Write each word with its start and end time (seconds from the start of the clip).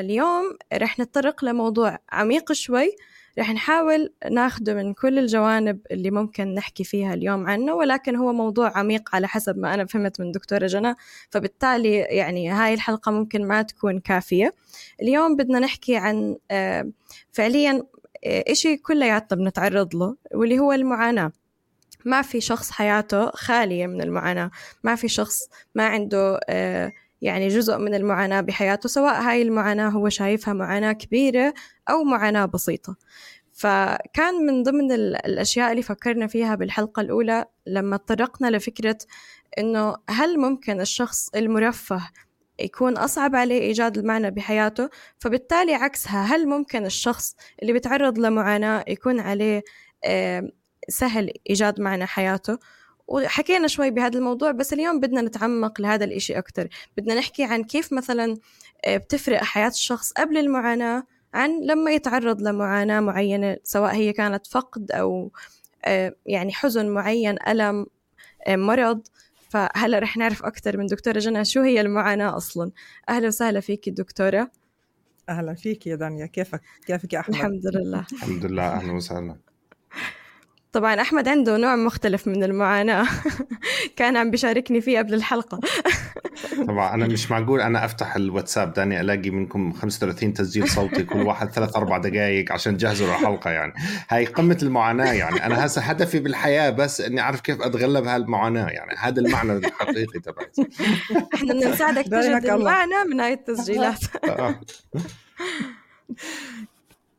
اليوم 0.00 0.56
رح 0.74 0.98
نتطرق 0.98 1.44
لموضوع 1.44 1.98
عميق 2.12 2.52
شوي. 2.52 2.96
رح 3.38 3.50
نحاول 3.50 4.12
ناخده 4.30 4.74
من 4.74 4.94
كل 4.94 5.18
الجوانب 5.18 5.80
اللي 5.90 6.10
ممكن 6.10 6.54
نحكي 6.54 6.84
فيها 6.84 7.14
اليوم 7.14 7.46
عنه 7.46 7.74
ولكن 7.74 8.16
هو 8.16 8.32
موضوع 8.32 8.78
عميق 8.78 9.14
على 9.14 9.28
حسب 9.28 9.58
ما 9.58 9.74
أنا 9.74 9.84
فهمت 9.86 10.20
من 10.20 10.32
دكتورة 10.32 10.66
جنى 10.66 10.94
فبالتالي 11.30 11.96
يعني 11.96 12.50
هاي 12.50 12.74
الحلقة 12.74 13.12
ممكن 13.12 13.46
ما 13.46 13.62
تكون 13.62 14.00
كافية. 14.00 14.54
اليوم 15.02 15.36
بدنا 15.36 15.58
نحكي 15.58 15.96
عن 15.96 16.36
آه، 16.50 16.90
فعليا 17.32 17.82
آه، 18.24 18.44
إشي 18.48 18.76
كلياتنا 18.76 19.38
بنتعرض 19.38 19.94
له 19.94 20.16
واللي 20.34 20.58
هو 20.58 20.72
المعاناة. 20.72 21.32
ما 22.04 22.22
في 22.22 22.40
شخص 22.40 22.70
حياته 22.70 23.30
خالية 23.30 23.86
من 23.86 24.02
المعاناة. 24.02 24.50
ما 24.84 24.94
في 24.94 25.08
شخص 25.08 25.48
ما 25.74 25.86
عنده 25.86 26.40
آه، 26.48 26.92
يعني 27.22 27.48
جزء 27.48 27.78
من 27.78 27.94
المعاناة 27.94 28.40
بحياته 28.40 28.88
سواء 28.88 29.20
هاي 29.22 29.42
المعاناة 29.42 29.88
هو 29.88 30.08
شايفها 30.08 30.54
معاناة 30.54 30.92
كبيرة 30.92 31.54
أو 31.90 32.04
معاناة 32.04 32.44
بسيطة. 32.46 32.96
فكان 33.52 34.34
من 34.46 34.62
ضمن 34.62 34.92
الأشياء 34.92 35.70
اللي 35.70 35.82
فكرنا 35.82 36.26
فيها 36.26 36.54
بالحلقة 36.54 37.00
الأولى 37.00 37.44
لما 37.66 37.96
تطرقنا 37.96 38.50
لفكرة 38.50 38.98
إنه 39.58 39.96
هل 40.10 40.38
ممكن 40.38 40.80
الشخص 40.80 41.28
المرفه 41.34 42.10
يكون 42.60 42.96
أصعب 42.96 43.36
عليه 43.36 43.60
إيجاد 43.60 43.98
المعنى 43.98 44.30
بحياته؟ 44.30 44.88
فبالتالي 45.18 45.74
عكسها 45.74 46.24
هل 46.24 46.48
ممكن 46.48 46.86
الشخص 46.86 47.36
اللي 47.62 47.72
بيتعرض 47.72 48.18
لمعاناة 48.18 48.84
يكون 48.88 49.20
عليه 49.20 49.62
سهل 50.88 51.32
إيجاد 51.50 51.80
معنى 51.80 52.06
حياته؟ 52.06 52.58
وحكينا 53.08 53.66
شوي 53.68 53.90
بهذا 53.90 54.18
الموضوع 54.18 54.50
بس 54.50 54.72
اليوم 54.72 55.00
بدنا 55.00 55.20
نتعمق 55.22 55.80
لهذا 55.80 56.04
الإشي 56.04 56.38
أكتر. 56.38 56.68
بدنا 56.96 57.14
نحكي 57.14 57.44
عن 57.44 57.64
كيف 57.64 57.92
مثلا 57.92 58.36
آه، 58.84 58.96
بتفرق 58.96 59.44
حياة 59.44 59.68
الشخص 59.68 60.12
قبل 60.12 60.36
المعاناة 60.38 61.02
عن 61.34 61.60
لما 61.62 61.90
يتعرض 61.90 62.42
لمعاناة 62.42 63.00
معينة 63.00 63.56
سواء 63.64 63.94
هي 63.94 64.12
كانت 64.12 64.46
فقد 64.46 64.92
أو 64.92 65.32
آه، 65.84 66.14
يعني 66.26 66.52
حزن 66.52 66.88
معين 66.88 67.36
ألم 67.48 67.86
آه، 68.46 68.56
مرض. 68.56 69.00
فهلأ 69.50 69.98
رح 69.98 70.16
نعرف 70.16 70.42
أكثر 70.44 70.76
من 70.76 70.86
دكتورة 70.86 71.18
جنى 71.18 71.44
شو 71.44 71.60
هي 71.60 71.80
المعاناة 71.80 72.36
أصلا. 72.36 72.70
أهلا 73.08 73.26
وسهلا 73.26 73.60
فيك 73.60 73.88
دكتورة. 73.88 74.50
أهلا 75.28 75.54
فيك 75.54 75.86
يا 75.86 75.96
دانيا 75.96 76.26
كيفك؟ 76.26 76.60
كيفك 76.86 77.12
يا 77.12 77.20
أحمد؟ 77.20 77.34
الحمد 77.34 77.66
لله. 77.66 78.06
الحمد 78.12 78.46
لله 78.46 78.62
أهلا 78.62 78.92
وسهلا. 78.92 79.36
طبعا 80.72 81.00
أحمد 81.00 81.28
عنده 81.28 81.56
نوع 81.56 81.76
مختلف 81.76 82.28
من 82.28 82.44
المعاناة. 82.44 83.06
كان 83.96 84.16
عم 84.16 84.30
بيشاركني 84.30 84.80
فيه 84.80 84.98
قبل 84.98 85.14
الحلقة. 85.14 85.60
طبعا 86.68 86.94
أنا 86.94 87.06
مش 87.06 87.30
معقول 87.30 87.60
أنا 87.60 87.84
أفتح 87.84 88.16
الواتساب 88.16 88.72
داني 88.72 89.00
ألاقي 89.00 89.30
منكم 89.30 89.72
35 89.72 90.32
تسجيل 90.32 90.68
صوتي 90.68 91.02
كل 91.02 91.18
واحد 91.18 91.50
ثلاث 91.50 91.76
أربع 91.76 91.98
دقائق 91.98 92.52
عشان 92.52 92.76
تجهزوا 92.76 93.06
للحلقة 93.06 93.50
يعني. 93.50 93.72
هاي 94.08 94.24
قمة 94.24 94.58
المعاناة 94.62 95.12
يعني. 95.12 95.46
أنا 95.46 95.66
هسه 95.66 95.82
هدفي 95.82 96.18
بالحياة 96.18 96.70
بس 96.70 97.00
إني 97.00 97.20
أعرف 97.20 97.40
كيف 97.40 97.62
أتغلب 97.62 98.04
هالمعاناة 98.06 98.68
يعني. 98.68 98.94
هذا 98.98 99.20
المعنى 99.20 99.52
الحقيقي 99.52 100.20
تبعي. 100.20 100.46
إحنا 101.34 101.54
بدنا 101.54 101.70
نساعدك 101.70 102.04
تجد 102.04 102.46
المعنى 102.46 103.04
من 103.10 103.20
هاي 103.20 103.32
التسجيلات. 103.32 104.00
آه. 104.24 104.60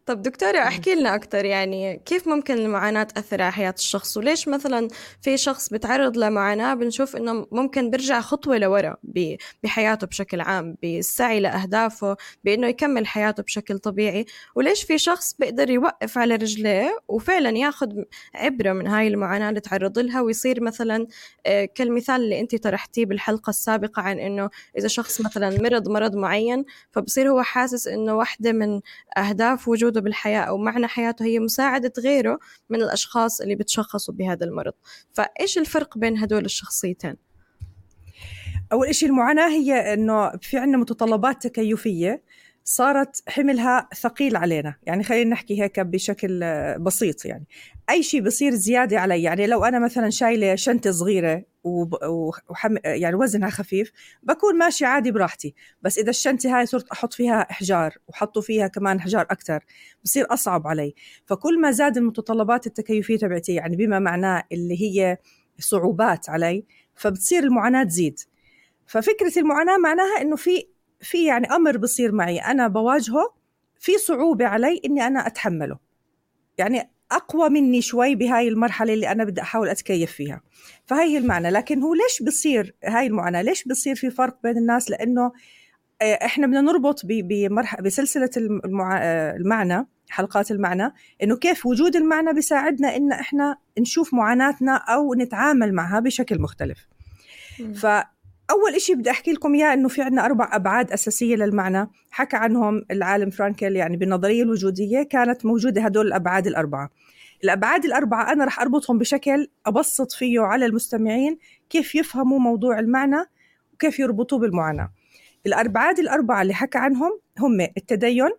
طب 0.09 0.21
دكتورة 0.21 0.57
احكي 0.57 0.95
لنا 0.95 1.15
أكثر 1.15 1.45
يعني 1.45 2.01
كيف 2.05 2.27
ممكن 2.27 2.53
المعاناة 2.53 3.03
تأثر 3.03 3.41
على 3.41 3.51
حياة 3.51 3.73
الشخص؟ 3.77 4.17
وليش 4.17 4.47
مثلا 4.47 4.87
في 5.21 5.37
شخص 5.37 5.69
بتعرض 5.69 6.17
لمعاناة 6.17 6.73
بنشوف 6.73 7.15
إنه 7.15 7.47
ممكن 7.51 7.89
بيرجع 7.89 8.21
خطوة 8.21 8.57
لورا 8.57 8.97
بحياته 9.63 10.07
بشكل 10.07 10.41
عام 10.41 10.75
بالسعي 10.81 11.39
لأهدافه 11.39 12.17
بإنه 12.43 12.67
يكمل 12.67 13.07
حياته 13.07 13.43
بشكل 13.43 13.79
طبيعي؟ 13.79 14.25
وليش 14.55 14.83
في 14.83 14.97
شخص 14.97 15.33
بيقدر 15.39 15.69
يوقف 15.69 16.17
على 16.17 16.35
رجليه 16.35 16.99
وفعلا 17.07 17.57
ياخذ 17.57 17.89
عبرة 18.35 18.73
من 18.73 18.87
هاي 18.87 19.07
المعاناة 19.07 19.49
اللي 19.49 19.59
تعرض 19.59 19.99
لها 19.99 20.21
ويصير 20.21 20.63
مثلا 20.63 21.07
آه، 21.45 21.65
كالمثال 21.65 22.15
اللي 22.21 22.39
أنت 22.39 22.55
طرحتيه 22.55 23.05
بالحلقة 23.05 23.49
السابقة 23.49 24.01
عن 24.01 24.19
إنه 24.19 24.49
إذا 24.77 24.87
شخص 24.87 25.21
مثلا 25.21 25.61
مرض 25.61 25.89
مرض 25.89 26.15
معين 26.15 26.65
فبصير 26.91 27.29
هو 27.29 27.41
حاسس 27.41 27.87
إنه 27.87 28.13
واحدة 28.15 28.51
من 28.51 28.81
أهداف 29.17 29.67
وجوده 29.67 29.98
مقصوده 29.99 30.01
بالحياة 30.01 30.41
أو 30.41 30.57
معنى 30.57 30.87
حياته 30.87 31.25
هي 31.25 31.39
مساعدة 31.39 31.93
غيره 31.99 32.39
من 32.69 32.81
الأشخاص 32.81 33.41
اللي 33.41 33.55
بتشخصوا 33.55 34.13
بهذا 34.13 34.45
المرض 34.45 34.73
فإيش 35.13 35.57
الفرق 35.57 35.97
بين 35.97 36.17
هدول 36.17 36.45
الشخصيتين؟ 36.45 37.15
أول 38.71 38.95
شيء 38.95 39.09
المعاناة 39.09 39.49
هي 39.49 39.93
أنه 39.93 40.31
في 40.41 40.57
عندنا 40.57 40.77
متطلبات 40.77 41.47
تكيفية 41.47 42.23
صارت 42.69 43.23
حملها 43.29 43.89
ثقيل 43.95 44.35
علينا. 44.35 44.75
يعني 44.83 45.03
خلينا 45.03 45.29
نحكي 45.29 45.61
هيك 45.61 45.79
بشكل 45.79 46.39
بسيط 46.79 47.25
يعني. 47.25 47.45
أي 47.89 48.03
شيء 48.03 48.21
بصير 48.21 48.55
زيادة 48.55 48.99
علي. 48.99 49.23
يعني 49.23 49.47
لو 49.47 49.63
أنا 49.63 49.79
مثلا 49.79 50.09
شايلة 50.09 50.55
شنطة 50.55 50.91
صغيرة 50.91 51.43
وحم... 52.49 52.75
يعني 52.85 53.15
وزنها 53.15 53.49
خفيف 53.49 53.91
بكون 54.23 54.57
ماشي 54.57 54.85
عادي 54.85 55.11
براحتي. 55.11 55.55
بس 55.81 55.97
إذا 55.97 56.09
الشنطة 56.09 56.57
هاي 56.57 56.65
صرت 56.65 56.89
أحط 56.89 57.13
فيها 57.13 57.51
إحجار 57.51 57.97
وحطوا 58.07 58.41
فيها 58.41 58.67
كمان 58.67 58.97
إحجار 58.97 59.21
أكثر 59.21 59.65
بصير 60.03 60.33
أصعب 60.33 60.67
علي. 60.67 60.93
فكل 61.25 61.61
ما 61.61 61.71
زاد 61.71 61.97
المتطلبات 61.97 62.67
التكيفية 62.67 63.17
تبعتي 63.17 63.53
يعني 63.53 63.75
بما 63.75 63.99
معناه 63.99 64.43
اللي 64.51 64.81
هي 64.81 65.17
صعوبات 65.59 66.29
علي 66.29 66.65
فبتصير 66.95 67.43
المعاناة 67.43 67.83
تزيد. 67.83 68.19
ففكرة 68.87 69.39
المعاناة 69.39 69.77
معناها 69.77 70.21
إنه 70.21 70.35
في 70.35 70.67
في 71.01 71.25
يعني 71.25 71.47
أمر 71.47 71.77
بصير 71.77 72.11
معي. 72.11 72.39
أنا 72.39 72.67
بواجهه 72.67 73.33
في 73.79 73.97
صعوبة 73.97 74.45
علي 74.45 74.81
إني 74.85 75.07
أنا 75.07 75.27
أتحمله. 75.27 75.77
يعني 76.57 76.89
أقوى 77.11 77.49
مني 77.49 77.81
شوي 77.81 78.15
بهاي 78.15 78.47
المرحلة 78.47 78.93
اللي 78.93 79.11
أنا 79.11 79.23
بدي 79.23 79.41
أحاول 79.41 79.69
أتكيف 79.69 80.11
فيها. 80.11 80.41
فهي 80.85 81.03
هي 81.03 81.17
المعنى. 81.17 81.49
لكن 81.49 81.81
هو 81.81 81.93
ليش 81.93 82.23
بصير 82.23 82.75
هاي 82.83 83.07
المعاناه 83.07 83.41
ليش 83.41 83.67
بصير 83.67 83.95
في 83.95 84.09
فرق 84.09 84.37
بين 84.43 84.57
الناس؟ 84.57 84.89
لأنه 84.89 85.31
آه، 86.01 86.13
إحنا 86.25 86.47
بدنا 86.47 86.61
نربط 86.61 87.01
بمرحله 87.05 87.81
بسلسلة 87.81 88.29
المع... 88.37 88.99
آه، 89.03 89.35
المعنى 89.35 89.87
حلقات 90.09 90.51
المعنى 90.51 90.93
إنه 91.23 91.35
كيف 91.35 91.65
وجود 91.65 91.95
المعنى 91.95 92.33
بيساعدنا 92.33 92.95
إن 92.95 93.11
إحنا 93.11 93.57
نشوف 93.79 94.13
معاناتنا 94.13 94.75
أو 94.75 95.13
نتعامل 95.13 95.73
معها 95.73 95.99
بشكل 95.99 96.41
مختلف. 96.41 96.87
ف 97.75 97.87
أول 98.49 98.75
إشي 98.75 98.95
بدي 98.95 99.09
أحكي 99.09 99.31
لكم 99.31 99.55
إياه 99.55 99.73
إنه 99.73 99.87
في 99.87 100.01
عنا 100.01 100.25
أربع 100.25 100.49
أبعاد 100.51 100.91
أساسية 100.91 101.35
للمعنى. 101.35 101.89
حكى 102.11 102.37
عنهم 102.37 102.85
العالم 102.91 103.29
فرانكل 103.29 103.75
يعني 103.75 103.97
بالنظرية 103.97 104.43
الوجودية 104.43 105.03
كانت 105.03 105.45
موجودة 105.45 105.81
هدول 105.81 106.07
الأبعاد 106.07 106.47
الأربعة. 106.47 106.89
الأبعاد 107.43 107.85
الأربعة 107.85 108.31
أنا 108.31 108.45
رح 108.45 108.61
أربطهم 108.61 108.97
بشكل 108.97 109.47
أبسط 109.65 110.11
فيه 110.11 110.41
على 110.41 110.65
المستمعين 110.65 111.37
كيف 111.69 111.95
يفهموا 111.95 112.39
موضوع 112.39 112.79
المعنى 112.79 113.25
وكيف 113.73 113.99
يربطوه 113.99 114.39
بالمعاناة. 114.39 114.91
الأبعاد 115.45 115.99
الأربعة 115.99 116.41
اللي 116.41 116.53
حكى 116.53 116.77
عنهم 116.77 117.19
هم 117.39 117.61
التدين 117.61 118.29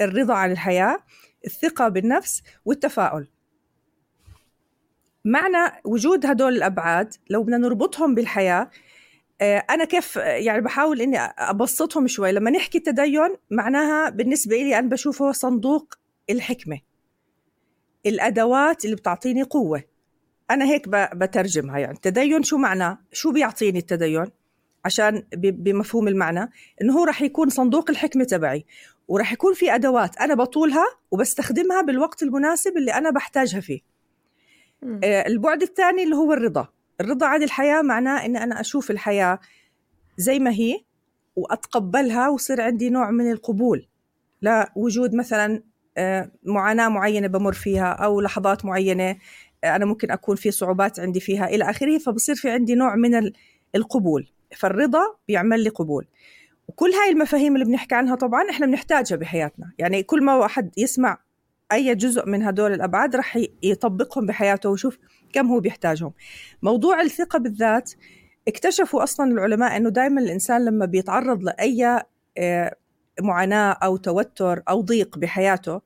الرضا 0.00 0.34
عن 0.34 0.52
الحياة 0.52 0.98
الثقة 1.46 1.88
بالنفس 1.88 2.42
والتفاؤل. 2.64 3.28
معنى 5.24 5.72
وجود 5.84 6.26
هدول 6.26 6.56
الأبعاد 6.56 7.14
لو 7.30 7.42
بدنا 7.42 7.56
نربطهم 7.56 8.14
بالحياة 8.14 8.70
أنا 9.42 9.84
كيف 9.84 10.16
يعني 10.16 10.60
بحاول 10.60 11.00
إني 11.00 11.18
أبسطهم 11.18 12.06
شوي. 12.06 12.32
لما 12.32 12.50
نحكي 12.50 12.78
التدين 12.78 13.36
معناها 13.50 14.10
بالنسبة 14.10 14.56
لي 14.56 14.78
أنا 14.78 14.88
بشوفه 14.88 15.32
صندوق 15.32 15.94
الحكمة. 16.30 16.80
الأدوات 18.06 18.84
اللي 18.84 18.96
بتعطيني 18.96 19.42
قوة. 19.42 19.82
أنا 20.50 20.64
هيك 20.64 20.88
بترجمها 20.88 21.78
يعني. 21.78 21.92
التدين 21.92 22.42
شو 22.42 22.56
معناه 22.56 22.98
شو 23.12 23.32
بيعطيني 23.32 23.78
التدين؟ 23.78 24.26
عشان 24.84 25.22
بمفهوم 25.34 26.08
المعنى. 26.08 26.50
إنه 26.82 26.98
هو 26.98 27.04
رح 27.04 27.22
يكون 27.22 27.48
صندوق 27.48 27.90
الحكمة 27.90 28.24
تبعي. 28.24 28.64
ورح 29.08 29.32
يكون 29.32 29.54
في 29.54 29.74
أدوات 29.74 30.16
أنا 30.16 30.34
بطولها 30.34 30.84
وبستخدمها 31.10 31.82
بالوقت 31.82 32.22
المناسب 32.22 32.76
اللي 32.76 32.94
أنا 32.94 33.10
بحتاجها 33.10 33.60
فيه. 33.60 33.80
آه، 35.04 35.26
البعد 35.26 35.62
الثاني 35.62 36.02
اللي 36.02 36.16
هو 36.16 36.32
الرضا. 36.32 36.68
الرضا 37.00 37.26
عن 37.26 37.42
الحياة 37.42 37.82
معناه 37.82 38.26
إن 38.26 38.36
أنا 38.36 38.60
أشوف 38.60 38.90
الحياة 38.90 39.38
زي 40.16 40.38
ما 40.38 40.50
هي 40.50 40.80
وأتقبلها 41.36 42.28
وصير 42.28 42.60
عندي 42.60 42.90
نوع 42.90 43.10
من 43.10 43.30
القبول. 43.30 43.86
لوجود 44.42 45.14
مثلا 45.14 45.62
آه، 45.96 46.30
معاناة 46.44 46.88
معينة 46.88 47.26
بمر 47.26 47.52
فيها 47.52 47.92
أو 47.92 48.20
لحظات 48.20 48.64
معينة 48.64 49.16
آه، 49.64 49.76
أنا 49.76 49.84
ممكن 49.84 50.10
أكون 50.10 50.36
في 50.36 50.50
صعوبات 50.50 51.00
عندي 51.00 51.20
فيها 51.20 51.46
إلى 51.46 51.70
آخره 51.70 51.98
فبصير 51.98 52.34
في 52.34 52.50
عندي 52.50 52.74
نوع 52.74 52.96
من 52.96 53.32
القبول. 53.74 54.28
فالرضا 54.56 55.02
بيعمل 55.28 55.64
لي 55.64 55.68
قبول. 55.68 56.06
وكل 56.68 56.90
هاي 56.90 57.10
المفاهيم 57.10 57.54
اللي 57.54 57.64
بنحكي 57.64 57.94
عنها 57.94 58.14
طبعا 58.14 58.50
إحنا 58.50 58.66
بنحتاجها 58.66 59.16
بحياتنا. 59.16 59.72
يعني 59.78 60.02
كل 60.02 60.24
ما 60.24 60.36
واحد 60.36 60.70
يسمع 60.76 61.18
أي 61.72 61.94
جزء 61.94 62.26
من 62.26 62.42
هدول 62.42 62.72
الأبعاد 62.72 63.16
رح 63.16 63.38
يطبقهم 63.62 64.26
بحياته 64.26 64.70
ويشوف 64.70 64.98
كم 65.32 65.46
هو 65.46 65.60
بيحتاجهم. 65.60 66.12
موضوع 66.62 67.00
الثقة 67.00 67.38
بالذات 67.38 67.92
اكتشفوا 68.48 69.02
أصلا 69.02 69.32
العلماء 69.32 69.76
أنه 69.76 69.90
دائما 69.90 70.20
الإنسان 70.20 70.64
لما 70.64 70.86
بيتعرض 70.86 71.42
لأي 71.42 72.02
آه، 72.38 72.76
معاناة 73.20 73.72
أو 73.72 73.96
توتر 73.96 74.62
أو 74.68 74.80
ضيق 74.80 75.18
بحياته 75.18 75.80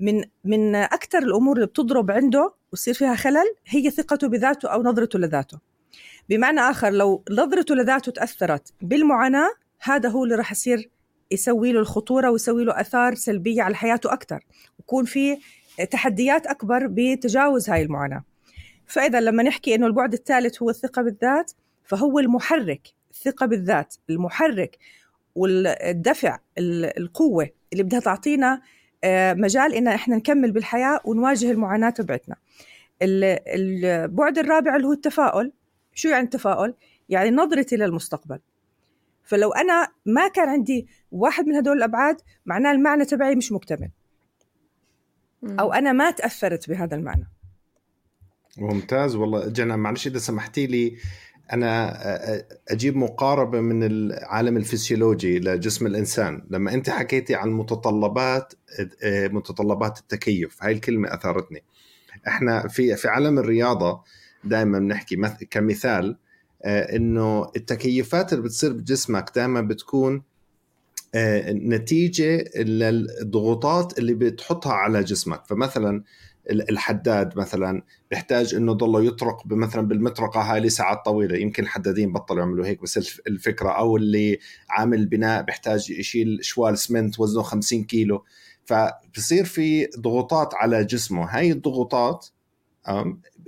من 0.00 0.24
من 0.44 0.74
أكثر 0.74 1.18
الأمور 1.18 1.56
اللي 1.56 1.66
بتضرب 1.66 2.10
عنده 2.10 2.54
ويصير 2.72 2.94
فيها 2.94 3.14
خلل 3.14 3.54
هي 3.66 3.90
ثقته 3.90 4.28
بذاته 4.28 4.68
أو 4.68 4.82
نظرته 4.82 5.18
لذاته. 5.18 5.58
بمعنى 6.28 6.60
آخر 6.60 6.90
لو 6.90 7.24
نظرته 7.30 7.74
لذاته 7.74 8.12
تأثرت 8.12 8.72
بالمعاناة 8.82 9.50
هذا 9.82 10.08
هو 10.08 10.24
اللي 10.24 10.34
راح 10.34 10.52
يصير 10.52 10.90
يسوي 11.30 11.72
له 11.72 11.80
الخطورة 11.80 12.30
ويسوي 12.30 12.64
له 12.64 12.80
آثار 12.80 13.14
سلبية 13.14 13.62
على 13.62 13.74
حياته 13.74 14.12
أكثر 14.12 14.44
ويكون 14.78 15.04
في 15.04 15.38
تحديات 15.90 16.46
أكبر 16.46 16.86
بتجاوز 16.90 17.70
هاي 17.70 17.82
المعاناة. 17.82 18.24
فإذا 18.92 19.20
لما 19.20 19.42
نحكي 19.42 19.74
إنه 19.74 19.86
البعد 19.86 20.12
الثالث 20.12 20.62
هو 20.62 20.70
الثقة 20.70 21.02
بالذات 21.02 21.52
فهو 21.84 22.18
المحرك 22.18 22.88
الثقة 23.10 23.46
بالذات 23.46 23.94
المحرك 24.10 24.78
والدفع 25.34 26.38
القوة 26.98 27.48
اللي 27.72 27.82
بدها 27.82 28.00
تعطينا 28.00 28.60
آه، 29.04 29.34
مجال 29.34 29.74
إن 29.74 29.88
إحنا 29.88 30.16
نكمل 30.16 30.52
بالحياة 30.52 31.00
ونواجه 31.04 31.50
المعاناة 31.50 31.90
تبعتنا. 31.90 32.36
البعد 33.02 34.38
الرابع 34.38 34.76
اللي 34.76 34.86
هو 34.86 34.92
التفاؤل. 34.92 35.52
شو 35.94 36.08
يعني 36.08 36.24
التفاؤل؟ 36.24 36.74
يعني 37.08 37.30
نظرتي 37.30 37.76
للمستقبل. 37.76 38.38
فلو 39.24 39.52
أنا 39.52 39.88
ما 40.06 40.28
كان 40.28 40.48
عندي 40.48 40.86
واحد 41.12 41.46
من 41.46 41.54
هدول 41.54 41.76
الأبعاد 41.76 42.20
معناه 42.46 42.72
المعنى 42.72 43.04
تبعي 43.04 43.34
مش 43.34 43.52
مكتمل. 43.52 43.90
أو 45.60 45.72
أنا 45.72 45.92
ما 45.92 46.10
تأثرت 46.10 46.70
بهذا 46.70 46.96
المعنى. 46.96 47.28
ممتاز. 48.58 49.14
والله 49.14 49.48
جنى 49.48 49.76
معلش 49.76 50.06
إذا 50.06 50.18
سمحتي 50.18 50.66
لي 50.66 50.96
أنا 51.52 51.96
أجيب 52.68 52.96
مقاربة 52.96 53.60
من 53.60 53.82
العالم 53.82 54.56
الفسيولوجي 54.56 55.38
لجسم 55.38 55.86
الإنسان. 55.86 56.46
لما 56.50 56.74
أنت 56.74 56.90
حكيتي 56.90 57.34
عن 57.34 57.50
متطلبات 57.50 58.52
متطلبات 59.12 59.98
التكيف 59.98 60.62
هاي 60.62 60.72
الكلمة 60.72 61.14
أثارتني. 61.14 61.62
إحنا 62.28 62.68
في 62.68 62.96
في 62.96 63.08
عالم 63.08 63.38
الرياضة 63.38 64.02
دائما 64.44 64.78
بنحكي 64.78 65.16
كمثال 65.50 66.16
إنه 66.64 67.50
التكيفات 67.56 68.32
اللي 68.32 68.44
بتصير 68.44 68.72
بجسمك 68.72 69.32
دائما 69.34 69.60
بتكون 69.60 70.22
نتيجة 71.48 72.44
للضغوطات 72.56 73.98
اللي 73.98 74.14
بتحطها 74.14 74.72
على 74.72 75.04
جسمك. 75.04 75.46
فمثلا 75.46 76.02
الحداد 76.50 77.38
مثلا 77.38 77.82
بيحتاج 78.10 78.54
إنه 78.54 78.72
ضله 78.72 79.04
يطرق 79.04 79.42
مثلا 79.46 79.88
بالمطرقة 79.88 80.40
هاي 80.40 80.60
لساعات 80.60 81.04
طويلة. 81.04 81.38
يمكن 81.38 81.62
الحدادين 81.62 82.12
بطلوا 82.12 82.40
يعملوا 82.40 82.66
هيك 82.66 82.82
بس 82.82 83.20
الفكرة. 83.26 83.70
أو 83.70 83.96
اللي 83.96 84.38
عامل 84.70 85.06
بناء 85.06 85.42
بيحتاج 85.42 85.90
يشيل 85.90 86.38
شوال 86.42 86.78
سمنت 86.78 87.20
وزنه 87.20 87.42
50 87.42 87.84
كيلو. 87.84 88.24
فبصير 88.64 89.44
في 89.44 89.86
ضغوطات 89.98 90.54
على 90.54 90.84
جسمه. 90.84 91.24
هاي 91.24 91.52
الضغوطات 91.52 92.26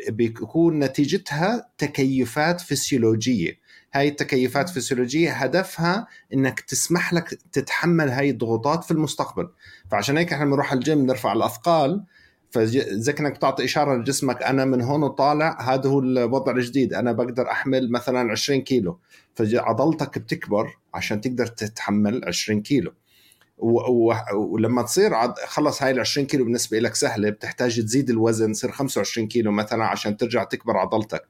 بيكون 0.09 0.79
نتيجتها 0.79 1.71
تكيفات 1.79 2.61
فسيولوجية. 2.61 3.65
هاي 3.95 4.09
التكيفات 4.09 4.69
الفسيولوجيه 4.69 5.33
هدفها 5.33 6.07
إنك 6.35 6.61
تسمح 6.61 7.13
لك 7.13 7.39
تتحمل 7.53 8.09
هاي 8.09 8.31
الضغوطات 8.31 8.85
في 8.85 8.91
المستقبل. 8.91 9.49
فعشان 9.91 10.17
هيك 10.17 10.33
إحنا 10.33 10.45
بنروح 10.45 10.73
الجيم 10.73 11.07
نرفع 11.07 11.33
الأثقال 11.33 12.05
فزي 12.55 13.13
كانك 13.13 13.33
بتعطي 13.33 13.65
إشارة 13.65 13.97
لجسمك 13.97 14.43
أنا 14.43 14.65
من 14.65 14.81
هون 14.81 15.03
وطالع 15.03 15.75
هذا 15.75 15.91
هو 15.91 15.99
الوضع 15.99 16.53
الجديد 16.53 16.95
أنا 16.95 17.13
بقدر 17.13 17.51
أحمل 17.51 17.91
مثلا 17.91 18.33
20 18.33 18.61
كيلو 18.61 18.99
فعضلتك 19.35 20.19
بتكبر 20.19 20.79
عشان 20.95 21.21
تقدر 21.21 21.47
تتحمل 21.47 22.25
20 22.25 22.63
كيلو 22.63 22.93
ولما 23.59 24.83
تصير. 24.83 25.13
خلص 25.47 25.83
هاي 25.83 25.91
ال 25.91 26.01
20 26.01 26.27
كيلو 26.27 26.45
بالنسبة 26.45 26.79
لك 26.79 26.95
سهلة 26.95 27.31
بتحتاج 27.31 27.81
تزيد 27.81 28.11
الوزن 28.11 28.53
تصير 28.53 28.71
25 28.71 29.29
كيلو 29.29 29.53
مثلا 29.53 29.85
عشان 29.85 30.17
ترجع 30.17 30.45
تكبر 30.45 30.77
عضلتك 30.77 31.25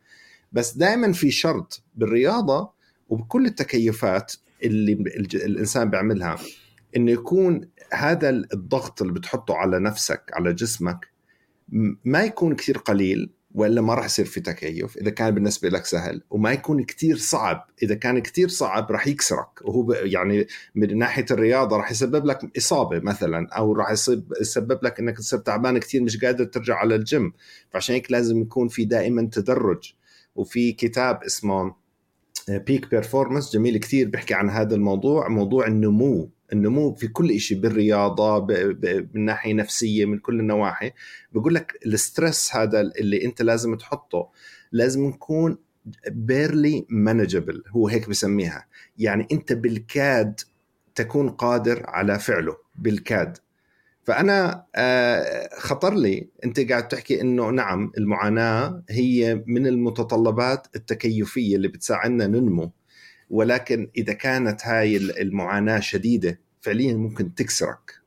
بس 0.53 0.77
دائما 0.77 1.13
في 1.13 1.31
شرط 1.31 1.83
بالرياضة 1.95 2.71
وبكل 3.09 3.47
التكيفات 3.47 4.33
اللي 4.63 4.93
الإنسان 5.35 5.91
بيعملها 5.91 6.37
إنه 6.97 7.13
يكون 7.13 7.69
هذا 7.93 8.31
الضغط 8.31 9.03
اللي 9.03 9.13
بتحطه 9.13 9.57
على 9.57 9.79
نفسك 9.79 10.23
على 10.35 10.53
جسمك 10.53 11.14
ما 12.05 12.23
يكون 12.23 12.55
كثير 12.55 12.79
قليل 12.79 13.31
وإلا 13.55 13.81
ما 13.81 13.95
راح 13.95 14.05
يصير 14.05 14.25
في 14.25 14.41
تكيف. 14.41 14.97
إذا 14.97 15.11
كان 15.11 15.35
بالنسبة 15.35 15.69
لك 15.69 15.85
سهل. 15.85 16.23
وما 16.31 16.53
يكون 16.53 16.85
كثير 16.85 17.17
صعب. 17.17 17.67
إذا 17.83 17.95
كان 17.95 18.19
كثير 18.19 18.49
صعب 18.49 18.93
راح 18.93 19.07
يكسرك. 19.07 19.63
وهو 19.63 19.93
يعني 19.93 20.47
من 20.75 20.99
ناحية 20.99 21.27
الرياضة 21.31 21.77
راح 21.77 21.91
يسبب 21.91 22.27
لك 22.27 22.57
إصابة 22.57 23.01
مثلا. 23.01 23.49
أو 23.49 23.73
راح 23.73 23.91
يسبب 24.41 24.79
لك 24.83 25.01
إنك 25.01 25.19
تصير 25.19 25.39
تعبان 25.39 25.79
كثير 25.79 26.03
مش 26.03 26.25
قادر 26.25 26.45
ترجع 26.45 26.75
على 26.75 26.95
الجيم. 26.95 27.33
فعشان 27.71 27.95
هيك 27.95 28.13
لازم 28.13 28.43
يكون 28.43 28.69
في 28.69 28.85
دائما 28.85 29.29
تدرج. 29.33 29.93
وفي 30.35 30.73
كتاب 30.73 31.23
اسمه 31.23 31.75
Peak 32.49 32.91
Performance 32.91 33.53
جميل 33.53 33.79
كثير 33.79 34.09
بيحكي 34.09 34.35
عن 34.35 34.51
هذا 34.51 34.75
الموضوع. 34.75 35.29
موضوع 35.29 35.67
النمو. 35.67 36.31
النمو 36.55 36.95
في 36.95 37.09
كل 37.09 37.41
شيء 37.41 37.61
بالرياضة 37.61 38.47
من 39.15 39.25
ناحية 39.25 39.55
نفسية 39.55 40.05
من 40.05 40.19
كل 40.19 40.41
النواحي. 40.41 40.91
بقول 41.33 41.55
لك 41.55 41.79
ال 41.87 41.97
stress 41.97 42.57
هذا 42.57 42.81
اللي 42.81 43.25
أنت 43.25 43.43
لازم 43.43 43.75
تحطه 43.75 44.31
لازم 44.73 45.09
يكون 45.09 45.59
barely 46.09 46.87
manageable 46.89 47.63
هو 47.69 47.89
هيك 47.89 48.09
بسميها. 48.09 48.67
يعني 48.99 49.27
أنت 49.33 49.53
بالكاد 49.53 50.41
تكون 50.95 51.31
قادر 51.31 51.83
على 51.87 52.19
فعله 52.19 52.57
بالكاد. 52.79 53.39
فأنا 54.03 54.65
خطر 55.59 55.95
لي 55.95 56.29
أنت 56.45 56.61
قاعد 56.61 56.89
تحكي 56.89 57.21
إنه 57.21 57.51
نعم 57.51 57.93
المعاناة 57.99 58.83
هي 58.91 59.45
من 59.47 59.67
المتطلبات 59.67 60.67
التكيفية 60.77 61.57
اللي 61.57 61.69
بتساعدنا 61.69 62.27
ننمو. 62.27 62.73
ولكن 63.31 63.91
إذا 63.97 64.13
كانت 64.13 64.67
هاي 64.67 64.97
المعاناة 64.97 65.81
شديدة 65.81 66.41
فعليا 66.65 66.95
ممكن 66.95 67.35
تكسرك. 67.35 68.01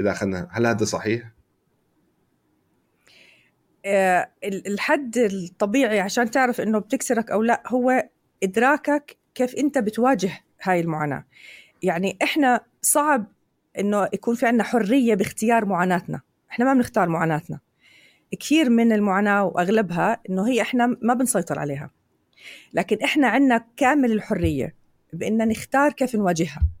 إذا 0.00 0.10
أخذنا 0.10 0.48
هل 0.50 0.66
هذا 0.66 0.84
صحيح؟ 0.84 1.30
آه، 3.84 4.30
الحد 4.44 5.18
الطبيعي 5.18 6.00
عشان 6.00 6.30
تعرف 6.30 6.60
إنه 6.60 6.78
بتكسرك 6.78 7.30
أو 7.30 7.42
لا 7.42 7.62
هو 7.66 8.08
إدراكك 8.42 9.16
كيف 9.34 9.54
أنت 9.54 9.78
بتواجه 9.78 10.30
هاي 10.62 10.80
المعاناة. 10.80 11.24
يعني 11.82 12.18
إحنا 12.22 12.60
صعب 12.82 13.26
إنه 13.78 14.08
يكون 14.12 14.34
في 14.34 14.46
عندنا 14.46 14.64
حرية 14.64 15.14
باختيار 15.14 15.64
معاناتنا. 15.64 16.20
إحنا 16.50 16.64
ما 16.64 16.74
بنختار 16.74 17.08
معاناتنا. 17.08 17.60
كثير 18.40 18.70
من 18.70 18.92
المعاناة 18.92 19.44
وأغلبها 19.44 20.20
إنه 20.30 20.48
هي 20.48 20.62
إحنا 20.62 20.96
ما 21.02 21.14
بنسيطر 21.14 21.58
عليها. 21.58 21.90
لكن 22.72 22.98
إحنا 23.04 23.28
عندنا 23.28 23.64
كامل 23.76 24.12
الحرية 24.12 24.74
بان 25.12 25.48
نختار 25.48 25.92
كيف 25.92 26.14
نواجهها. 26.14 26.77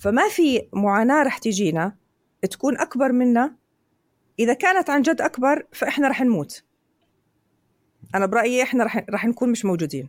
فما 0.00 0.28
في 0.28 0.68
معاناة 0.72 1.22
رح 1.22 1.38
تجينا 1.38 1.96
تكون 2.50 2.78
أكبر 2.78 3.12
منا. 3.12 3.56
إذا 4.38 4.54
كانت 4.54 4.90
عن 4.90 5.02
جد 5.02 5.20
أكبر 5.20 5.66
فإحنا 5.72 6.08
رح 6.08 6.22
نموت. 6.22 6.64
أنا 8.14 8.26
برأيي 8.26 8.62
إحنا 8.62 8.84
رح 8.84 9.04
رح 9.10 9.26
نكون 9.26 9.50
مش 9.50 9.64
موجودين. 9.64 10.08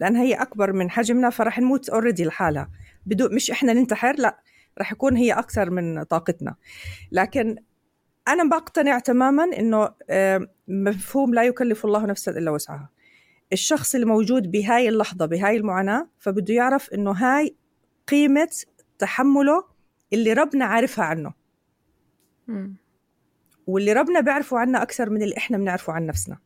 لأن 0.00 0.16
هي 0.16 0.34
أكبر 0.34 0.72
من 0.72 0.90
حجمنا 0.90 1.30
فرح 1.30 1.58
نموت 1.58 1.88
اوريدي 1.88 2.24
لحالها. 2.24 2.70
بدون 3.06 3.34
مش 3.34 3.50
إحنا 3.50 3.72
ننتحر 3.72 4.14
لا 4.18 4.40
رح 4.78 4.92
يكون 4.92 5.16
هي 5.16 5.32
أكثر 5.32 5.70
من 5.70 6.02
طاقتنا. 6.02 6.54
لكن 7.12 7.56
أنا 8.28 8.44
بقتنع 8.44 8.98
تماما 8.98 9.44
إنه 9.44 9.94
آه، 10.10 10.48
مفهوم 10.68 11.34
لا 11.34 11.42
يكلف 11.42 11.84
الله 11.84 12.06
نفسا 12.06 12.32
إلا 12.32 12.50
وسعها. 12.50 12.90
الشخص 13.52 13.94
الموجود 13.94 14.50
بهاي 14.50 14.88
اللحظة 14.88 15.26
بهاي 15.26 15.56
المعاناة 15.56 16.08
فبده 16.18 16.54
يعرف 16.54 16.92
إنه 16.94 17.10
هاي 17.10 17.56
قيمة 18.08 18.50
تحمله 18.98 19.64
اللي 20.12 20.32
ربنا 20.32 20.64
عارفها 20.64 21.04
عنه. 21.04 21.32
م. 22.48 22.68
واللي 23.66 23.92
ربنا 23.92 24.20
بيعرفه 24.20 24.58
عنا 24.58 24.82
أكثر 24.82 25.10
من 25.10 25.22
اللي 25.22 25.36
إحنا 25.36 25.58
بنعرفه 25.58 25.92
عن 25.92 26.06
نفسنا. 26.06 26.38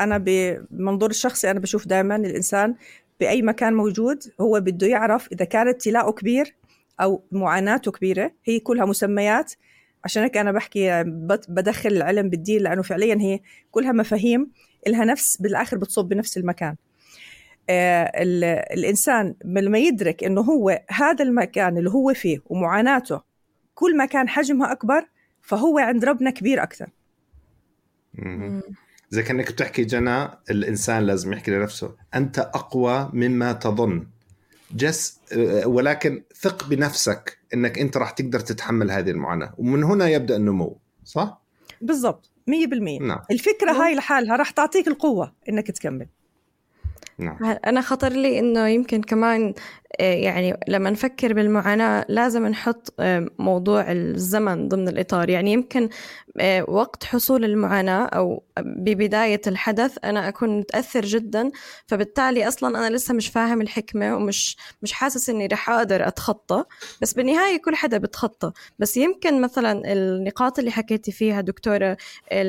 أنا 0.00 0.18
بمنظور 0.18 1.10
الشخصي 1.10 1.50
أنا 1.50 1.60
بشوف 1.60 1.86
دائما 1.86 2.16
الإنسان 2.16 2.74
بأي 3.20 3.42
مكان 3.42 3.74
موجود 3.74 4.22
هو 4.40 4.60
بده 4.60 4.86
يعرف 4.86 5.28
إذا 5.32 5.44
كان 5.44 5.68
ابتلاءه 5.68 6.10
كبير 6.10 6.54
أو 7.00 7.24
معاناته 7.32 7.92
كبيرة 7.92 8.32
هي 8.44 8.60
كلها 8.60 8.84
مسميات. 8.84 9.52
عشان 10.04 10.22
هيك 10.22 10.36
أنا 10.36 10.52
بحكي 10.52 11.04
بدخل 11.48 11.90
العلم 11.90 12.28
بالدين 12.30 12.62
لأنه 12.62 12.82
فعليا 12.82 13.14
هي 13.20 13.40
كلها 13.70 13.92
مفاهيم 13.92 14.50
إلها 14.86 15.04
نفس 15.04 15.36
بالآخر 15.36 15.78
بتصب 15.78 16.04
بنفس 16.04 16.38
المكان. 16.38 16.76
آه 17.70 18.12
الإنسان 18.74 19.34
لما 19.44 19.78
يدرك 19.78 20.24
إنه 20.24 20.40
هو 20.40 20.82
هذا 20.90 21.24
المكان 21.24 21.78
اللي 21.78 21.90
هو 21.90 22.14
فيه 22.14 22.38
ومعاناته 22.46 23.20
كل 23.74 23.96
ما 23.96 24.04
كان 24.04 24.28
حجمها 24.28 24.72
أكبر 24.72 25.08
فهو 25.42 25.78
عند 25.78 26.04
ربنا 26.04 26.30
كبير 26.30 26.62
أكثر. 26.62 26.90
زي 29.10 29.22
كأنك 29.22 29.52
بتحكي 29.52 29.84
جنى 29.84 30.28
الإنسان 30.50 31.02
لازم 31.02 31.32
يحكي 31.32 31.50
لنفسه 31.50 31.94
أنت 32.14 32.38
أقوى 32.38 33.10
مما 33.12 33.52
تظن. 33.52 34.06
جس 34.74 35.20
ولكن 35.64 36.22
ثق 36.34 36.68
بنفسك 36.68 37.38
إنك 37.54 37.78
أنت 37.78 37.96
راح 37.96 38.10
تقدر 38.10 38.40
تتحمل 38.40 38.90
هذه 38.90 39.10
المعاناة. 39.10 39.54
ومن 39.58 39.84
هنا 39.84 40.08
يبدأ 40.08 40.36
النمو 40.36 40.78
صح؟ 41.04 41.42
بالضبط 41.80 42.30
100% 42.50 42.52
نعم. 43.02 43.18
الفكرة 43.30 43.72
هاي 43.72 43.94
لحالها 43.94 44.36
راح 44.36 44.50
تعطيك 44.50 44.88
القوة 44.88 45.32
إنك 45.48 45.70
تكمل. 45.70 46.06
نعم. 47.18 47.36
أنا 47.66 47.80
خطر 47.80 48.12
لي 48.12 48.38
إنه 48.38 48.68
يمكن 48.68 49.02
كمان 49.02 49.54
يعني 50.00 50.60
لما 50.68 50.90
نفكر 50.90 51.32
بالمعاناة 51.32 52.06
لازم 52.08 52.46
نحط 52.46 52.94
آه، 53.00 53.26
موضوع 53.38 53.92
الزمن 53.92 54.68
ضمن 54.68 54.88
الإطار. 54.88 55.30
يعني 55.30 55.52
يمكن 55.52 55.88
آه، 56.40 56.70
وقت 56.70 57.04
حصول 57.04 57.44
المعاناة 57.44 58.04
أو 58.06 58.42
ببداية 58.58 59.40
الحدث 59.46 59.98
أنا 60.04 60.28
أكون 60.28 60.58
متأثر 60.58 61.04
جدا 61.04 61.50
فبالتالي 61.86 62.48
أصلا 62.48 62.78
أنا 62.78 62.96
لسه 62.96 63.14
مش 63.14 63.28
فاهم 63.28 63.60
الحكمة 63.60 64.16
ومش 64.16 64.56
مش 64.82 64.92
حاسس 64.92 65.30
إني 65.30 65.46
رح 65.46 65.70
أقدر 65.70 66.08
أتخطى. 66.08 66.64
بس 67.02 67.14
بالنهاية 67.14 67.62
كل 67.62 67.74
حدا 67.74 67.98
بتخطى. 67.98 68.52
بس 68.78 68.96
يمكن 68.96 69.40
مثلا 69.40 69.92
النقاط 69.92 70.58
اللي 70.58 70.70
حكيتي 70.70 71.12
فيها 71.12 71.40
دكتورة 71.40 71.96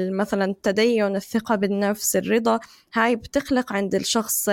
مثلا 0.09 0.45
التدين 0.45 1.15
الثقة 1.15 1.55
بالنفس 1.55 2.15
الرضا 2.15 2.59
هاي 2.93 3.15
بتخلق 3.15 3.73
عند 3.73 3.95
الشخص 3.95 4.49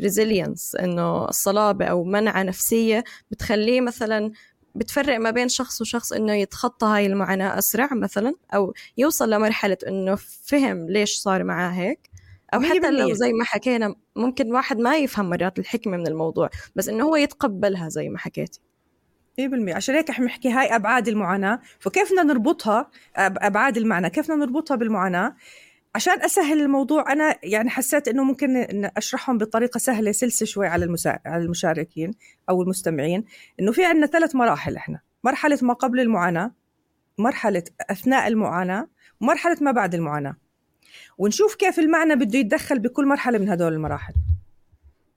ريزيلينس 0.00 0.76
إنه 0.76 1.24
الصلابة 1.24 1.84
أو 1.84 2.04
من 2.04 2.23
منعة 2.24 2.42
نفسية 2.42 3.04
بتخليه 3.30 3.80
مثلا 3.80 4.32
بتفرق 4.74 5.16
ما 5.16 5.30
بين 5.30 5.48
شخص 5.48 5.80
وشخص 5.80 6.12
إنه 6.12 6.32
يتخطى 6.34 6.86
هاي 6.86 7.06
المعاناة 7.06 7.58
أسرع 7.58 7.88
مثلا 7.94 8.34
أو 8.54 8.74
يوصل 8.98 9.30
لمرحلة 9.30 9.76
إنه 9.88 10.14
فهم 10.44 10.90
ليش 10.90 11.14
صار 11.14 11.44
معاه 11.44 11.70
هيك. 11.70 12.10
أو 12.54 12.60
حتى 12.60 12.90
لو 12.90 13.12
زي 13.12 13.32
ما 13.32 13.44
حكينا 13.44 13.94
ممكن 14.16 14.52
واحد 14.52 14.78
ما 14.78 14.96
يفهم 14.96 15.30
مرات 15.30 15.58
الحكمة 15.58 15.96
من 15.96 16.06
الموضوع 16.06 16.50
بس 16.76 16.88
إنه 16.88 17.04
هو 17.04 17.16
يتقبلها 17.16 17.88
زي 17.88 18.08
ما 18.08 18.18
حكيتي. 18.18 18.60
100% 19.40 19.74
عشان 19.74 19.94
هيك 19.94 20.10
إحنا 20.10 20.24
بنحكي 20.24 20.50
هاي 20.50 20.76
أبعاد 20.76 21.08
المعاناة. 21.08 21.60
فكيف 21.78 22.10
بدنا 22.12 22.22
نربطها 22.22 22.90
أبعاد 23.16 23.76
المعنى 23.76 24.10
كيف 24.10 24.24
بدنا 24.24 24.44
نربطها 24.44 24.74
بالمعاناة؟ 24.74 25.36
عشان 25.94 26.22
أسهل 26.22 26.60
الموضوع 26.60 27.12
أنا 27.12 27.38
يعني 27.42 27.70
حسيت 27.70 28.08
إنه 28.08 28.24
ممكن 28.24 28.56
أشرحهم 28.96 29.38
بطريقة 29.38 29.78
سهلة 29.78 30.12
سلسة 30.12 30.46
شوي 30.46 30.66
على 30.66 30.84
المسا... 30.84 31.18
على 31.26 31.44
المشاركين 31.44 32.10
أو 32.50 32.62
المستمعين 32.62 33.24
إنه 33.60 33.72
في 33.72 33.84
عندنا 33.84 34.06
ثلاث 34.06 34.34
مراحل 34.34 34.76
إحنا 34.76 35.00
مرحلة 35.24 35.58
ما 35.62 35.74
قبل 35.74 36.00
المعاناة 36.00 36.52
مرحلة 37.18 37.62
أثناء 37.90 38.28
المعاناة 38.28 38.88
ومرحلة 39.20 39.56
ما 39.60 39.70
بعد 39.70 39.94
المعاناة. 39.94 40.36
ونشوف 41.18 41.54
كيف 41.54 41.78
المعنى 41.78 42.16
بده 42.16 42.38
يتدخل 42.38 42.78
بكل 42.78 43.06
مرحلة 43.06 43.38
من 43.38 43.48
هدول 43.48 43.72
المراحل. 43.72 44.14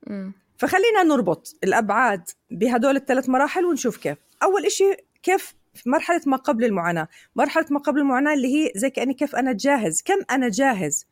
م. 0.07 0.31
فخلينا 0.57 1.03
نربط 1.03 1.55
الأبعاد 1.63 2.29
بهدول 2.51 2.95
الثلاث 2.95 3.29
مراحل 3.29 3.65
ونشوف 3.65 3.97
كيف. 3.97 4.17
أول 4.43 4.65
إشي 4.65 4.93
كيف 5.23 5.55
في 5.77 5.89
مرحلة 5.89 6.21
ما 6.25 6.37
قبل 6.37 6.65
المعاناة. 6.65 7.07
مرحلة 7.35 7.65
ما 7.71 7.79
قبل 7.79 7.99
المعاناة 7.99 8.33
اللي 8.33 8.47
هي 8.47 8.71
زي 8.75 8.89
كأني 8.89 9.13
كيف 9.13 9.35
أنا 9.35 9.53
جاهز 9.53 10.01
كم 10.01 10.19
أنا 10.31 10.49
جاهز 10.49 11.07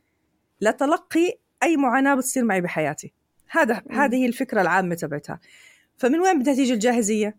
لتلقي 0.62 1.40
أي 1.64 1.78
معاناة 1.78 2.16
بتصير 2.16 2.44
معي 2.44 2.62
بحياتي. 2.62 3.14
هذا 3.50 3.84
م. 3.86 3.96
هذه 3.96 4.16
هي 4.16 4.26
الفكرة 4.26 4.62
العامة 4.62 4.96
تبعتها. 4.96 5.40
فمن 5.98 6.20
وين 6.20 6.40
بدها 6.40 6.54
تيجي 6.54 6.74
الجاهزية؟ 6.74 7.38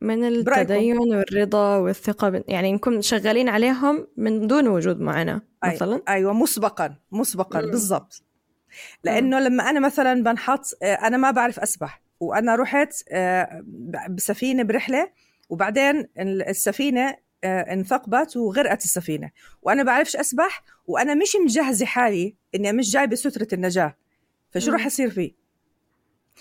من 0.00 0.24
التدين 0.24 0.98
والرضا 0.98 1.76
والثقة 1.76 2.44
يعني 2.48 2.72
نكون 2.72 3.02
شغالين 3.02 3.48
عليهم 3.48 4.06
من 4.16 4.46
دون 4.46 4.68
وجود 4.68 5.00
معنا 5.00 5.40
مثلا؟ 5.64 6.02
أيوة 6.08 6.32
مسبقا 6.32 6.96
مسبقا 7.12 7.60
بالضبط. 7.60 8.22
لأنه 9.04 9.38
لما 9.38 9.70
أنا 9.70 9.80
مثلا 9.80 10.22
بنحط 10.22 10.64
آه، 10.82 10.94
أنا 10.94 11.16
ما 11.16 11.30
بعرف 11.30 11.60
أسبح 11.60 12.02
وأنا 12.20 12.56
رحت 12.56 12.94
آه، 13.08 13.64
بسفينة 14.10 14.62
برحلة 14.62 15.10
وبعدين 15.48 16.08
السفينة 16.18 17.16
آه، 17.44 17.72
انثقبت 17.72 18.36
وغرقت 18.36 18.84
السفينة. 18.84 19.30
وأنا 19.62 19.82
بعرفش 19.82 20.16
أسبح 20.16 20.62
وأنا 20.86 21.14
مش 21.14 21.36
مجهزة 21.44 21.86
حالي 21.86 22.36
إني 22.54 22.72
مش 22.72 22.90
جايبة 22.90 23.16
سترة 23.16 23.48
النجاة. 23.52 23.96
فشو 24.50 24.72
راح 24.72 24.86
يصير 24.86 25.10
فيه؟ 25.10 25.32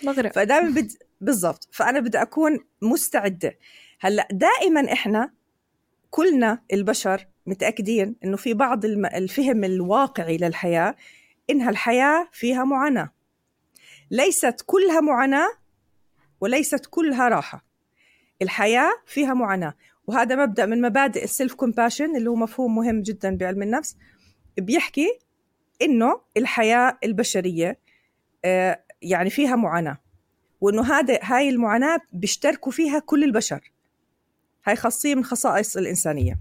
بغرق. 0.03 0.33
فدائما 0.33 0.69
بد... 0.69 0.91
بالضبط. 1.21 1.69
فأنا 1.71 1.99
بدي 1.99 2.21
أكون 2.21 2.59
مستعدة. 2.81 3.57
هلأ 3.99 4.27
دائما 4.31 4.93
إحنا 4.93 5.31
كلنا 6.09 6.63
البشر 6.73 7.27
متأكدين 7.45 8.15
إنه 8.23 8.37
في 8.37 8.53
بعض 8.53 8.85
الفهم 8.85 9.63
الواقعي 9.63 10.37
للحياة 10.37 10.95
إنها 11.49 11.69
الحياة 11.69 12.29
فيها 12.31 12.63
معاناة. 12.63 13.11
ليست 14.11 14.63
كلها 14.65 15.01
معاناة 15.01 15.47
وليست 16.41 16.85
كلها 16.85 17.29
راحة. 17.29 17.70
الحياة 18.41 18.91
فيها 19.05 19.33
معاناة. 19.33 19.73
وهذا 20.07 20.35
مبدأ 20.35 20.65
من 20.65 20.81
مبادئ 20.81 21.23
ال 21.23 21.29
self 21.29 21.53
compassion 21.53 22.15
اللي 22.15 22.29
هو 22.29 22.35
مفهوم 22.35 22.75
مهم 22.75 23.01
جدا 23.01 23.37
بعلم 23.37 23.61
النفس. 23.61 23.97
بيحكي 24.57 25.19
إنه 25.81 26.21
الحياة 26.37 26.97
البشرية 27.03 27.79
آه، 28.45 28.83
يعني 29.01 29.29
فيها 29.29 29.55
معاناة. 29.55 29.97
وإنه 30.61 30.93
هذا 30.93 31.19
هاي 31.23 31.49
المعاناة 31.49 31.99
بيشتركوا 32.13 32.71
فيها 32.71 32.99
كل 32.99 33.23
البشر. 33.23 33.71
هاي 34.65 34.75
خاصية 34.75 35.15
من 35.15 35.23
خصائص 35.23 35.77
الإنسانية. 35.77 36.39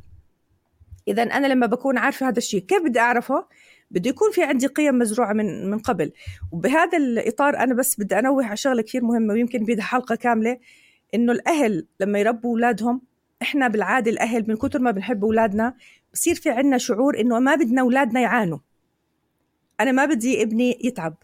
إذا 1.08 1.22
أنا 1.22 1.46
لما 1.46 1.66
بكون 1.66 1.98
عارفة 1.98 2.28
هذا 2.28 2.38
الشيء 2.38 2.60
كيف 2.60 2.82
بدي 2.82 3.00
أعرفه؟ 3.00 3.46
بده 3.90 4.10
يكون 4.10 4.32
في 4.32 4.42
عندي 4.42 4.66
قيم 4.66 4.98
مزروعة 4.98 5.32
من 5.32 5.70
من 5.70 5.78
قبل. 5.78 6.12
وبهذا 6.52 6.98
الإطار 6.98 7.56
أنا 7.56 7.74
بس 7.74 8.00
بدي 8.00 8.18
أنوه 8.18 8.46
على 8.46 8.56
شغلة 8.56 8.82
كثير 8.82 9.04
مهمة 9.04 9.34
ويمكن 9.34 9.64
بدها 9.64 9.84
حلقة 9.84 10.14
كاملة. 10.14 10.58
إنه 11.14 11.32
الأهل 11.32 11.86
لما 12.00 12.18
يربوا 12.18 12.50
أولادهم 12.50 13.02
إحنا 13.42 13.68
بالعادة 13.68 14.10
الأهل 14.10 14.44
من 14.48 14.56
كثر 14.56 14.78
ما 14.78 14.90
بنحب 14.90 15.24
أولادنا 15.24 15.74
بصير 16.12 16.34
في 16.34 16.50
عنا 16.50 16.78
شعور 16.78 17.20
إنه 17.20 17.38
ما 17.38 17.54
بدنا 17.54 17.80
أولادنا 17.80 18.20
يعانوا. 18.20 18.58
أنا 19.80 19.92
ما 19.92 20.04
بدي 20.04 20.42
ابني 20.42 20.78
يتعب 20.84 21.14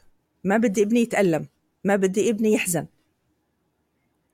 ما 0.45 0.57
بدي 0.57 0.83
ابني 0.83 1.01
يتألم 1.01 1.47
ما 1.85 1.97
بدي 1.97 2.31
ابني 2.31 2.53
يحزن. 2.53 2.87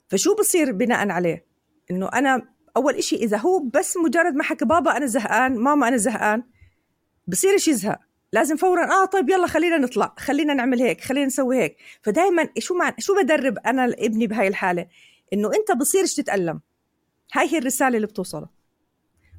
فشو 0.08 0.34
بصير 0.34 0.72
بناء 0.72 1.08
عليه؟ 1.08 1.44
إنه 1.90 2.08
أنا 2.08 2.48
أول 2.76 2.94
إشي 2.94 3.16
إذا 3.16 3.36
هو 3.36 3.58
بس 3.58 3.96
مجرد 3.96 4.34
ما 4.34 4.42
حكى 4.42 4.64
بابا 4.64 4.96
أنا 4.96 5.06
زهقان 5.06 5.58
ماما 5.58 5.88
أنا 5.88 5.96
زهقان 5.96 6.42
بصيرش 7.26 7.68
يزهق. 7.68 8.00
لازم 8.32 8.56
فورا 8.56 8.84
آه 8.84 9.04
طيب 9.04 9.30
يلا 9.30 9.46
خلينا 9.46 9.78
نطلع 9.78 10.14
خلينا 10.18 10.54
نعمل 10.54 10.82
هيك 10.82 11.00
خلينا 11.00 11.26
نسوي 11.26 11.58
هيك. 11.58 11.76
فدائما 12.02 12.48
شو 12.58 12.74
مع 12.74 12.94
شو 12.98 13.14
بدرب 13.22 13.58
أنا 13.58 13.84
ابني 13.84 14.26
بهاي 14.26 14.48
الحالة؟ 14.48 14.86
إنه 15.32 15.50
أنت 15.54 15.78
بصيرش 15.80 16.14
تتألم. 16.14 16.60
هاي 17.32 17.52
هي 17.52 17.58
الرسالة 17.58 17.96
اللي 17.96 18.06
بتوصله 18.06 18.48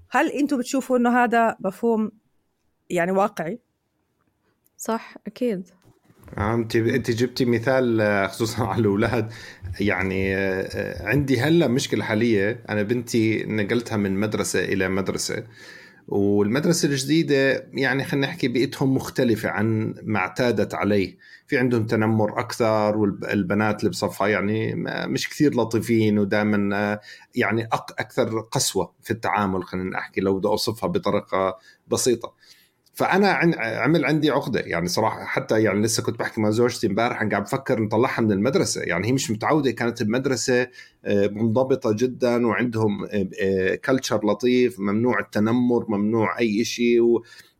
هل 0.09 0.31
أنتم 0.31 0.57
بتشوفوا 0.57 0.97
إنه 0.97 1.23
هذا 1.23 1.57
مفهوم 1.59 2.11
يعني 2.89 3.11
واقعي؟ 3.11 3.59
صح 4.77 5.15
أكيد. 5.27 5.69
انت 6.37 6.75
أنت 6.75 7.11
جبتي 7.11 7.45
مثال 7.45 8.01
آه، 8.01 8.27
خصوصا 8.27 8.63
على 8.67 8.81
الأولاد. 8.81 9.33
يعني 9.79 10.35
آه، 10.35 10.61
آه، 10.61 11.07
عندي 11.07 11.39
هلأ 11.39 11.67
مشكلة 11.67 12.03
حالية. 12.03 12.63
أنا 12.69 12.83
بنتي 12.83 13.43
نقلتها 13.43 13.97
من 13.97 14.19
مدرسة 14.19 14.59
إلى 14.63 14.89
مدرسة. 14.89 15.43
والمدرسة 16.07 16.89
الجديدة 16.89 17.67
يعني 17.73 18.03
خلينا 18.03 18.27
نحكي 18.27 18.47
بيئتهم 18.47 18.95
مختلفة 18.95 19.49
عن 19.49 19.95
ما 20.03 20.19
اعتادت 20.19 20.73
عليه. 20.73 21.17
في 21.47 21.57
عندهم 21.57 21.85
تنمر 21.85 22.39
أكثر 22.39 22.97
والبنات 22.97 23.79
اللي 23.79 23.89
بصفها 23.89 24.27
يعني 24.27 24.75
مش 25.07 25.29
كثير 25.29 25.55
لطيفين 25.55 26.19
ودائما 26.19 26.99
يعني 27.35 27.67
أكثر 27.99 28.39
قسوة 28.39 28.93
في 29.01 29.11
التعامل 29.11 29.63
خلينا 29.63 29.89
نحكي 29.89 30.21
لو 30.21 30.37
بدي 30.37 30.47
أوصفها 30.47 30.89
بطريقة 30.89 31.57
بسيطة. 31.87 32.33
فأنا 32.93 33.27
عمل 33.57 34.05
عندي 34.05 34.29
عقدة. 34.31 34.59
يعني 34.59 34.87
صراحة 34.87 35.25
حتى 35.25 35.63
يعني 35.63 35.81
لسه 35.81 36.03
كنت 36.03 36.19
بحكي 36.19 36.41
مع 36.41 36.49
زوجتي 36.49 36.87
امبارح 36.87 37.23
قاعد 37.23 37.43
بفكر 37.43 37.79
نطلعها 37.81 38.21
من 38.21 38.31
المدرسة. 38.31 38.81
يعني 38.81 39.07
هي 39.07 39.11
مش 39.11 39.31
متعودة 39.31 39.71
كانت 39.71 40.03
بمدرسه 40.03 40.67
آه، 41.05 41.27
منضبطة 41.27 41.91
جدا 41.93 42.47
وعندهم 42.47 43.07
كلتشر 43.85 44.15
آه، 44.15 44.31
لطيف 44.31 44.79
ممنوع 44.79 45.19
التنمر 45.19 45.85
ممنوع 45.89 46.39
أي 46.39 46.63
شيء 46.65 46.99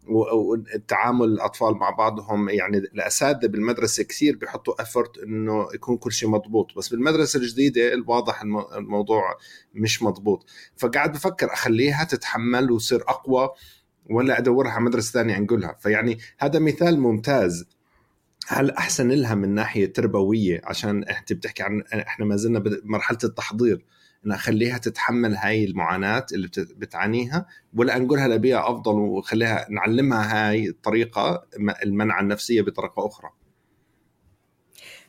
والتعامل 0.07 1.25
الأطفال 1.25 1.73
مع 1.75 1.89
بعضهم. 1.89 2.49
يعني 2.49 2.77
الأساتذة 2.77 3.47
بالمدرسة 3.47 4.03
كثير 4.03 4.35
بيحطوا 4.35 4.81
افورت 4.81 5.17
إنه 5.17 5.67
يكون 5.73 5.97
كل 5.97 6.11
شيء 6.11 6.29
مضبوط. 6.29 6.77
بس 6.77 6.89
بالمدرسة 6.89 7.39
الجديدة 7.39 7.93
الواضح 7.93 8.41
الموضوع 8.77 9.37
مش 9.73 10.03
مضبوط. 10.03 10.45
فقاعد 10.77 11.11
بفكر 11.11 11.53
أخليها 11.53 12.03
تتحمل 12.03 12.71
وتصير 12.71 13.01
أقوى. 13.01 13.49
ولا 14.09 14.37
ادورها 14.39 14.71
على 14.71 14.83
مدرسة 14.83 15.11
ثانية 15.11 15.37
انقلها. 15.37 15.75
فيعني 15.79 16.17
هذا 16.39 16.59
مثال 16.59 16.99
ممتاز. 16.99 17.65
هل 18.47 18.71
أحسن 18.71 19.11
لها 19.11 19.35
من 19.35 19.49
ناحية 19.49 19.93
تربوية؟ 19.93 20.61
عشان 20.63 21.03
انت 21.03 21.33
بتحكي 21.33 21.63
عن 21.63 21.83
إحنا 21.93 22.25
ما 22.25 22.35
زلنا 22.35 22.59
بمرحله 22.59 23.17
التحضير. 23.23 23.85
إن 24.25 24.31
أخليها 24.31 24.77
تتحمل 24.77 25.35
هاي 25.35 25.65
المعاناة 25.65 26.25
اللي 26.33 26.49
بتعانيها 26.57 27.45
ولا 27.75 27.97
أنقلها 27.97 28.27
لبيئه 28.27 28.69
أفضل 28.69 28.95
وخليها 28.95 29.67
نعلمها 29.69 30.49
هاي 30.49 30.69
الطريقة 30.69 31.47
المنع 31.83 32.19
النفسية 32.19 32.61
بطريقة 32.61 33.07
أخرى؟ 33.07 33.29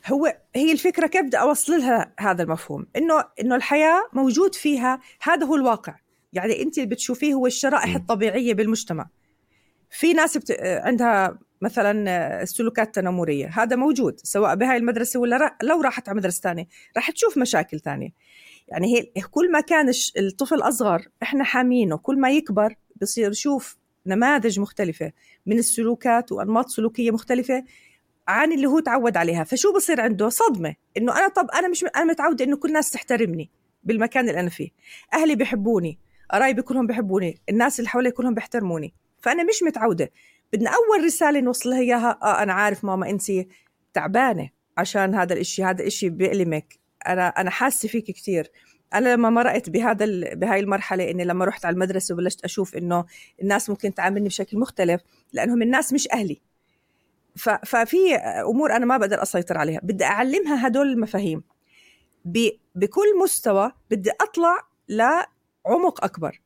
هو 0.06 0.36
هي 0.54 0.72
الفكرة 0.72 1.06
كيف 1.06 1.22
بدي 1.22 1.36
أوصل 1.36 1.72
لها 1.72 2.14
هذا 2.20 2.42
المفهوم؟ 2.42 2.86
انه 2.96 3.24
إنه 3.40 3.56
الحياة 3.56 4.02
موجود 4.12 4.54
فيها 4.54 5.00
هذا 5.22 5.46
هو 5.46 5.54
الواقع. 5.54 5.96
يعني 6.34 6.62
انت 6.62 6.78
اللي 6.78 6.88
بتشوفيه 6.88 7.34
هو 7.34 7.46
الشرائح 7.46 7.94
الطبيعية 7.94 8.54
بالمجتمع. 8.54 9.08
في 9.90 10.12
ناس 10.12 10.36
بت... 10.38 10.56
عندها 10.60 11.38
مثلا 11.62 12.44
سلوكات 12.44 12.94
تنمرية 12.94 13.46
هذا 13.46 13.76
موجود 13.76 14.20
سواء 14.20 14.54
بهاي 14.54 14.76
المدرسة 14.76 15.20
ولا 15.20 15.36
ر... 15.36 15.50
لو 15.62 15.80
راحت 15.80 16.08
على 16.08 16.18
مدرسة 16.18 16.40
ثانية 16.40 16.68
راح 16.96 17.10
تشوف 17.10 17.38
مشاكل 17.38 17.80
ثانية. 17.80 18.08
يعني 18.68 18.96
هي 18.96 19.22
كل 19.30 19.52
ما 19.52 19.60
كان 19.60 19.90
الطفل 20.18 20.60
أصغر 20.60 21.08
إحنا 21.22 21.44
حامينه 21.44 21.96
كل 21.96 22.20
ما 22.20 22.30
يكبر 22.30 22.74
بصير 23.02 23.30
يشوف 23.30 23.76
نماذج 24.06 24.60
مختلفة 24.60 25.12
من 25.46 25.58
السلوكات 25.58 26.32
وأنماط 26.32 26.68
سلوكية 26.68 27.10
مختلفة 27.10 27.64
عن 28.28 28.52
اللي 28.52 28.66
هو 28.66 28.78
تعود 28.80 29.16
عليها. 29.16 29.44
فشو 29.44 29.72
بصير 29.72 30.00
عنده؟ 30.00 30.28
صدمة 30.28 30.74
إنه 30.96 31.18
أنا 31.18 31.28
طب 31.28 31.46
أنا 31.54 31.68
مش 31.68 31.84
أنا 31.84 32.04
متعودة 32.04 32.44
إنه 32.44 32.56
كل 32.56 32.68
الناس 32.68 32.90
تحترمني 32.90 33.50
بالمكان 33.84 34.28
اللي 34.28 34.40
أنا 34.40 34.50
فيه. 34.50 34.68
أهلي 35.14 35.34
بيحبوني 35.34 35.98
قرايبي 36.30 36.62
كلهم 36.62 36.86
بيحبوني 36.86 37.40
الناس 37.48 37.78
اللي 37.78 37.88
حوالي 37.88 38.10
كلهم 38.10 38.34
بيحترموني. 38.34 38.94
فأنا 39.22 39.42
مش 39.42 39.62
متعودة. 39.62 40.10
بدنا 40.52 40.70
أول 40.70 41.04
رسالة 41.04 41.40
نوصلها 41.40 41.80
إياها 41.80 42.18
آه 42.22 42.42
أنا 42.42 42.52
عارف 42.52 42.84
ماما 42.84 43.10
انت 43.10 43.22
تعبانة 43.94 44.50
عشان 44.78 45.14
هذا 45.14 45.34
الإشي 45.34 45.64
هذا 45.64 45.82
الاشي 45.82 46.08
بيألمك. 46.08 46.78
أنا 47.06 47.28
أنا 47.28 47.50
حاسة 47.50 47.88
فيك 47.88 48.04
كثير 48.10 48.50
أنا 48.94 49.14
لما 49.14 49.30
مرقت 49.30 49.70
بهذا 49.70 50.34
بهاي 50.34 50.60
المرحلة 50.60 51.10
إني 51.10 51.24
لما 51.24 51.44
رحت 51.44 51.64
على 51.64 51.74
المدرسة 51.74 52.14
وبلشت 52.14 52.44
أشوف 52.44 52.76
إنه 52.76 53.04
الناس 53.42 53.70
ممكن 53.70 53.94
تعاملني 53.94 54.28
بشكل 54.28 54.58
مختلف 54.58 55.00
لأنهم 55.32 55.62
الناس 55.62 55.92
مش 55.92 56.08
أهلي. 56.12 56.40
ففي 57.64 58.14
أمور 58.50 58.76
أنا 58.76 58.86
ما 58.86 58.96
بقدر 58.96 59.22
أسيطر 59.22 59.58
عليها. 59.58 59.80
بدي 59.82 60.04
أعلمها 60.04 60.66
هدول 60.66 60.86
المفاهيم. 60.86 61.42
بكل 62.74 63.18
مستوى 63.22 63.72
بدي 63.90 64.10
أطلع 64.20 64.68
لعمق 65.66 66.04
أكبر. 66.04 66.40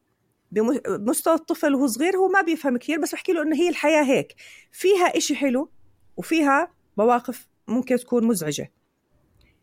بمستوى 0.53 1.35
الطفل 1.35 1.75
وهو 1.75 1.87
صغير 1.87 2.17
هو 2.17 2.29
ما 2.29 2.41
بيفهم 2.41 2.77
كثير 2.77 3.01
بس 3.01 3.13
بحكي 3.13 3.33
له 3.33 3.43
إنه 3.43 3.57
هي 3.57 3.69
الحياة 3.69 4.03
هيك. 4.03 4.35
فيها 4.73 5.17
إشي 5.17 5.37
حلو 5.37 5.71
وفيها 6.17 6.73
مواقف 6.97 7.49
ممكن 7.69 7.97
تكون 7.97 8.25
مزعجة. 8.25 8.73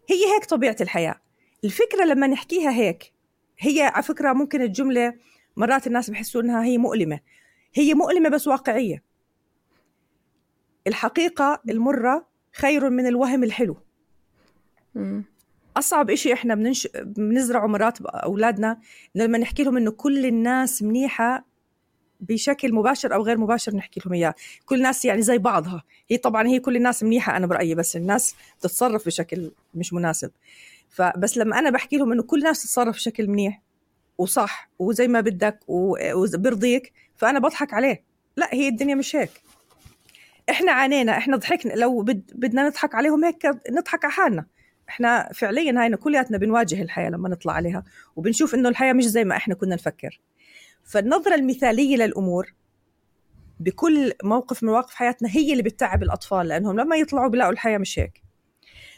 هي 0.09 0.25
هيك 0.35 0.45
طبيعة 0.45 0.75
الحياة. 0.81 1.21
الفكرة 1.63 2.05
لما 2.05 2.27
نحكيها 2.27 2.71
هيك 2.71 3.13
هي 3.59 3.81
على 3.81 4.03
فكرة 4.03 4.33
ممكن 4.33 4.61
الجملة 4.61 5.13
مرات 5.55 5.87
الناس 5.87 6.09
بحسوا 6.09 6.41
إنها 6.41 6.63
هي 6.63 6.77
مؤلمة. 6.77 7.19
هي 7.73 7.93
مؤلمة 7.93 8.29
بس 8.29 8.47
واقعية. 8.47 9.03
الحقيقة 10.87 11.61
المرة 11.69 12.27
خير 12.53 12.89
من 12.89 13.07
الوهم 13.07 13.43
الحلو. 13.43 13.77
أصعب 15.77 16.09
إشي 16.09 16.33
إحنا 16.33 16.55
بننش... 16.55 16.87
بنزرعه 16.95 17.67
مرات 17.67 18.01
أولادنا 18.01 18.79
لما 19.15 19.37
نحكي 19.37 19.63
لهم 19.63 19.77
إنه 19.77 19.91
كل 19.91 20.25
الناس 20.25 20.83
منيحة 20.83 21.45
بشكل 22.19 22.73
مباشر 22.73 23.13
أو 23.13 23.21
غير 23.21 23.37
مباشر 23.37 23.75
نحكي 23.75 24.01
لهم 24.05 24.13
إياه. 24.13 24.35
كل 24.65 24.75
الناس 24.75 25.05
يعني 25.05 25.21
زي 25.21 25.37
بعضها. 25.37 25.83
هي 26.09 26.17
طبعا 26.17 26.47
هي 26.47 26.59
كل 26.59 26.75
الناس 26.75 27.03
منيحة 27.03 27.37
أنا 27.37 27.47
برأيي 27.47 27.75
بس 27.75 27.95
الناس 27.95 28.35
تتصرف 28.61 29.05
بشكل 29.05 29.51
مش 29.73 29.93
مناسب. 29.93 30.31
فبس 30.89 31.37
لما 31.37 31.59
أنا 31.59 31.69
بحكي 31.69 31.97
لهم 31.97 32.11
إنه 32.11 32.23
كل 32.23 32.39
الناس 32.39 32.63
تتصرف 32.63 32.95
بشكل 32.95 33.27
منيح 33.27 33.61
وصح 34.17 34.69
وزي 34.79 35.07
ما 35.07 35.21
بدك 35.21 35.59
وبرضيك 35.67 36.93
فأنا 37.15 37.39
بضحك 37.39 37.73
عليه. 37.73 38.03
لا 38.37 38.53
هي 38.53 38.67
الدنيا 38.67 38.95
مش 38.95 39.15
هيك. 39.15 39.29
إحنا 40.49 40.71
عانينا 40.71 41.17
إحنا 41.17 41.37
ضحكنا 41.37 41.73
لو 41.73 42.01
بد 42.01 42.31
بدنا 42.35 42.67
نضحك 42.67 42.95
عليهم 42.95 43.25
هيك 43.25 43.45
نضحك 43.71 44.05
على 44.05 44.13
حالنا. 44.13 44.45
إحنا 44.89 45.29
فعليا 45.33 45.81
هاينا 45.81 45.97
كلياتنا 45.97 46.37
بنواجه 46.37 46.81
الحياة 46.81 47.09
لما 47.09 47.29
نطلع 47.29 47.53
عليها 47.53 47.83
وبنشوف 48.15 48.55
إنه 48.55 48.69
الحياة 48.69 48.93
مش 48.93 49.05
زي 49.05 49.23
ما 49.23 49.35
إحنا 49.35 49.55
كنا 49.55 49.75
نفكر. 49.75 50.19
فالنظرة 50.83 51.35
المثالية 51.35 51.97
للأمور 51.97 52.53
بكل 53.59 54.13
موقف 54.23 54.63
من 54.63 54.69
مواقف 54.69 54.93
حياتنا 54.93 55.29
هي 55.29 55.51
اللي 55.51 55.63
بتتعب 55.63 56.03
الأطفال 56.03 56.47
لأنهم 56.47 56.79
لما 56.79 56.95
يطلعوا 56.95 57.29
بيلاقوا 57.29 57.53
الحياة 57.53 57.77
مش 57.77 57.99
هيك. 57.99 58.23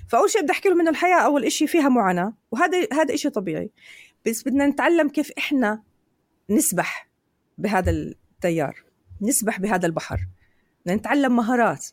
فأول 0.10 0.30
شيء 0.30 0.42
بدي 0.42 0.52
أحكي 0.52 0.70
لهم 0.70 0.82
إنه 0.82 0.90
الحياة 0.90 1.20
أول 1.20 1.52
شيء 1.52 1.68
فيها 1.68 1.90
معاناة 1.90 2.34
وهذا 2.52 2.88
هذا 2.94 3.16
شيء 3.16 3.32
طبيعي. 3.32 3.72
بس 4.26 4.44
بدنا 4.44 4.68
نتعلم 4.68 5.10
كيف 5.10 5.32
إحنا 5.38 5.84
نسبح 6.50 7.10
بهذا 7.58 7.92
التيار 7.92 8.84
نسبح 9.22 9.60
بهذا 9.60 9.86
البحر. 9.86 10.28
نتعلم 10.88 11.36
مهارات. 11.36 11.86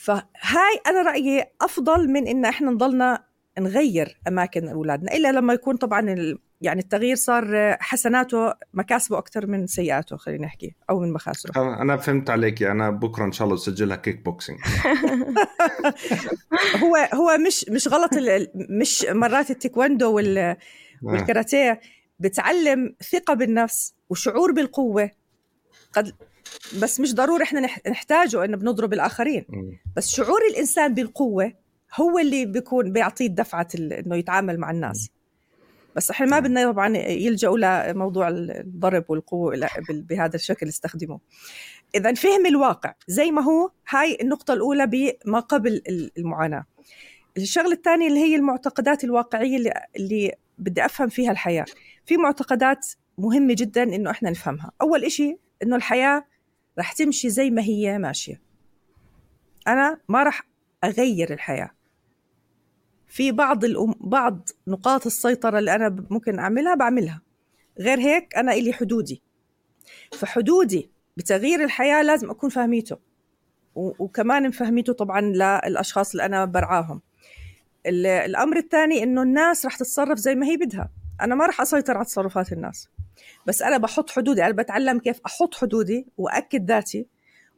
فهاي 0.00 0.80
أنا 0.86 1.02
رأيي 1.02 1.44
أفضل 1.60 2.08
من 2.08 2.28
إن 2.28 2.44
إحنا 2.44 2.70
نضلنا 2.70 3.24
نغير 3.58 4.20
أماكن 4.28 4.68
أولادنا 4.68 5.16
إلا 5.16 5.32
لما 5.32 5.52
يكون 5.52 5.76
طبعا 5.76 6.16
يعني 6.60 6.80
التغيير 6.80 7.16
صار 7.16 7.76
حسناته 7.80 8.54
مكاسبه 8.74 9.18
أكثر 9.18 9.46
من 9.46 9.66
سيئاته 9.66 10.16
خلينا 10.16 10.46
نحكي 10.46 10.74
أو 10.90 11.00
من 11.00 11.12
مخاسره. 11.12 11.82
أنا 11.82 11.96
فهمت 11.96 12.30
عليك 12.30 12.62
أنا 12.62 12.90
بكرة 12.90 13.24
إن 13.24 13.32
شاء 13.32 13.44
الله 13.44 13.56
أسجلها 13.56 13.96
كيك 13.96 14.24
بوكسينج 14.24 14.58
هو 16.82 16.96
هو 17.14 17.38
مش 17.46 17.66
مش 17.68 17.88
غلط 17.88 18.10
مش 18.54 19.06
مرات 19.10 19.50
التيكواندو 19.50 20.18
آه. 20.18 20.56
والكاراتيه 21.02 21.80
بتعلم 22.18 22.94
ثقة 23.10 23.34
بالنفس 23.34 23.94
وشعور 24.10 24.52
بالقوة. 24.52 25.10
قد 25.92 26.12
بس 26.80 27.00
مش 27.00 27.14
ضروري 27.14 27.44
إحنا 27.44 27.60
نحتاجه 27.90 28.44
إنه 28.44 28.56
بنضرب 28.56 28.92
الآخرين. 28.92 29.44
بس 29.96 30.08
شعور 30.08 30.40
الإنسان 30.50 30.94
بالقوة 30.94 31.52
هو 31.94 32.18
اللي 32.18 32.46
بيكون 32.46 32.92
بيعطيه 32.92 33.26
دفعه 33.26 33.68
إنه 33.74 34.16
يتعامل 34.16 34.58
مع 34.58 34.70
الناس. 34.70 35.10
بس 35.96 36.10
إحنا 36.10 36.26
ما 36.26 36.38
بدنا 36.38 36.72
طبعا 36.72 36.96
يلجأوا 36.96 37.58
لموضوع 37.92 38.28
الضرب 38.28 39.04
والقوة 39.08 39.68
بهذا 39.90 40.36
الشكل 40.36 40.68
يستخدموه 40.68 41.20
اذا 41.94 42.14
فهم 42.14 42.46
الواقع. 42.46 42.94
زي 43.08 43.30
ما 43.30 43.42
هو 43.42 43.70
هاي 43.88 44.18
النقطة 44.20 44.54
الأولى 44.54 44.86
بما 44.86 45.40
قبل 45.40 45.82
المعاناة. 46.18 46.64
الشغلة 47.36 47.72
الثانية 47.72 48.08
اللي 48.08 48.20
هي 48.20 48.36
المعتقدات 48.36 49.04
الواقعية 49.04 49.56
اللي, 49.56 49.72
اللي 49.96 50.32
بدي 50.58 50.84
أفهم 50.84 51.08
فيها 51.08 51.30
الحياة. 51.30 51.64
في 52.06 52.16
معتقدات 52.16 52.86
مهمة 53.18 53.54
جدا 53.54 53.82
إنه 53.82 54.10
إحنا 54.10 54.30
نفهمها. 54.30 54.70
أول 54.82 55.04
إشي 55.04 55.36
إنه 55.62 55.76
الحياة 55.76 56.24
رح 56.78 56.92
تمشي 56.92 57.30
زي 57.30 57.50
ما 57.50 57.62
هي 57.62 57.98
ماشية. 57.98 58.40
أنا 59.68 60.00
ما 60.08 60.22
رح 60.22 60.46
أغير 60.84 61.32
الحياة. 61.32 61.70
في 63.06 63.32
بعض 63.32 63.64
الأم... 63.64 63.94
بعض 64.00 64.48
نقاط 64.66 65.06
السيطرة 65.06 65.58
اللي 65.58 65.74
أنا 65.74 66.06
ممكن 66.10 66.38
أعملها 66.38 66.74
بعملها. 66.74 67.22
غير 67.78 67.98
هيك 67.98 68.36
أنا 68.36 68.52
إلي 68.52 68.72
حدودي. 68.72 69.22
فحدودي 70.12 70.90
بتغيير 71.16 71.64
الحياة 71.64 72.02
لازم 72.02 72.30
أكون 72.30 72.50
فاهميته. 72.50 72.98
و... 73.74 74.04
وكمان 74.04 74.48
مفهميته 74.48 74.92
طبعا 74.92 75.20
للأشخاص 75.20 76.10
اللي 76.10 76.24
أنا 76.24 76.44
برعاهم. 76.44 77.00
الأمر 77.86 78.56
الثاني 78.56 79.02
إنه 79.02 79.22
الناس 79.22 79.66
رح 79.66 79.76
تتصرف 79.76 80.18
زي 80.18 80.34
ما 80.34 80.46
هي 80.46 80.56
بدها. 80.56 80.90
أنا 81.20 81.34
ما 81.34 81.46
رح 81.46 81.60
أسيطر 81.60 81.96
على 81.96 82.04
تصرفات 82.04 82.52
الناس. 82.52 82.88
بس 83.46 83.62
أنا 83.62 83.78
بحط 83.78 84.10
حدودي 84.10 84.44
أنا 84.44 84.52
بتعلم 84.52 84.98
كيف 84.98 85.20
أحط 85.26 85.54
حدودي 85.54 86.06
واكد 86.18 86.70
ذاتي 86.70 87.06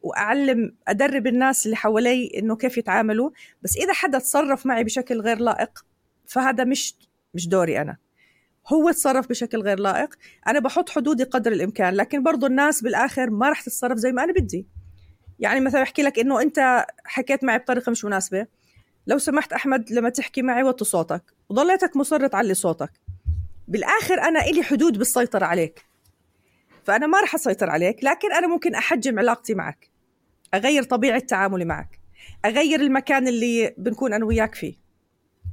وأعلم 0.02 0.74
أدرب 0.88 1.26
الناس 1.26 1.66
اللي 1.66 1.76
حوالي 1.76 2.30
إنه 2.38 2.56
كيف 2.56 2.78
يتعاملوا. 2.78 3.30
بس 3.62 3.76
إذا 3.76 3.92
حدا 3.92 4.18
تصرف 4.18 4.66
معي 4.66 4.84
بشكل 4.84 5.20
غير 5.20 5.38
لائق 5.38 5.84
فهذا 6.26 6.64
مش 6.64 6.94
مش 7.34 7.48
دوري 7.48 7.80
أنا. 7.80 7.96
هو 8.68 8.90
تصرف 8.90 9.28
بشكل 9.28 9.58
غير 9.58 9.78
لائق. 9.78 10.14
أنا 10.46 10.58
بحط 10.58 10.90
حدودي 10.90 11.24
قدر 11.24 11.52
الإمكان 11.52 11.94
لكن 11.94 12.22
برضو 12.22 12.46
الناس 12.46 12.82
بالآخر 12.82 13.30
ما 13.30 13.48
راح 13.48 13.60
تتصرف 13.60 13.98
زي 13.98 14.12
ما 14.12 14.24
أنا 14.24 14.32
بدي. 14.32 14.66
يعني 15.38 15.60
مثلا 15.60 15.82
أحكي 15.82 16.02
لك 16.02 16.18
إنه 16.18 16.42
أنت 16.42 16.86
حكيت 17.04 17.44
معي 17.44 17.58
بطريقة 17.58 17.90
مش 17.90 18.04
مناسبة. 18.04 18.46
لو 19.06 19.18
سمحت 19.18 19.52
أحمد 19.52 19.92
لما 19.92 20.08
تحكي 20.08 20.42
معي 20.42 20.62
وطي 20.62 20.84
صوتك. 20.84 21.22
وضليتك 21.48 21.96
مصر 21.96 22.26
تعلي 22.26 22.54
صوتك. 22.54 22.90
بالآخر 23.68 24.20
أنا 24.20 24.40
إلي 24.40 24.62
حدود 24.62 24.98
بالسيطرة 24.98 25.44
عليك. 25.44 25.84
فأنا 26.84 27.06
ما 27.06 27.20
راح 27.20 27.34
أسيطر 27.34 27.70
عليك 27.70 28.04
لكن 28.04 28.32
أنا 28.32 28.46
ممكن 28.46 28.74
أحجم 28.74 29.18
علاقتي 29.18 29.54
معك 29.54 29.90
أغير 30.54 30.82
طبيعة 30.82 31.18
تعاملي 31.18 31.64
معك 31.64 32.00
أغير 32.44 32.80
المكان 32.80 33.28
اللي 33.28 33.74
بنكون 33.78 34.12
أنا 34.12 34.24
وياك 34.24 34.54
فيه. 34.54 34.74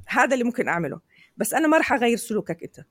هذا 0.08 0.34
اللي 0.34 0.44
ممكن 0.44 0.68
أعمله. 0.68 1.00
بس 1.36 1.54
أنا 1.54 1.68
ما 1.68 1.76
راح 1.76 1.92
أغير 1.92 2.16
سلوكك 2.16 2.62
أنت. 2.62 2.86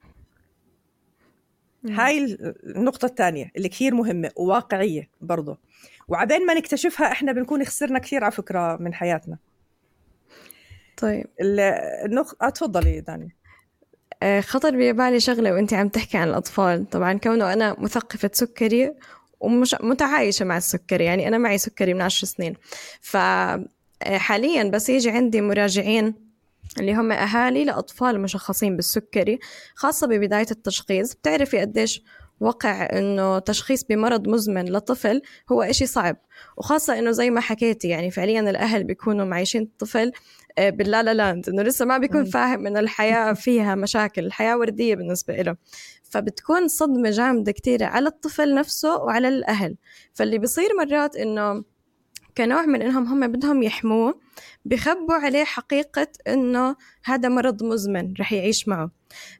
هاي 1.85 2.37
النقطة 2.63 3.05
الثانية 3.05 3.51
اللي 3.57 3.69
كثير 3.69 3.93
مهمة 3.95 4.31
وواقعية 4.35 5.09
برضه 5.21 5.57
وعبين 6.07 6.45
ما 6.45 6.53
نكتشفها 6.53 7.11
إحنا 7.11 7.31
بنكون 7.31 7.65
خسرنا 7.65 7.99
كثير 7.99 8.23
على 8.23 8.31
فكرة 8.31 8.77
من 8.77 8.93
حياتنا. 8.93 9.37
طيب. 10.97 11.25
النقطة 12.05 12.45
آه، 12.45 12.49
تفضلي 12.49 13.01
داني. 13.01 13.35
خطر 14.41 14.71
ببالي 14.75 15.19
شغلة 15.19 15.53
وانت 15.53 15.73
عم 15.73 15.87
تحكي 15.87 16.17
عن 16.17 16.29
الأطفال. 16.29 16.89
طبعا 16.89 17.13
كونه 17.13 17.53
أنا 17.53 17.75
مثقفة 17.79 18.29
سكري 18.33 18.93
ومش 19.39 19.75
متعايشة 19.81 20.45
مع 20.45 20.57
السكري 20.57 21.05
يعني 21.05 21.27
أنا 21.27 21.37
معي 21.37 21.57
سكري 21.57 21.93
من 21.93 22.01
عشر 22.01 22.27
سنين. 22.27 22.55
ف 23.01 23.17
آه، 23.17 24.69
بس 24.71 24.89
يجي 24.89 25.09
عندي 25.09 25.41
مراجعين 25.41 26.13
اللي 26.79 26.93
هم 26.93 27.11
أهالي 27.11 27.65
لأطفال 27.65 28.19
مشخصين 28.21 28.75
بالسكري 28.75 29.39
خاصة 29.75 30.07
ببداية 30.07 30.47
التشخيص. 30.51 31.13
بتعرفي 31.13 31.59
قديش 31.59 32.03
وقع 32.39 32.89
إنه 32.93 33.39
تشخيص 33.39 33.83
بمرض 33.83 34.27
مزمن 34.27 34.65
لطفل 34.65 35.21
هو 35.51 35.61
إشي 35.61 35.85
صعب. 35.85 36.17
وخاصة 36.57 36.99
إنه 36.99 37.11
زي 37.11 37.29
ما 37.29 37.41
حكيتي 37.41 37.87
يعني 37.87 38.11
فعليا 38.11 38.41
الأهل 38.41 38.83
بيكونوا 38.83 39.25
معيشين 39.25 39.61
الطفل 39.61 40.11
آه، 40.59 40.69
باللا 40.69 41.13
لاند 41.13 41.49
إنه 41.49 41.61
لسه 41.61 41.85
ما 41.85 41.97
بيكون 41.97 42.25
فاهم 42.25 42.67
إنه 42.67 42.79
الحياة 42.79 43.33
فيها 43.43 43.75
مشاكل 43.75 44.25
الحياة 44.25 44.57
وردية 44.57 44.95
بالنسبة 44.95 45.35
له 45.35 45.55
فبتكون 46.03 46.67
صدمة 46.67 47.09
جامدة 47.09 47.51
كتير 47.51 47.83
على 47.83 48.07
الطفل 48.07 48.55
نفسه 48.55 48.95
وعلى 48.95 49.27
الأهل. 49.27 49.75
فاللي 50.13 50.37
بيصير 50.37 50.69
مرات 50.79 51.15
إنه 51.15 51.63
كنوع 52.37 52.65
من 52.65 52.81
إنهم 52.81 53.05
هم 53.05 53.27
بدهم 53.31 53.63
يحموه 53.63 54.19
بخبوا 54.65 55.15
عليه 55.15 55.43
حقيقة 55.43 56.07
إنه 56.27 56.75
هذا 57.05 57.29
مرض 57.29 57.63
مزمن 57.63 58.13
رح 58.19 58.33
يعيش 58.33 58.67
معه. 58.67 58.91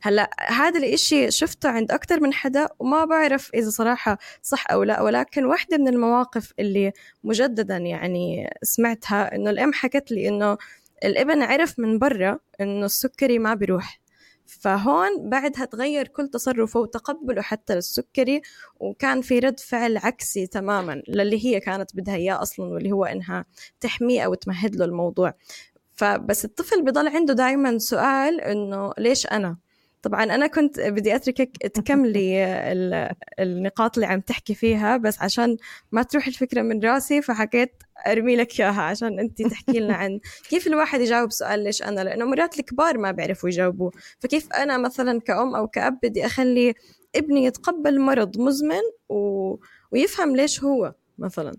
هلأ 0.02 0.30
هذا 0.48 0.80
الإشي 0.80 1.32
شفته 1.32 1.70
عند 1.70 1.92
أكثر 1.92 2.20
من 2.20 2.34
حدا 2.34 2.70
وما 2.80 3.06
بعرف 3.06 3.52
إذا 3.54 3.70
صراحة 3.70 4.18
صح 4.42 4.72
أو 4.72 4.84
لا 4.84 5.02
ولكن 5.02 5.46
واحدة 5.46 5.78
من 5.78 5.88
المواقف 5.88 6.54
اللي 6.60 6.92
مجددا 7.24 7.78
يعني 7.78 8.50
سمعتها 8.64 9.36
إنه 9.36 9.50
الأم 9.50 9.74
حكت 9.74 10.12
لي 10.12 10.28
إنه 10.28 10.58
الابن 11.04 11.42
عرف 11.42 11.80
من 11.80 12.00
برا 12.00 12.40
إنه 12.62 12.86
السكري 12.86 13.40
ما 13.40 13.54
بيروح. 13.54 14.00
فهون 14.46 15.30
بعدها 15.30 15.66
تغير 15.66 16.08
كل 16.08 16.28
تصرفه 16.28 16.80
وتقبله 16.80 17.42
حتى 17.42 17.76
للسكري 17.76 18.42
وكان 18.80 19.22
في 19.22 19.40
رد 19.40 19.60
فعل 19.60 19.98
عكسي 19.98 20.48
تماما 20.48 21.02
للي 21.08 21.46
هي 21.46 21.60
كانت 21.60 21.96
بدها 21.96 22.16
إياه 22.16 22.42
أصلا 22.42 22.66
واللي 22.66 22.92
هو 22.92 23.06
إنها 23.06 23.46
تحميه 23.80 24.22
أو 24.22 24.34
تمهد 24.34 24.76
له 24.76 24.86
الموضوع. 24.86 25.34
فبس 25.94 26.46
الطفل 26.46 26.82
بضل 26.82 27.08
عنده 27.08 27.34
دائما 27.34 27.78
سؤال 27.78 28.42
إنه 28.42 28.94
ليش 28.98 29.28
أنا؟ 29.28 29.58
طبعا 30.02 30.24
أنا 30.24 30.48
كنت 30.48 30.80
بدي 30.80 31.16
أتركك 31.16 31.58
تكملي 31.78 32.46
النقاط 33.40 33.98
اللي 33.98 34.08
عم 34.08 34.20
تحكي 34.20 34.56
فيها 34.56 34.98
بس 34.98 35.22
عشان 35.22 35.58
ما 35.92 36.04
تروح 36.04 36.28
الفكرة 36.28 36.62
من 36.62 36.84
راسي 36.84 37.22
فحكيت 37.22 37.72
أرمي 38.08 38.36
لك 38.36 38.60
إياها 38.60 38.82
عشان 38.82 39.20
أنت 39.20 39.42
تحكي 39.42 39.80
لنا 39.80 39.94
عن 39.94 40.20
كيف 40.50 40.68
الواحد 40.68 41.02
يجاوب 41.02 41.32
سؤال 41.32 41.64
ليش 41.64 41.84
أنا؟ 41.84 42.02
لأنه 42.02 42.26
مرات 42.26 42.60
الكبار 42.60 42.98
ما 42.98 43.12
بيعرفوا 43.12 43.50
يجاوبوه 43.50 43.92
فكيف 44.20 44.54
أنا 44.54 44.78
مثلا 44.78 45.20
كأم 45.20 45.56
أو 45.56 45.68
كأب 45.68 46.00
بدي 46.04 46.26
أخلي 46.26 46.74
ابني 47.16 47.46
يتقبل 47.46 48.00
مرض 48.00 48.40
مزمن 48.40 48.82
و... 49.10 49.56
ويفهم 49.92 50.36
ليش 50.36 50.64
هو 50.64 50.94
مثلا؟ 51.18 51.52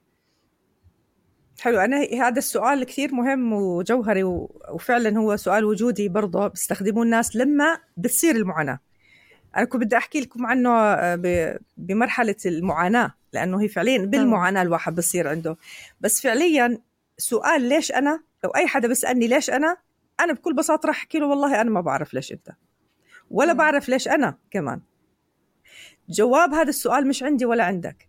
حلو 1.61 1.81
أنا 1.81 1.97
هذا 1.97 2.39
السؤال 2.39 2.85
كثير 2.85 3.15
مهم 3.15 3.53
وجوهري 3.53 4.23
وفعلا 4.73 5.19
هو 5.19 5.37
سؤال 5.37 5.65
وجودي 5.65 6.09
برضه 6.09 6.49
بيستخدموه 6.49 7.03
الناس 7.03 7.37
لما 7.37 7.79
بتصير 7.97 8.37
المعاناة. 8.37 8.79
أنا 9.57 9.65
كنت 9.65 9.83
بدي 9.83 9.97
أحكي 9.97 10.21
لكم 10.21 10.47
عنه 10.47 10.71
آه، 10.71 11.59
بمرحلة 11.77 12.37
المعاناة 12.47 13.15
لأنه 13.33 13.63
هي 13.63 13.69
فعليا 13.69 13.99
بالمعاناة 13.99 14.63
الواحد 14.63 14.95
بصير 14.95 15.29
عنده. 15.29 15.57
بس 16.01 16.21
فعليا 16.21 16.79
سؤال 17.19 17.63
ليش 17.63 17.93
أنا؟ 17.93 18.23
لو 18.45 18.51
أي 18.51 18.67
حدا 18.67 18.89
بيسألني 18.89 19.27
ليش 19.27 19.51
أنا؟ 19.51 19.77
أنا 20.21 20.33
بكل 20.33 20.55
بساطة 20.55 20.87
راح 20.87 20.97
أحكي 20.97 21.19
له 21.19 21.27
والله 21.27 21.61
أنا 21.61 21.71
ما 21.71 21.81
بعرف 21.81 22.15
ليش 22.15 22.33
أنت. 22.33 22.51
ولا 23.31 23.53
بعرف 23.53 23.89
ليش 23.89 24.09
أنا 24.09 24.39
كمان. 24.51 24.81
جواب 26.09 26.55
هذا 26.55 26.69
السؤال 26.69 27.09
مش 27.09 27.23
عندي 27.23 27.45
ولا 27.45 27.65
عندك. 27.65 28.09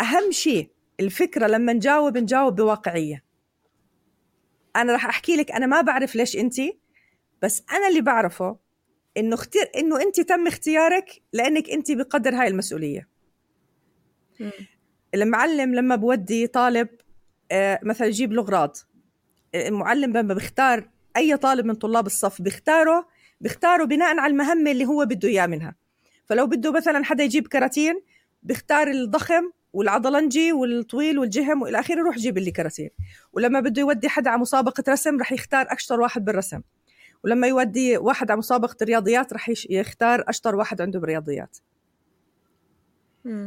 أهم 0.00 0.30
شيء 0.30 0.70
الفكرة 1.02 1.46
لما 1.46 1.72
نجاوب 1.72 2.18
نجاوب 2.18 2.54
بواقعية. 2.56 3.24
أنا 4.76 4.92
راح 4.92 5.06
أحكي 5.06 5.36
لك 5.36 5.52
أنا 5.52 5.66
ما 5.66 5.80
بعرف 5.80 6.16
ليش 6.16 6.36
أنت 6.36 6.54
بس 7.42 7.62
أنا 7.72 7.88
اللي 7.88 8.00
بعرفه 8.00 8.56
إنه 9.16 9.34
اختير 9.34 9.70
إنه 9.76 10.02
أنت 10.02 10.20
تم 10.20 10.46
اختيارك 10.46 11.22
لأنك 11.32 11.70
أنت 11.70 11.92
بقدر 11.92 12.34
هاي 12.34 12.48
المسؤولية. 12.48 13.08
المعلم 15.14 15.74
لما 15.74 15.96
بودي 15.96 16.46
طالب 16.46 16.88
آه، 17.52 17.80
مثلا 17.82 18.06
يجيب 18.06 18.32
له 18.32 18.42
أغراض 18.42 18.76
المعلم 19.54 20.16
لما 20.16 20.34
بيختار 20.34 20.88
أي 21.16 21.36
طالب 21.36 21.66
من 21.66 21.74
طلاب 21.74 22.06
الصف 22.06 22.42
بيختاره 22.42 23.08
بيختاره 23.40 23.84
بناء 23.84 24.18
على 24.18 24.30
المهمة 24.30 24.70
اللي 24.70 24.84
هو 24.84 25.04
بده 25.06 25.28
اياه 25.28 25.46
منها. 25.46 25.74
فلو 26.26 26.46
بده 26.46 26.72
مثلا 26.72 27.04
حدا 27.04 27.24
يجيب 27.24 27.46
كراتين 27.46 28.02
بيختار 28.42 28.88
الضخم 28.88 29.50
والعضلنجي 29.72 30.52
والطويل 30.52 31.18
والجهم 31.18 31.62
والى 31.62 31.80
اخره 31.80 31.98
يروح 31.98 32.16
يجيب 32.16 32.38
لي 32.38 32.50
كراتين 32.50 32.90
ولما 33.32 33.60
بده 33.60 33.80
يودي 33.80 34.08
حدا 34.08 34.30
على 34.30 34.40
مسابقة 34.40 34.84
رسم 34.88 35.20
رح 35.20 35.32
يختار 35.32 35.66
اشطر 35.70 36.00
واحد 36.00 36.24
بالرسم. 36.24 36.60
ولما 37.24 37.46
يودي 37.46 37.96
واحد 37.96 38.30
على 38.30 38.38
مسابقة 38.38 38.76
الرياضيات 38.82 39.32
رح 39.32 39.48
يختار 39.70 40.24
أشطر 40.28 40.56
واحد 40.56 40.80
عنده 40.80 41.00
بالرياضيات. 41.00 41.58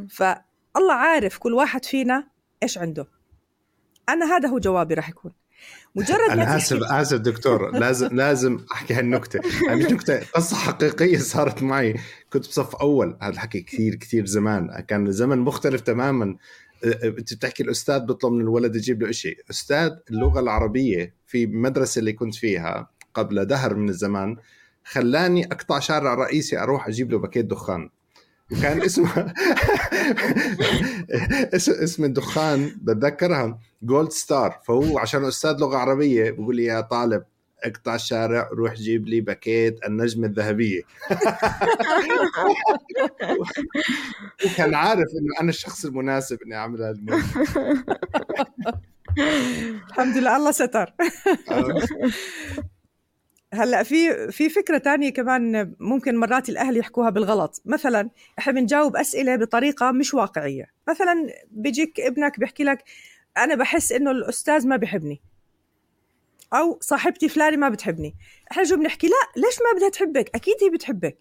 فالله 0.09 0.93
عارف 0.93 1.37
كل 1.37 1.53
واحد 1.53 1.85
فينا 1.85 2.27
إيش 2.63 2.77
عنده. 2.77 3.07
أنا 4.09 4.25
هذا 4.37 4.49
هو 4.49 4.59
جوابي 4.59 4.93
راح 4.93 5.09
يكون. 5.09 5.31
مجرد 5.95 6.29
أنا 6.29 6.57
آسف 6.57 6.83
آسف 6.83 7.17
دكتور. 7.17 7.71
لازم 7.79 8.07
لازم 8.15 8.59
أحكي 8.73 8.93
هالنكتة. 8.93 9.39
يعني 9.67 9.85
مش 9.85 9.91
نكتة 9.91 10.19
قصة 10.19 10.55
حقيقية 10.55 11.17
صارت 11.17 11.63
معي. 11.63 11.95
كنت 12.33 12.47
بصف 12.47 12.75
أول. 12.75 13.17
هذا 13.21 13.31
الحكي 13.33 13.61
كثير 13.61 13.95
كثير 13.95 14.25
زمان. 14.25 14.81
كان 14.87 15.11
زمن 15.11 15.39
مختلف 15.39 15.81
تماما. 15.81 16.35
انت 16.85 17.33
بتحكي 17.33 17.63
الأستاذ 17.63 17.99
بيطلب 17.99 18.33
من 18.33 18.41
الولد 18.41 18.75
يجيب 18.75 19.03
له 19.03 19.11
شيء 19.11 19.37
أستاذ 19.49 19.91
اللغة 20.11 20.39
العربية 20.39 21.15
في 21.27 21.43
المدرسة 21.43 21.99
اللي 21.99 22.13
كنت 22.13 22.35
فيها 22.35 22.89
قبل 23.13 23.45
دهر 23.45 23.75
من 23.75 23.89
الزمان 23.89 24.35
خلاني 24.83 25.45
أقطع 25.45 25.79
شارع 25.79 26.13
رئيسي 26.13 26.59
أروح 26.59 26.87
أجيب 26.87 27.11
له 27.11 27.19
باكيت 27.19 27.45
دخان. 27.45 27.89
وكان 28.51 28.81
اسمه 28.81 29.33
اسم 31.53 32.03
الدخان 32.03 32.71
بتذكرها 32.81 33.59
جولد 33.81 34.11
ستار 34.11 34.59
فهو 34.67 34.99
عشان 34.99 35.25
أستاذ 35.25 35.57
لغة 35.59 35.77
عربية 35.77 36.31
بقول 36.31 36.55
لي 36.55 36.63
يا 36.65 36.81
طالب 36.81 37.23
اقطع 37.63 37.95
الشارع 37.95 38.49
روح 38.53 38.73
جيب 38.73 39.07
لي 39.07 39.21
باكيت 39.21 39.85
النجمة 39.85 40.27
الذهبية. 40.27 40.81
وكان 44.45 44.75
عارف 44.75 44.99
إنه 44.99 45.41
أنا 45.41 45.49
الشخص 45.49 45.85
المناسب 45.85 46.37
إني 46.45 46.55
أعمل 46.55 46.81
هذا 46.81 46.97
الحمد 49.89 50.17
لله 50.17 50.37
الله 50.37 50.51
ستر. 50.51 50.93
هلأ 53.55 53.83
في 53.83 54.31
في 54.31 54.49
فكرة 54.49 54.77
تانية 54.77 55.09
كمان 55.09 55.75
ممكن 55.79 56.17
مرات 56.17 56.49
الأهل 56.49 56.77
يحكوها 56.77 57.09
بالغلط. 57.09 57.61
مثلا 57.65 58.09
إحنا 58.39 58.53
بنجاوب 58.53 58.95
أسئلة 58.95 59.35
بطريقة 59.35 59.91
مش 59.91 60.13
واقعية. 60.13 60.65
مثلا 60.89 61.27
بيجيك 61.51 61.99
ابنك 61.99 62.39
بيحكي 62.39 62.63
لك 62.63 62.83
أنا 63.37 63.55
بحس 63.55 63.91
إنه 63.91 64.11
الأستاذ 64.11 64.67
ما 64.67 64.75
بحبني 64.75 65.21
أو 66.53 66.77
صاحبتي 66.81 67.29
فلانة 67.29 67.57
ما 67.57 67.69
بتحبني. 67.69 68.15
إحنا 68.51 68.63
جو 68.63 68.75
بنحكي؟ 68.75 69.07
لا 69.07 69.41
ليش 69.41 69.55
ما 69.55 69.77
بدها 69.77 69.89
تحبك؟ 69.89 70.35
أكيد 70.35 70.55
هي 70.63 70.69
بتحبك. 70.69 71.17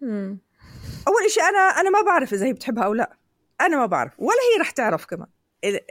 مم. 0.00 0.38
أول 1.08 1.30
شيء 1.30 1.42
أنا 1.42 1.58
أنا 1.58 1.90
ما 1.90 2.02
بعرف 2.02 2.32
إذا 2.32 2.46
هي 2.46 2.52
بتحبها 2.52 2.84
أو 2.84 2.94
لا. 2.94 3.16
أنا 3.60 3.76
ما 3.76 3.86
بعرف. 3.86 4.12
ولا 4.18 4.30
هي 4.54 4.60
رح 4.60 4.70
تعرف 4.70 5.04
كمان. 5.06 5.26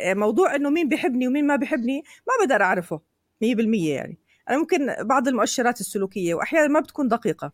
موضوع 0.02 0.56
إنه 0.56 0.70
مين 0.70 0.89
بيحبني 0.89 1.28
ومين 1.28 1.48
ما 1.48 1.56
بيحبني 1.56 2.04
ما 2.28 2.34
بقدر 2.39 2.63
أعرفه 2.63 3.02
100% 3.44 3.89
يعني. 3.89 4.17
أنا 4.49 4.58
ممكن 4.58 4.95
بعض 5.01 5.27
المؤشرات 5.27 5.80
السلوكية 5.80 6.34
وأحيانا 6.34 6.67
ما 6.67 6.80
بتكون 6.80 7.08
دقيقة. 7.08 7.51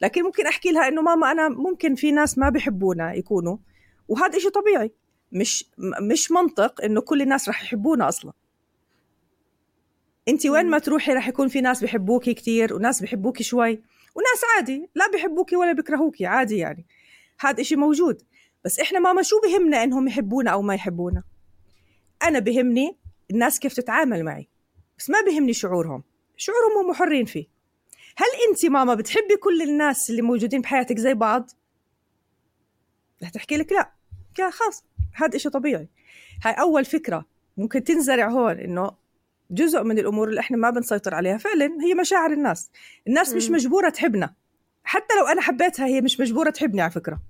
لكن 0.00 0.22
ممكن 0.22 0.46
أحكي 0.46 0.72
لها 0.72 0.88
إنه 0.88 1.02
ماما 1.02 1.32
أنا 1.32 1.48
ممكن 1.48 1.94
في 1.94 2.12
ناس 2.12 2.38
ما 2.38 2.48
بيحبونا 2.48 3.14
يكونوا 3.14 3.56
وهذا 4.08 4.36
إشي 4.36 4.50
طبيعي. 4.50 4.92
مش 5.32 5.64
مش 6.10 6.30
منطق 6.30 6.84
إنه 6.84 7.00
كل 7.00 7.22
الناس 7.22 7.48
رح 7.48 7.62
يحبونا 7.62 8.08
أصلا. 8.08 8.32
انت 10.28 10.46
وين 10.46 10.66
ما 10.66 10.78
تروحي 10.78 11.12
رح 11.12 11.28
يكون 11.28 11.48
في 11.48 11.60
ناس 11.60 11.80
بيحبوكي 11.80 12.34
كثير 12.34 12.74
وناس 12.74 13.00
بيحبوكي 13.00 13.44
شوي 13.44 13.82
وناس 14.14 14.40
عادي 14.56 14.88
لا 14.94 15.10
بيحبوكي 15.10 15.56
ولا 15.56 15.72
بيكرهوكي 15.72 16.26
عادي 16.26 16.56
يعني. 16.56 16.86
هذا 17.40 17.60
إشي 17.60 17.76
موجود. 17.76 18.22
بس 18.64 18.80
إحنا 18.80 18.98
ماما 18.98 19.22
شو 19.22 19.40
بهمنا 19.40 19.84
إنهم 19.84 20.08
يحبونا 20.08 20.50
أو 20.50 20.62
ما 20.62 20.74
يحبونا؟ 20.74 21.22
أنا 22.22 22.38
بهمني 22.38 22.98
الناس 23.30 23.58
كيف 23.58 23.74
تتعامل 23.74 24.24
معي 24.24 24.48
بس 24.98 25.10
ما 25.10 25.20
بهمني 25.20 25.52
شعورهم. 25.52 26.02
شعورهم 26.36 26.86
هم 26.86 26.94
حرين 26.94 27.24
فيه. 27.24 27.46
هل 28.16 28.26
انت 28.48 28.66
ماما 28.66 28.94
بتحبي 28.94 29.36
كل 29.36 29.62
الناس 29.62 30.10
اللي 30.10 30.22
موجودين 30.22 30.60
بحياتك 30.60 30.98
زي 30.98 31.14
بعض؟ 31.14 31.50
رح 33.22 33.28
تحكي 33.28 33.56
لك 33.56 33.72
لا. 33.72 33.92
يا 34.38 34.50
خلاص 34.50 34.84
هذا 35.14 35.36
إشي 35.36 35.50
طبيعي. 35.50 35.88
هاي 36.44 36.52
أول 36.52 36.84
فكرة 36.84 37.26
ممكن 37.56 37.84
تنزرع 37.84 38.28
هون 38.28 38.58
إنه 38.58 38.90
جزء 39.50 39.82
من 39.82 39.98
الأمور 39.98 40.28
اللي 40.28 40.40
إحنا 40.40 40.56
ما 40.56 40.70
بنسيطر 40.70 41.14
عليها 41.14 41.38
فعلا 41.38 41.78
هي 41.82 41.94
مشاعر 41.94 42.32
الناس. 42.32 42.70
الناس 43.06 43.34
مش 43.34 43.50
مجبورة 43.50 43.88
تحبنا. 43.88 44.34
حتى 44.84 45.14
لو 45.20 45.26
أنا 45.26 45.40
حبيتها 45.40 45.86
هي 45.86 46.00
مش 46.00 46.20
مجبورة 46.20 46.50
تحبني 46.50 46.82
على 46.82 46.90
فكرة. 46.90 47.20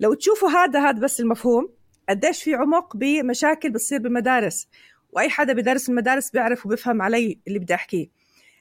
لو 0.00 0.14
تشوفوا 0.14 0.48
هذا 0.48 0.80
هذا 0.80 1.00
بس 1.00 1.20
المفهوم. 1.20 1.72
قديش 2.08 2.42
في 2.42 2.54
عمق 2.54 2.96
بمشاكل 2.96 3.70
بتصير 3.70 3.98
بالمدارس. 3.98 4.68
وأي 5.12 5.28
حدا 5.30 5.52
بدرس 5.52 5.88
المدارس 5.88 6.30
بيعرف 6.30 6.66
وبفهم 6.66 7.02
علي 7.02 7.38
اللي 7.48 7.58
بدي 7.58 7.74
أحكيه. 7.74 8.17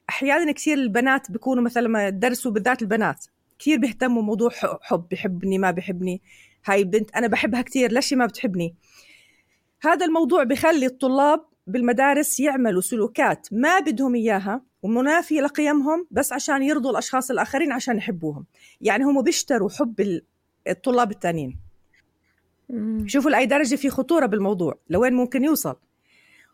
أحيانا 0.10 0.52
كثير 0.52 0.78
البنات 0.78 1.32
بيكونوا 1.32 1.64
مثلا 1.64 1.88
ما 1.88 2.10
درسوا 2.10 2.52
بالذات 2.52 2.82
البنات. 2.82 3.26
كثير 3.60 3.80
بيهتموا 3.80 4.22
موضوع 4.22 4.50
حب 4.82 5.08
بحبني 5.12 5.58
ما 5.58 5.72
بحبني 5.72 6.22
هاي 6.66 6.84
بنت 6.84 7.16
أنا 7.16 7.28
بحبها 7.28 7.62
كثير 7.62 7.92
ليش 7.92 8.14
ما 8.14 8.26
بتحبني؟ 8.26 8.76
هذا 9.82 10.06
الموضوع 10.06 10.44
بخلي 10.44 10.86
الطلاب 10.86 11.46
بالمدارس 11.68 12.40
يعملوا 12.40 12.82
سلوكات 12.82 13.48
ما 13.52 13.80
بدهم 13.80 14.16
إياها 14.16 14.62
ومنافية 14.84 15.42
لقيمهم 15.42 16.08
بس 16.12 16.34
عشان 16.34 16.64
يرضوا 16.64 16.92
الأشخاص 16.92 17.32
الآخرين 17.32 17.72
عشان 17.72 17.98
يحبوهم. 17.98 18.46
يعني 18.82 19.04
هم 19.04 19.22
بيشتروا 19.22 19.70
حب 19.70 20.22
الطلاب 20.68 21.12
الثانيين 21.12 21.60
شوفوا 23.06 23.32
لأي 23.32 23.46
درجة 23.46 23.76
في 23.76 23.90
خطورة 23.90 24.26
بالموضوع 24.26 24.80
لوين 24.90 25.14
ممكن 25.14 25.44
يوصل. 25.44 25.76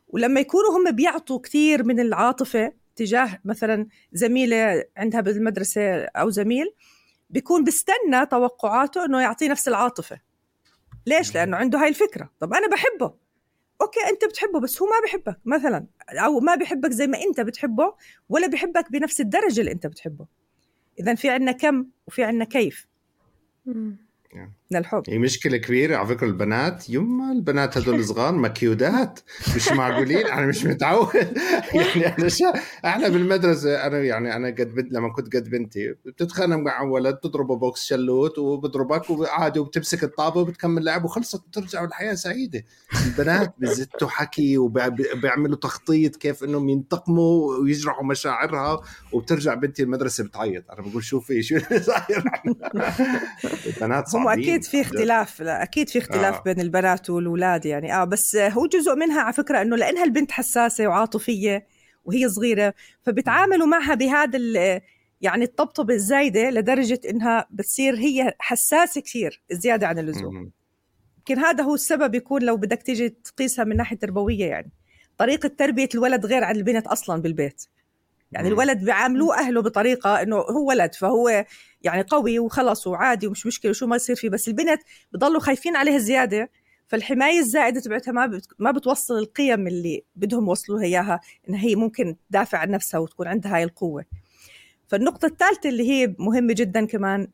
ولما 0.07 0.39
يكونوا 0.39 0.77
هم 0.77 0.91
بيعطوا 0.91 1.39
كثير 1.39 1.83
من 1.83 1.99
العاطفة 1.99 2.71
تجاه 2.95 3.39
مثلا 3.45 3.87
زميلة 4.13 4.83
عندها 4.97 5.21
بالمدرسة 5.21 6.05
أو 6.05 6.29
زميل 6.29 6.73
بيكون 7.29 7.63
بيستنى 7.63 8.25
توقعاته 8.31 9.05
إنه 9.05 9.21
يعطيه 9.21 9.49
نفس 9.49 9.67
العاطفة. 9.67 10.19
ليش؟ 11.07 11.35
لأنه 11.35 11.57
عنده 11.57 11.79
هاي 11.79 11.89
الفكرة. 11.89 12.31
طب 12.39 12.53
أنا 12.53 12.67
بحبه. 12.67 13.13
أوكي 13.81 13.99
أنت 14.09 14.25
بتحبه 14.25 14.59
بس 14.59 14.81
هو 14.81 14.87
ما 14.87 14.99
بحبك 15.05 15.39
مثلا 15.45 15.87
أو 16.09 16.39
ما 16.39 16.55
بحبك 16.55 16.89
زي 16.89 17.07
ما 17.07 17.21
أنت 17.21 17.41
بتحبه 17.41 17.95
ولا 18.29 18.47
بحبك 18.47 18.91
بنفس 18.91 19.21
الدرجة 19.21 19.59
اللي 19.59 19.71
أنت 19.71 19.87
بتحبه. 19.87 20.25
اذا 20.99 21.15
في 21.15 21.29
عندنا 21.29 21.51
كم 21.51 21.85
وفي 22.07 22.23
عندنا 22.23 22.45
كيف. 22.45 22.87
من 24.73 24.79
الحب. 24.79 25.03
هي 25.09 25.17
مشكلة 25.17 25.57
كبيرة 25.57 25.97
على 25.97 26.07
فكرة 26.07 26.27
البنات. 26.27 26.89
يما 26.89 27.31
البنات 27.31 27.77
هدول 27.77 28.05
صغار 28.05 28.33
مكيودات 28.33 29.19
مش 29.55 29.71
معقولين؟ 29.71 30.27
أنا 30.27 30.45
مش 30.45 30.65
متعود. 30.65 31.15
يعني 31.73 32.07
أنا 32.07 32.29
شا... 32.29 32.53
إحنا 32.85 33.07
بالمدرسة 33.07 33.87
أنا 33.87 33.99
يعني 33.99 34.35
أنا 34.35 34.47
قد 34.47 34.73
بنت 34.75 34.93
لما 34.93 35.13
كنت 35.13 35.35
قد 35.35 35.49
بنتي 35.49 35.95
بتتخانق 36.05 36.57
مع 36.57 36.81
ولد 36.81 37.15
تضربه 37.15 37.55
بوكس 37.55 37.85
شلوت 37.85 38.37
وبضربك 38.39 39.09
وعادي 39.09 39.59
وبتمسك 39.59 40.03
الطابة 40.03 40.41
وبتكمل 40.41 40.85
لعب 40.85 41.05
وخلصت 41.05 41.47
وترجع 41.47 41.83
الحياة 41.83 42.13
سعيدة. 42.13 42.63
البنات 43.05 43.53
بزتوا 43.57 44.07
حكي 44.07 44.57
وبيعملوا 44.57 45.57
تخطيط 45.57 46.15
كيف 46.15 46.43
إنهم 46.43 46.69
ينتقموا 46.69 47.57
ويجرحوا 47.57 48.05
مشاعرها 48.05 48.81
وبترجع 49.11 49.53
بنتي 49.53 49.83
المدرسة 49.83 50.23
بتعيط. 50.23 50.71
أنا 50.71 50.81
بقول 50.81 51.03
شوفي 51.03 51.41
شو 51.41 51.59
صاير. 51.59 52.23
البنات 53.67 54.07
صعبين 54.07 54.43
أكيد 54.43 54.62
في 54.65 54.81
اختلاف 54.81 55.41
لا 55.41 55.63
أكيد 55.63 55.89
في 55.89 55.99
اختلاف 55.99 56.35
آه. 56.35 56.41
بين 56.41 56.59
البنات 56.59 57.09
والولاد 57.09 57.65
يعني. 57.65 57.93
آه 57.93 58.03
بس 58.03 58.35
هو 58.35 58.67
جزء 58.67 58.95
منها 58.95 59.21
على 59.21 59.33
فكرة 59.33 59.61
إنه 59.61 59.75
لأنها 59.75 60.03
البنت 60.03 60.31
حساسة 60.31 60.87
وعاطفية 60.87 61.67
وهي 62.05 62.29
صغيرة 62.29 62.73
فبتعاملوا 63.03 63.67
معها 63.67 63.93
بهذا 63.95 64.37
يعني 65.21 65.43
الطبطبة 65.43 65.93
الزايدة 65.93 66.49
لدرجة 66.49 67.01
إنها 67.09 67.47
بتصير 67.51 67.95
هي 67.95 68.33
حساسة 68.39 69.01
كثير 69.01 69.41
زيادة 69.51 69.87
عن 69.87 69.99
اللزوم. 69.99 70.51
يمكن 71.17 71.39
هذا 71.43 71.63
هو 71.63 71.75
السبب 71.75 72.15
يكون 72.15 72.41
لو 72.41 72.57
بدك 72.57 72.81
تيجي 72.81 73.09
تقيسها 73.09 73.65
من 73.65 73.77
ناحية 73.77 73.97
تربوية 73.97 74.45
يعني. 74.45 74.71
طريقة 75.17 75.47
تربية 75.47 75.89
الولد 75.95 76.25
غير 76.25 76.43
عن 76.43 76.55
البنت 76.55 76.87
أصلا 76.87 77.21
بالبيت. 77.21 77.65
يعني 78.33 78.47
الولد 78.47 78.85
بيعاملوه 78.85 79.39
أهله 79.39 79.61
بطريقة 79.61 80.21
إنه 80.21 80.35
هو 80.35 80.67
ولد 80.69 80.95
فهو 80.95 81.45
يعني 81.81 82.01
قوي 82.01 82.39
وخلص 82.39 82.87
وعادي 82.87 83.27
ومش 83.27 83.45
مشكلة 83.45 83.69
وشو 83.69 83.87
ما 83.87 83.95
يصير 83.95 84.15
فيه. 84.15 84.29
بس 84.29 84.47
البنت 84.47 84.81
بضلوا 85.11 85.39
خايفين 85.39 85.75
عليها 85.75 85.97
زيادة 85.97 86.49
فالحماية 86.87 87.39
الزائدة 87.39 87.79
تبعتها 87.79 88.11
ما. 88.11 88.41
ما 88.59 88.71
بتوصل 88.71 89.17
القيم 89.17 89.67
اللي 89.67 90.03
بدهم 90.15 90.47
يوصلوها 90.47 90.83
إياها 90.83 91.19
انها 91.49 91.63
هي 91.63 91.75
ممكن 91.75 92.15
تدافع 92.29 92.57
عن 92.57 92.71
نفسها 92.71 92.99
وتكون 92.99 93.27
عندها 93.27 93.55
هاي 93.55 93.63
القوة. 93.63 94.05
فالنقطة 94.87 95.25
الثالثة 95.25 95.69
اللي 95.69 95.89
هي 95.89 96.15
مهمة 96.19 96.53
جدا 96.53 96.85
كمان 96.85 97.27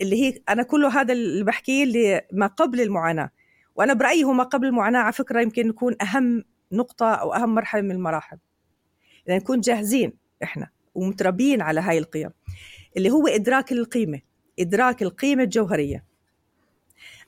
اللي 0.00 0.22
هي 0.22 0.42
أنا 0.48 0.62
كله 0.62 1.00
هذا 1.00 1.12
اللي 1.12 1.44
بحكيه 1.44 1.84
اللي 1.84 2.22
ما 2.32 2.46
قبل 2.46 2.80
المعاناة. 2.80 3.30
وأنا 3.74 3.92
برأيي 3.92 4.24
هو 4.24 4.32
ما 4.32 4.44
قبل 4.44 4.66
المعاناة 4.66 5.00
على 5.00 5.12
فكرة 5.12 5.40
يمكن 5.40 5.68
يكون 5.68 5.96
أهم 6.02 6.44
نقطة 6.72 7.14
أو 7.14 7.34
أهم 7.34 7.54
مرحلة 7.54 7.82
من 7.82 7.90
المراحل. 7.90 8.38
إذا 9.28 9.36
نكون 9.36 9.60
جاهزين 9.60 10.12
إحنا 10.42 10.70
ومتربيين 10.94 11.62
على 11.62 11.80
هاي 11.80 11.98
القيم. 11.98 12.30
اللي 12.96 13.10
هو 13.10 13.26
إدراك 13.26 13.72
القيمة 13.72 14.20
إدراك 14.58 15.02
القيمة 15.02 15.42
الجوهرية. 15.42 16.04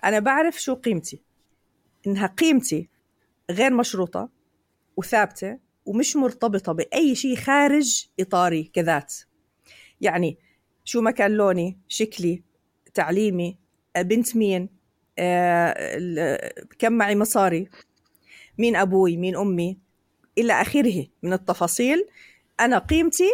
أنا 0.04 0.18
بعرف 0.18 0.60
شو 0.60 0.74
قيمتي. 0.74 1.22
إنها 2.06 2.26
قيمتي 2.26 2.88
غير 3.50 3.74
مشروطة 3.74 4.28
وثابتة 4.96 5.58
ومش 5.86 6.16
مرتبطة 6.16 6.72
بأي 6.72 7.14
شيء 7.14 7.36
خارج 7.36 8.06
إطاري 8.20 8.64
كذات. 8.64 9.14
يعني 10.00 10.38
شو 10.84 11.00
ما 11.00 11.10
كان 11.10 11.30
لوني 11.30 11.78
شكلي 11.88 12.42
تعليمي 12.94 13.58
بنت 13.96 14.36
مين 14.36 14.68
آه، 15.18 16.52
كم 16.78 16.92
معي 16.92 17.16
مصاري 17.16 17.68
مين 18.58 18.76
أبوي 18.76 19.16
مين 19.16 19.36
أمي 19.36 19.78
إلى 20.38 20.52
آخره 20.52 21.06
من 21.22 21.32
التفاصيل. 21.32 22.08
أنا 22.60 22.78
قيمتي 22.78 23.30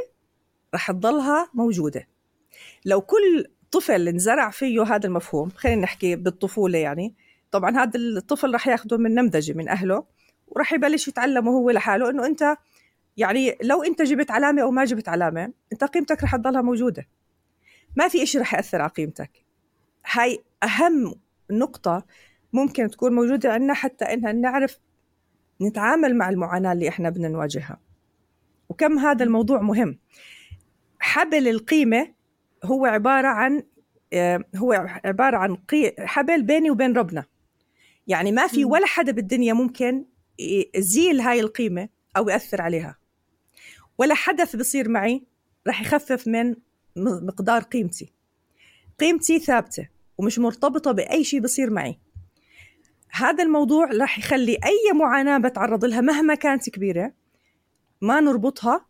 رح 0.75 0.91
تضلها 0.91 1.51
موجودة. 1.55 2.09
لو 2.85 3.01
كل 3.01 3.47
طفل 3.71 4.09
انزرع 4.09 4.51
فيه 4.51 4.83
هذا 4.83 5.07
المفهوم 5.07 5.51
خلينا 5.51 5.81
نحكي 5.83 6.17
بالطفولة 6.17 6.79
يعني 6.79 7.15
طبعا 7.51 7.77
هذا 7.77 7.99
الطفل 7.99 8.55
رح 8.55 8.69
ياخذه 8.69 8.97
من 8.97 9.15
نمذجة 9.15 9.53
من 9.53 9.69
أهله 9.69 10.05
وراح 10.49 10.73
يبلش 10.73 11.09
يتعلمه 11.09 11.51
هو 11.51 11.71
لحاله 11.71 12.11
إنه 12.11 12.27
أنت 12.27 12.57
يعني 13.17 13.59
لو 13.63 13.83
أنت 13.83 14.03
جبت 14.03 14.31
علامة 14.31 14.63
أو 14.63 14.71
ما 14.71 14.85
جبت 14.85 15.09
علامة 15.09 15.53
أنت 15.73 15.85
قيمتك 15.85 16.23
رح 16.23 16.37
تضلها 16.37 16.63
موجودة. 16.63 17.07
ما 17.97 18.09
في 18.09 18.23
إشي 18.23 18.39
رح 18.39 18.55
يأثر 18.55 18.81
على 18.81 18.91
قيمتك. 18.91 19.31
هاي 20.13 20.39
أهم 20.63 21.15
نقطة 21.51 22.07
ممكن 22.53 22.91
تكون 22.91 23.13
موجودة 23.13 23.53
عندنا 23.53 23.75
حتى 23.75 24.05
إنها 24.05 24.33
نعرف 24.33 24.79
نتعامل 25.63 26.17
مع 26.17 26.29
المعاناة 26.29 26.73
اللي 26.73 26.89
إحنا 26.89 27.11
بدنا 27.11 27.29
نواجهها. 27.29 27.81
وكم 28.69 28.99
هذا 28.99 29.25
الموضوع 29.25 29.61
مهم. 29.63 29.99
حبل 31.01 31.49
القيمة 31.49 32.15
هو 32.65 32.87
عبارة 32.87 33.29
عن 33.29 33.63
آه، 34.13 34.45
هو 34.57 34.73
عبارة 35.05 35.37
عن 35.37 35.57
حبل 35.99 36.43
بيني 36.43 36.71
وبين 36.71 36.97
ربنا. 36.97 37.25
يعني 38.07 38.33
ما 38.33 38.47
في 38.47 38.65
ولا 38.65 38.87
حدا 38.87 39.13
بالدنيا 39.13 39.53
ممكن 39.53 40.05
يزيل 40.75 41.21
هاي 41.21 41.41
القيمة 41.41 41.89
أو 42.17 42.29
يأثر 42.29 42.63
عليها. 42.63 42.99
ولا 43.99 44.15
حدث 44.15 44.57
بصير 44.57 44.89
معي 44.89 45.27
رح 45.69 45.81
يخفف 45.81 46.29
من 46.29 46.55
مقدار 46.97 47.63
قيمتي. 47.63 48.13
قيمتي 49.01 49.39
ثابتة 49.39 49.89
ومش 50.19 50.39
مرتبطة 50.39 50.93
بأي 50.93 51.25
شيء 51.25 51.41
بصير 51.41 51.71
معي. 51.71 51.99
هذا 53.11 53.45
الموضوع 53.45 53.89
رح 54.01 54.19
يخلي 54.19 54.53
أي 54.53 54.93
معاناة 54.95 55.39
بتعرض 55.39 55.85
لها 55.85 56.01
مهما 56.01 56.35
كانت 56.35 56.71
كبيرة 56.71 57.13
ما 58.01 58.21
نربطها 58.21 58.87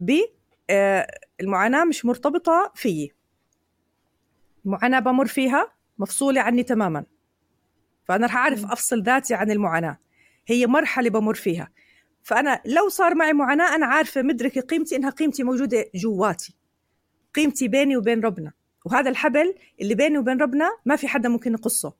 ب 0.00 0.12
آه، 0.70 1.06
المعاناة 1.40 1.84
مش 1.84 2.04
مرتبطة 2.04 2.72
فيي. 2.74 3.12
المعاناة 4.64 4.98
بمر 4.98 5.26
فيها 5.26 5.72
مفصولة 5.98 6.40
عني 6.40 6.62
تماما. 6.62 7.04
فأنا 8.04 8.26
رح 8.26 8.36
أعرف 8.36 8.64
أفصل 8.64 9.02
ذاتي 9.02 9.34
عن 9.34 9.50
المعاناة. 9.50 9.98
هي 10.46 10.66
مرحلة 10.66 11.10
بمر 11.10 11.34
فيها. 11.34 11.70
فأنا 12.22 12.62
لو 12.66 12.88
صار 12.88 13.14
معي 13.14 13.32
معاناة 13.32 13.74
أنا 13.74 13.86
عارفة 13.86 14.22
مدركة 14.22 14.60
قيمتي 14.60 14.96
إنها 14.96 15.10
قيمتي 15.10 15.42
موجودة 15.42 15.84
جواتي. 15.94 16.56
قيمتي 17.34 17.68
بيني 17.68 17.96
وبين 17.96 18.20
ربنا. 18.20 18.52
وهذا 18.84 19.10
الحبل 19.10 19.54
اللي 19.80 19.94
بيني 19.94 20.18
وبين 20.18 20.40
ربنا 20.42 20.70
ما 20.86 20.96
في 20.96 21.08
حدا 21.08 21.28
ممكن 21.28 21.52
يقصه 21.52 21.94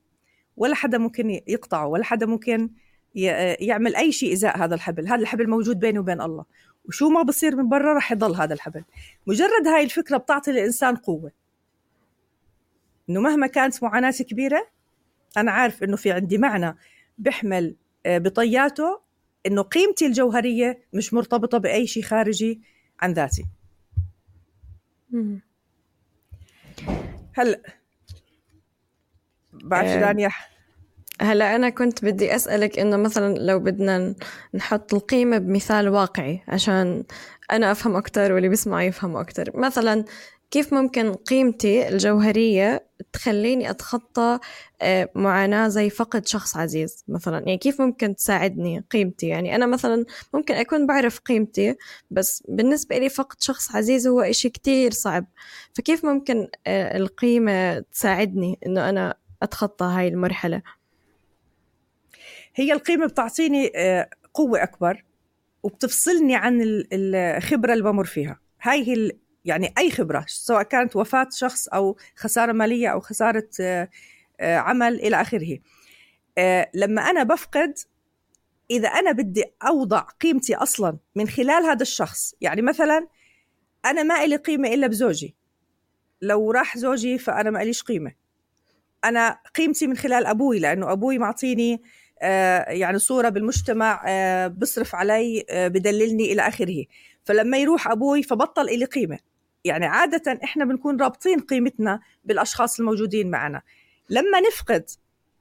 ولا 0.57 0.75
حدا 0.75 0.97
ممكن 0.97 1.29
يقطعه 1.47 1.87
ولا 1.87 2.03
حدا 2.03 2.25
ممكن 2.25 2.69
يعمل 3.15 3.95
أي 3.95 4.11
شيء 4.11 4.33
إزاء 4.33 4.57
هذا 4.57 4.75
الحبل. 4.75 5.07
هذا 5.07 5.21
الحبل 5.21 5.49
موجود 5.49 5.79
بيني 5.79 5.99
وبين 5.99 6.21
الله. 6.21 6.45
وشو 6.85 7.09
ما 7.09 7.21
بصير 7.21 7.55
من 7.55 7.69
برا 7.69 7.97
رح 7.97 8.11
يضل 8.11 8.35
هذا 8.35 8.53
الحبل. 8.53 8.83
مجرد 9.27 9.67
هاي 9.67 9.83
الفكرة 9.83 10.17
بتعطي 10.17 10.51
الإنسان 10.51 10.95
قوة. 10.95 11.31
إنه 13.09 13.21
مهما 13.21 13.47
كانت 13.47 13.83
معاناتي 13.83 14.23
كبيرة 14.23 14.67
أنا 15.37 15.51
عارف 15.51 15.83
إنه 15.83 15.95
في 15.95 16.11
عندي 16.11 16.37
معنى 16.37 16.77
بحمل 17.17 17.75
آه، 18.05 18.17
بطياته 18.17 19.01
إنه 19.45 19.61
قيمتي 19.61 20.05
الجوهرية 20.05 20.83
مش 20.93 21.13
مرتبطة 21.13 21.57
بأي 21.57 21.87
شيء 21.87 22.03
خارجي 22.03 22.61
عن 22.99 23.13
ذاتي. 23.13 23.45
هلأ 27.33 27.61
بعرف 29.53 29.87
آه، 29.89 29.99
دانيا 29.99 30.29
هلا 31.23 31.55
أنا 31.55 31.69
كنت 31.69 32.05
بدي 32.05 32.35
أسألك 32.35 32.79
إنه 32.79 32.97
مثلا 32.97 33.37
لو 33.37 33.59
بدنا 33.59 34.15
نحط 34.53 34.93
القيمة 34.93 35.37
بمثال 35.37 35.89
واقعي 35.89 36.43
عشان 36.47 37.03
أنا 37.51 37.71
أفهم 37.71 37.95
أكتر 37.95 38.33
واللي 38.33 38.49
بيسمع 38.49 38.83
يفهم 38.83 39.17
أكتر. 39.17 39.51
مثلا 39.57 40.05
كيف 40.51 40.73
ممكن 40.73 41.13
قيمتي 41.13 41.87
الجوهرية 41.89 42.87
تخليني 43.13 43.69
أتخطى 43.69 44.39
آه، 44.81 45.09
معاناة 45.15 45.67
زي 45.67 45.89
فقد 45.89 46.27
شخص 46.27 46.57
عزيز 46.57 47.03
مثلا؟ 47.07 47.37
يعني 47.37 47.57
كيف 47.57 47.81
ممكن 47.81 48.15
تساعدني 48.15 48.83
قيمتي؟ 48.91 49.27
يعني 49.27 49.55
أنا 49.55 49.65
مثلا 49.65 50.05
ممكن 50.33 50.53
أكون 50.53 50.87
بعرف 50.87 51.19
قيمتي 51.19 51.75
بس 52.11 52.43
بالنسبة 52.49 52.97
لي 52.97 53.09
فقد 53.09 53.41
شخص 53.41 53.75
عزيز 53.75 54.07
هو 54.07 54.21
إشي 54.21 54.49
كتير 54.49 54.91
صعب. 54.91 55.25
فكيف 55.73 56.05
ممكن 56.05 56.47
آه، 56.67 56.97
القيمة 56.97 57.79
تساعدني 57.79 58.59
إنه 58.65 58.89
أنا 58.89 59.15
أتخطى 59.43 59.85
هاي 59.85 60.07
المرحلة؟ 60.07 60.61
هي 62.55 62.73
القيمة 62.73 63.05
بتعطيني 63.05 63.71
آه، 63.75 64.09
قوة 64.33 64.63
أكبر 64.63 65.03
وبتفصلني 65.63 66.35
عن 66.35 66.59
الخبرة 66.93 67.73
اللي 67.73 67.83
بمر 67.83 68.05
فيها. 68.05 68.39
هاي 68.61 68.87
هي 68.87 69.11
يعني 69.45 69.73
أي 69.77 69.91
خبرة 69.91 70.25
سواء 70.27 70.63
كانت 70.63 70.95
وفاة 70.95 71.27
شخص 71.31 71.67
أو 71.67 71.97
خسارة 72.15 72.51
مالية 72.51 72.87
أو 72.87 72.99
خسارة 72.99 73.49
آه، 73.61 73.89
آه، 74.39 74.57
عمل 74.57 74.95
إلى 74.95 75.21
آخره. 75.21 75.59
لما 76.73 77.01
أنا 77.01 77.23
بفقد 77.23 77.73
إذا 78.71 78.87
أنا 78.87 79.11
بدي 79.11 79.43
أوضع 79.67 79.99
قيمتي 79.99 80.55
أصلا 80.55 80.97
من 81.15 81.27
خلال 81.27 81.63
هذا 81.63 81.81
الشخص 81.81 82.35
يعني 82.41 82.61
مثلا 82.61 83.07
أنا 83.85 84.03
ما 84.03 84.23
إلي 84.23 84.35
قيمة 84.35 84.67
إلا 84.73 84.87
بزوجي. 84.87 85.35
لو 86.21 86.51
راح 86.51 86.77
زوجي 86.77 87.17
فأنا 87.17 87.49
ما 87.49 87.61
إليش 87.61 87.83
قيمة. 87.83 88.11
أنا 89.05 89.39
قيمتي 89.55 89.87
من 89.87 89.97
خلال 89.97 90.25
أبوي 90.25 90.59
لأنه 90.59 90.91
أبوي 90.91 91.17
معطيني 91.17 91.81
يعني 92.67 92.99
صورة 92.99 93.29
بالمجتمع 93.29 94.03
آه، 94.07 94.47
بصرف 94.47 94.95
علي 94.95 95.45
آه، 95.49 95.67
بدللني 95.67 96.31
إلى 96.33 96.41
آخره. 96.47 96.85
فلما 97.23 97.57
يروح 97.57 97.87
أبوي 97.87 98.23
فبطل 98.23 98.69
إلي 98.69 98.85
قيمة. 98.85 99.19
يعني 99.65 99.85
عادة 99.85 100.39
إحنا 100.43 100.65
بنكون 100.65 101.01
رابطين 101.01 101.39
قيمتنا 101.39 101.99
بالأشخاص 102.25 102.79
الموجودين 102.79 103.31
معنا. 103.31 103.61
لما 104.09 104.39
نفقد 104.39 104.89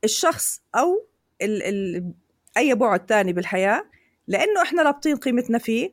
الشخص 0.04 0.62
أو 0.74 1.06
ال 1.42 1.62
ال 1.62 2.12
أي 2.56 2.74
بعد 2.74 3.06
تاني 3.06 3.32
بالحياة 3.32 3.84
لأنه 4.28 4.62
إحنا 4.62 4.82
رابطين 4.82 5.16
قيمتنا 5.16 5.58
فيه 5.58 5.92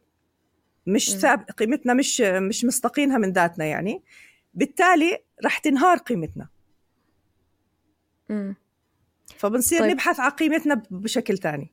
مش 0.88 1.12
ثاب 1.12 1.46
قيمتنا 1.58 1.94
مش 1.94 2.22
مش 2.22 2.65
مستقينها 2.65 3.18
من 3.18 3.32
ذاتنا 3.32 3.65
يعني 3.65 4.04
بالتالي 4.54 5.18
رح 5.46 5.58
تنهار 5.58 5.98
قيمتنا. 5.98 6.48
فبنصير 9.39 9.80
طيب. 9.80 9.91
نبحث 9.91 10.19
عن 10.19 10.30
قيمتنا 10.30 10.82
بشكل 10.91 11.38
تاني. 11.38 11.71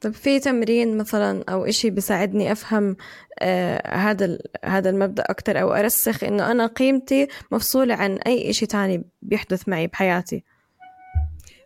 طيب 0.00 0.12
في 0.12 0.40
تمرين 0.40 0.98
مثلا 0.98 1.44
أو 1.48 1.64
إشي 1.64 1.90
بيساعدني 1.90 2.52
أفهم 2.52 2.96
آه 3.38 3.96
هذا 3.96 4.38
هذا 4.64 4.90
المبدأ 4.90 5.22
أكثر 5.22 5.60
أو 5.60 5.72
أرسخ 5.72 6.24
إنه 6.24 6.50
أنا 6.50 6.66
قيمتي 6.66 7.28
مفصولة 7.52 7.94
عن 7.94 8.16
أي 8.16 8.50
إشي 8.50 8.66
تاني 8.66 9.04
بيحدث 9.22 9.68
معي 9.68 9.86
بحياتي؟ 9.86 10.44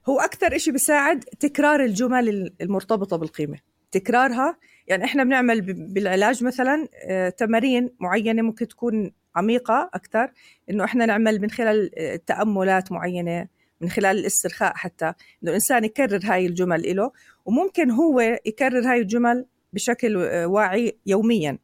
هو 0.08 0.20
أكثر 0.20 0.56
إشي 0.56 0.72
بيساعد 0.72 1.20
تكرار 1.20 1.84
الجمل 1.84 2.52
المرتبطة 2.60 3.16
بالقيمة. 3.16 3.58
تكرارها 3.90 4.56
يعني 4.86 5.04
إحنا 5.04 5.24
بنعمل 5.24 5.60
بالعلاج 5.92 6.44
مثلا 6.44 6.88
آه 7.04 7.28
تمارين 7.28 7.90
معينة 8.00 8.42
ممكن 8.42 8.68
تكون 8.68 9.12
عميقة 9.36 9.90
أكثر 9.94 10.32
إنه 10.70 10.84
إحنا 10.84 11.06
نعمل 11.06 11.40
من 11.40 11.50
خلال 11.50 11.98
آه، 11.98 12.16
تأملات 12.26 12.92
معينة 12.92 13.48
من 13.82 13.90
خلال 13.90 14.18
الاسترخاء 14.18 14.74
حتى 14.74 15.04
إنه 15.04 15.14
الإنسان 15.50 15.84
يكرر 15.84 16.20
هاي 16.24 16.46
الجمل 16.46 16.96
له 16.96 17.12
وممكن 17.44 17.90
هو 17.90 18.20
يكرر 18.46 18.92
هاي 18.92 19.00
الجمل 19.00 19.46
بشكل 19.72 20.16
آه، 20.16 20.46
واعي 20.46 20.98
يوميا. 21.06 21.58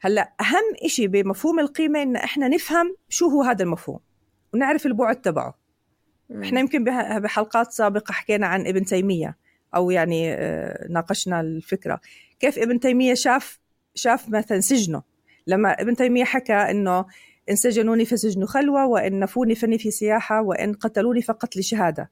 هلأ 0.00 0.32
أهم 0.40 0.88
شيء 0.88 1.06
بمفهوم 1.06 1.60
القيمة 1.60 2.02
إن 2.02 2.16
إحنا 2.16 2.48
نفهم 2.48 2.96
شو 3.08 3.28
هو 3.28 3.42
هذا 3.42 3.62
المفهوم 3.62 3.98
ونعرف 4.54 4.86
البعد 4.86 5.20
تبعه. 5.20 5.58
إحنا 6.42 6.60
يمكن 6.60 6.84
بحلقات 7.20 7.72
سابقة 7.72 8.12
حكينا 8.12 8.46
عن 8.46 8.66
ابن 8.66 8.84
تيمية 8.84 9.36
أو 9.74 9.90
يعني 9.90 10.32
آه، 10.32 10.86
ناقشنا 10.90 11.40
الفكرة. 11.40 12.00
كيف 12.40 12.58
ابن 12.58 12.80
تيمية 12.80 13.14
شاف 13.14 13.60
شاف 13.94 14.28
مثلا 14.28 14.60
سجنه؟ 14.60 15.02
لما 15.46 15.72
ابن 15.72 15.96
تيمية 15.96 16.24
حكى 16.24 16.52
إنه 16.52 17.04
إن 17.50 17.56
سجنوني 17.56 18.04
فسجن 18.04 18.46
خلوة 18.46 18.86
وإن 18.86 19.20
نفوني 19.20 19.54
فني 19.54 19.78
في 19.78 19.90
سياحة 19.90 20.42
وإن 20.42 20.72
قتلوني 20.72 21.22
فقتل 21.22 21.62
شهادة 21.64 22.10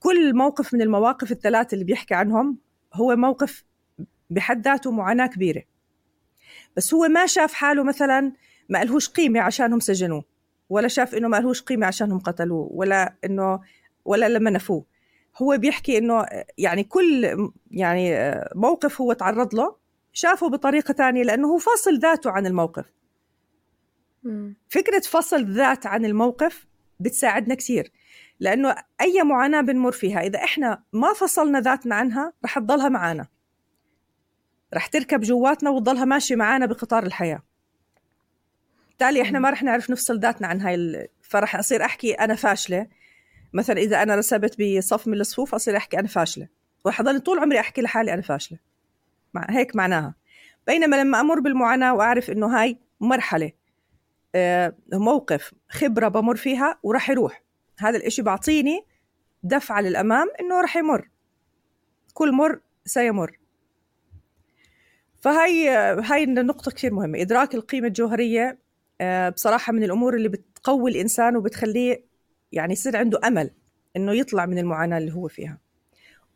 كل 0.00 0.36
موقف 0.36 0.74
من 0.74 0.82
المواقف 0.82 1.32
الثلاث 1.32 1.74
اللي 1.74 1.84
بيحكي 1.84 2.14
عنهم 2.14 2.58
هو 2.94 3.16
موقف 3.16 3.64
بحد 4.30 4.64
ذاته 4.64 4.90
معاناة 4.90 5.26
كبيرة. 5.26 5.62
بس 6.76 6.94
هو 6.94 7.08
ما 7.08 7.26
شاف 7.26 7.52
حاله 7.52 7.82
مثلا 7.82 8.32
ما 8.68 8.84
لهوش 8.84 9.08
قيمة 9.08 9.40
عشانهم 9.40 9.80
سجنوه 9.80 10.24
ولا 10.68 10.88
شاف 10.88 11.14
إنه 11.14 11.28
ما 11.28 11.36
لهوش 11.36 11.62
قيمة 11.62 11.86
عشانهم 11.86 12.18
قتلوه 12.18 12.68
ولا 12.72 13.14
إنه 13.24 13.60
ولا 14.04 14.28
لما 14.28 14.50
نفوه. 14.50 14.84
هو 15.42 15.58
بيحكي 15.58 15.98
إنه 15.98 16.26
يعني 16.58 16.84
كل 16.84 17.36
يعني 17.70 18.34
موقف 18.54 19.00
هو 19.00 19.12
تعرض 19.12 19.54
له 19.54 19.76
شافه 20.12 20.48
بطريقة 20.48 20.92
تانية 20.92 21.22
لأنه 21.22 21.48
هو 21.48 21.58
فاصل 21.58 21.98
ذاته 21.98 22.30
عن 22.30 22.46
الموقف. 22.46 22.84
فكرة 24.68 25.00
فصل 25.00 25.36
الذات 25.36 25.86
عن 25.86 26.04
الموقف 26.04 26.66
بتساعدنا 27.00 27.54
كثير 27.54 27.92
لأنه 28.40 28.74
أي 29.00 29.22
معاناة 29.22 29.60
بنمر 29.60 29.92
فيها 29.92 30.20
إذا 30.20 30.44
إحنا 30.44 30.82
ما 30.92 31.12
فصلنا 31.12 31.60
ذاتنا 31.60 31.94
عنها 31.94 32.32
رح 32.44 32.58
تضلها 32.58 32.88
معنا 32.88 33.26
رح 34.74 34.86
تركب 34.86 35.20
جواتنا 35.20 35.70
وتضلها 35.70 36.04
ماشية 36.04 36.36
معنا 36.36 36.66
بقطار 36.66 37.02
الحياة. 37.02 37.42
بالتالي 38.88 39.22
إحنا 39.22 39.38
ما 39.38 39.50
رح 39.50 39.62
نعرف 39.62 39.90
نفصل 39.90 40.20
ذاتنا 40.20 40.46
عن 40.46 40.60
هاي 40.60 40.74
ال... 40.74 41.08
فرح 41.22 41.56
أصير 41.56 41.84
أحكي 41.84 42.12
أنا 42.12 42.34
فاشلة. 42.34 42.86
مثلا 43.52 43.76
إذا 43.76 44.02
أنا 44.02 44.14
رسبت 44.14 44.62
بصف 44.62 45.08
من 45.08 45.20
الصفوف 45.20 45.54
أصير 45.54 45.76
أحكي 45.76 45.98
أنا 45.98 46.08
فاشلة. 46.08 46.48
ورح 46.84 47.00
أضل 47.00 47.20
طول 47.20 47.38
عمري 47.38 47.60
أحكي 47.60 47.82
لحالي 47.82 48.14
أنا 48.14 48.22
فاشلة. 48.22 48.58
مع 49.34 49.46
هيك 49.50 49.76
معناها. 49.76 50.14
بينما 50.66 50.96
لما 50.96 51.20
أمر 51.20 51.40
بالمعاناة 51.40 51.94
وأعرف 51.94 52.30
إنه 52.30 52.46
هاي 52.46 52.78
مرحلة 53.00 53.46
آه، 53.46 53.59
موقف 54.92 55.54
خبرة 55.68 56.08
بمر 56.08 56.36
فيها 56.36 56.78
وراح 56.82 57.10
يروح. 57.10 57.42
هذا 57.78 57.96
الإشي 57.96 58.22
بعطيني 58.22 58.84
دفعة 59.42 59.80
للأمام 59.80 60.28
إنه 60.40 60.60
راح 60.60 60.76
يمر. 60.76 61.08
كل 62.14 62.32
مر 62.32 62.60
سيمر. 62.84 63.38
فهي 65.20 65.68
هاي 66.04 66.24
النقطة 66.24 66.70
كثير 66.70 66.94
مهمة. 66.94 67.20
إدراك 67.20 67.54
القيمة 67.54 67.86
الجوهرية 67.86 68.58
آه، 69.00 69.28
بصراحة 69.28 69.72
من 69.72 69.82
الأمور 69.84 70.14
اللي 70.14 70.28
بتقوي 70.28 70.90
الإنسان 70.90 71.36
وبتخليه 71.36 72.04
يعني 72.52 72.72
يصير 72.72 72.96
عنده 72.96 73.20
أمل 73.24 73.50
إنه 73.96 74.12
يطلع 74.12 74.46
من 74.46 74.58
المعاناة 74.58 74.98
اللي 74.98 75.14
هو 75.14 75.28
فيها. 75.28 75.58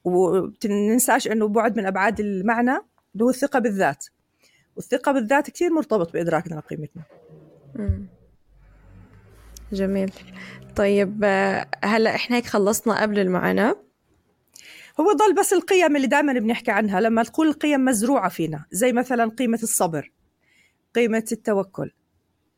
وتنساش 0.04 1.28
إنه 1.28 1.48
بعد 1.48 1.76
من 1.76 1.86
أبعاد 1.86 2.20
المعنى 2.20 2.76
اللي 3.14 3.24
هو 3.24 3.30
الثقة 3.30 3.58
بالذات. 3.58 4.06
والثقة 4.76 5.12
بالذات 5.12 5.50
كثير 5.50 5.70
مرتبط 5.70 6.12
بإدراكنا 6.12 6.54
لقيمتنا. 6.54 7.02
جميل. 9.72 10.12
طيب 10.76 11.24
هلا 11.84 12.14
إحنا 12.14 12.36
هيك 12.36 12.46
خلصنا 12.46 13.02
قبل 13.02 13.18
المعاناة. 13.18 13.76
هو 15.00 15.12
ضل 15.12 15.34
بس 15.34 15.52
القيم 15.52 15.96
اللي 15.96 16.06
دائما 16.06 16.32
بنحكي 16.32 16.70
عنها. 16.70 17.00
لما 17.00 17.22
تكون 17.22 17.48
القيم 17.48 17.84
مزروعة 17.84 18.28
فينا 18.28 18.64
زي 18.70 18.92
مثلا 18.92 19.30
قيمة 19.30 19.58
الصبر 19.62 20.12
قيمة 20.94 21.24
التوكل 21.32 21.90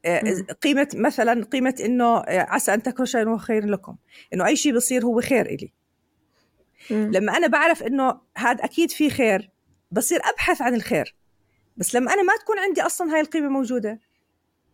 آه، 0.05 0.23
قيمة 0.63 0.89
مثلا 0.95 1.45
قيمة 1.45 1.75
إنه 1.85 2.19
آه، 2.19 2.47
عسى 2.51 2.75
أن 2.75 2.83
تكرهوا 2.83 3.07
شيئا 3.07 3.25
وهو 3.25 3.39
خير 3.39 3.67
لكم. 3.67 3.97
إنه 4.35 4.47
أي 4.47 4.57
شيء 4.57 4.75
بصير 4.77 5.05
هو 5.05 5.21
خير 5.21 5.47
إلي. 5.47 5.73
لما 6.91 7.37
أنا 7.37 7.47
بعرف 7.47 7.83
إنه 7.83 8.21
هذا 8.37 8.65
أكيد 8.65 8.91
في 8.91 9.11
خير 9.11 9.51
بصير 9.91 10.21
أبحث 10.25 10.63
عن 10.63 10.75
الخير. 10.75 11.15
بس 11.77 11.95
لما 11.95 12.13
أنا 12.15 12.23
ما 12.23 12.33
تكون 12.37 12.59
عندي 12.59 12.83
أصلا 12.83 13.15
هاي 13.15 13.21
القيمة 13.21 13.49
موجودة 13.49 14.01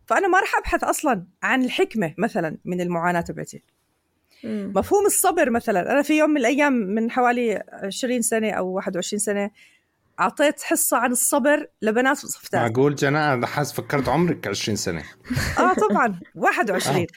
فأنا 0.05 0.27
ما 0.27 0.39
راح 0.39 0.57
أبحث 0.57 0.83
أصلا 0.83 1.23
عن 1.43 1.63
الحكمة 1.63 2.13
مثلا 2.17 2.57
من 2.65 2.81
المعاناة 2.81 3.21
تبعتي. 3.21 3.63
مفهوم 4.43 5.05
الصبر 5.05 5.49
مثلا. 5.49 5.91
أنا 5.91 6.01
في 6.01 6.17
يوم 6.17 6.29
من 6.29 6.37
الأيام 6.37 6.73
من 6.73 7.11
حوالي 7.11 7.63
20 7.83 8.21
سنة 8.21 8.51
أو 8.51 8.67
21 8.67 9.19
سنة 9.19 9.51
أعطيت 10.19 10.61
حصة 10.61 10.97
عن 10.97 11.11
الصبر 11.11 11.67
لبنات 11.81 12.17
صف 12.17 12.55
معقول 12.55 12.95
جنى 12.95 13.33
أنا 13.33 13.47
حاسس 13.47 13.73
فكرت 13.73 14.09
عمرك 14.09 14.47
20 14.47 14.75
سنة. 14.75 15.03
آه 15.59 15.73
طبعا. 15.73 16.19
21 16.35 17.07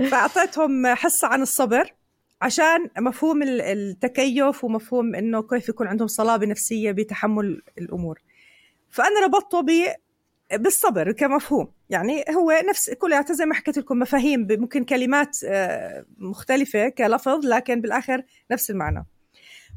فأعطيتهم 0.10 0.86
حصة 0.86 1.28
عن 1.28 1.42
الصبر 1.42 1.94
عشان 2.42 2.90
مفهوم 2.98 3.42
التكيف 3.42 4.64
ومفهوم 4.64 5.14
إنه 5.14 5.42
كيف 5.42 5.68
يكون 5.68 5.86
عندهم 5.86 6.08
صلابة 6.08 6.46
نفسية 6.46 6.92
بتحمل 6.92 7.62
الأمور. 7.78 8.20
فأنا 8.90 9.20
ربطته 9.24 9.62
بالصبر 10.56 11.12
كمفهوم. 11.12 11.72
يعني 11.90 12.24
هو 12.36 12.62
نفس 12.68 12.90
كلها 12.90 13.24
زي 13.30 13.46
ما 13.46 13.54
حكيت 13.54 13.78
لكم 13.78 13.98
مفاهيم 13.98 14.46
ممكن 14.50 14.84
كلمات 14.84 15.38
آه، 15.44 16.04
مختلفة 16.18 16.88
كلفظ 16.88 17.46
لكن 17.46 17.80
بالآخر 17.80 18.22
نفس 18.50 18.70
المعنى. 18.70 19.06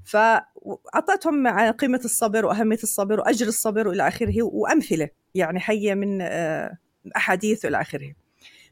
فأعطيتهم 0.05 1.47
عن 1.47 1.71
قيمة 1.71 2.01
الصبر 2.05 2.45
وأهمية 2.45 2.79
الصبر 2.83 3.19
وأجر 3.19 3.47
الصبر 3.47 3.87
وإلى 3.87 4.07
آخره 4.07 4.43
وأمثلة 4.43 5.09
يعني 5.35 5.59
حية 5.59 5.93
من 5.93 6.21
آه، 6.21 6.77
أحاديث 7.15 7.65
وإلى 7.65 7.81
آخره. 7.81 8.13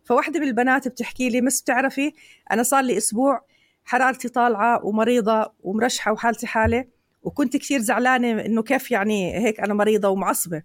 فواحدة 0.04 0.40
من 0.40 0.48
البنات 0.48 0.88
بتحكي 0.88 1.30
لي 1.30 1.42
مس 1.42 1.62
بتعرفي 1.62 2.14
أنا 2.52 2.64
صار 2.64 2.84
لي 2.84 2.98
أسبوع 2.98 3.42
حرارتي 3.86 4.30
طالعة 4.30 4.86
ومريضة 4.86 5.54
ومرشحة 5.60 6.12
وحالتي 6.12 6.48
حالة 6.48 6.86
وكنت 7.24 7.58
كثير 7.58 7.80
زعلانة 7.80 8.46
إنه 8.46 8.64
كيف 8.64 8.92
يعني 8.92 9.38
هيك 9.38 9.60
أنا 9.60 9.74
مريضة 9.74 10.10
ومعصبة. 10.10 10.64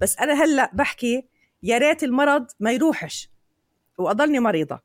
بس 0.00 0.18
أنا 0.18 0.44
هلأ 0.44 0.70
بحكي 0.72 1.24
يا 1.62 1.78
ريت 1.78 2.02
المرض 2.02 2.46
ما 2.60 2.72
يروحش. 2.72 3.30
وأضلني 3.98 4.40
مريضة 4.40 4.80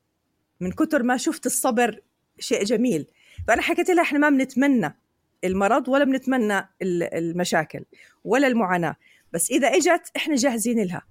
من 0.59 0.72
كتر 0.72 1.03
ما 1.03 1.18
شفت 1.18 1.45
الصبر 1.45 2.01
شيء 2.39 2.64
جميل. 2.64 3.07
فأنا 3.47 3.61
حكيت 3.61 3.89
لها 3.89 4.03
إحنا 4.03 4.20
ما 4.20 4.30
بنتمنى 4.30 4.97
المرض 5.43 5.89
ولا 5.89 6.03
بنتمنى 6.03 6.70
المشاكل 6.82 7.86
ولا 8.24 8.47
المعاناة. 8.47 8.95
بس 9.34 9.51
إذا 9.51 9.68
إجت 9.68 10.11
إحنا 10.16 10.36
جاهزين 10.36 10.84
لها. 10.84 11.01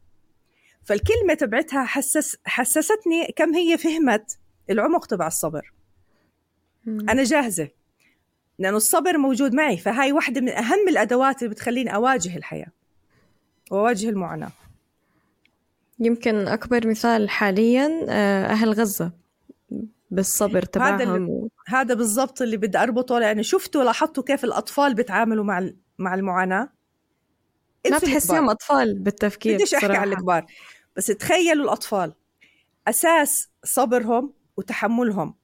فالكلمة 0.84 1.34
تبعتها 1.34 1.84
حسس 1.84 2.36
حسستني 2.44 3.32
كم 3.36 3.54
هي 3.54 3.78
فهمت 3.78 4.38
العمق 4.70 5.06
تبع 5.06 5.26
الصبر. 5.26 5.72
أنا 6.86 7.24
جاهزة. 7.24 7.68
لأنه 8.58 8.76
الصبر 8.76 9.18
موجود 9.18 9.54
معي. 9.54 9.76
فهاي 9.76 10.12
واحدة 10.12 10.40
من 10.40 10.48
أهم 10.48 10.88
الأدوات 10.88 11.42
اللي 11.42 11.54
بتخليني 11.54 11.94
أواجه 11.94 12.36
الحياة. 12.36 12.72
واواجه 13.72 14.08
المعاناة. 14.08 14.50
يمكن 15.98 16.48
أكبر 16.48 16.86
مثال 16.86 17.30
حاليا 17.30 18.06
آه، 18.08 18.46
أهل 18.46 18.72
غزة 18.72 19.12
بالصبر 20.10 20.62
تبعهم 20.62 20.94
هذا 20.94 21.16
اللي 21.16 21.48
هذا 21.66 21.94
بالضبط 21.94 22.42
اللي 22.42 22.56
بدي 22.56 22.78
أربطه 22.78 23.18
لأنه 23.18 23.42
شفتوا 23.42 23.84
لاحظتوا 23.84 24.22
كيف 24.22 24.44
الأطفال 24.44 24.94
بيتعاملوا 24.94 25.44
مع 25.44 25.70
مع 25.98 26.14
المعاناة؟ 26.14 26.68
ما 27.90 27.98
تحسيهم 27.98 28.50
أطفال 28.50 28.98
بالتفكير 28.98 29.54
بديش 29.54 29.74
أحكي 29.74 29.96
عن 29.96 30.12
الكبار. 30.12 30.46
بس 30.96 31.06
تخيلوا 31.06 31.64
الأطفال 31.64 32.14
أساس 32.88 33.50
صبرهم 33.64 34.32
وتحملهم 34.56 35.34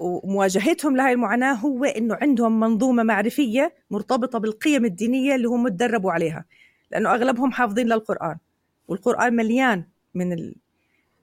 ومواجهتهم 0.00 0.96
لهي 0.96 1.12
المعاناة 1.12 1.52
هو 1.52 1.84
إنه 1.84 2.18
عندهم 2.20 2.60
منظومة 2.60 3.02
معرفية 3.02 3.74
مرتبطة 3.90 4.38
بالقيم 4.38 4.84
الدينية 4.84 5.34
اللي 5.34 5.48
هم 5.48 5.68
تدربوا 5.68 6.12
عليها. 6.12 6.44
لأنه 6.92 7.14
أغلبهم 7.14 7.52
حافظين 7.52 7.86
للقرآن 7.86 8.36
والقرآن 8.88 9.36
مليان 9.36 9.84
من 10.14 10.32
ال 10.32 10.54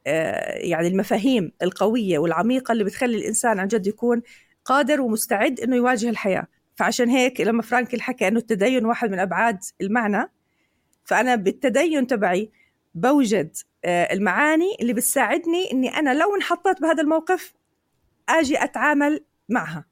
آه، 0.08 0.58
يعني 0.58 0.88
المفاهيم 0.88 1.52
القوية 1.62 2.20
والعميقة 2.20 2.72
اللي 2.72 2.84
بتخلي 2.84 3.18
الإنسان 3.18 3.60
عن 3.60 3.68
جد 3.68 3.88
يكون 3.88 4.22
قادر 4.66 5.02
ومستعد 5.02 5.60
إنه 5.60 5.76
يواجه 5.76 6.10
الحياة. 6.10 6.48
فعشان 6.76 7.10
هيك 7.10 7.42
لما 7.42 7.62
فرانكل 7.62 8.02
حكى 8.02 8.28
إنه 8.28 8.40
التدين 8.40 8.86
واحد 8.86 9.12
من 9.12 9.20
أبعاد 9.20 9.60
المعنى 9.82 10.32
فأنا 11.06 11.36
بالتدين 11.36 12.08
تبعي 12.08 12.52
بوجد 12.96 13.56
آه، 13.86 14.14
المعاني 14.14 14.78
اللي 14.82 14.94
بتساعدني 14.94 15.72
إني 15.72 15.90
أنا 15.98 16.14
لو 16.14 16.36
انحطيت 16.36 16.82
بهذا 16.82 17.02
الموقف 17.02 17.54
آجي 18.30 18.64
أتعامل 18.64 19.26
معها. 19.50 19.86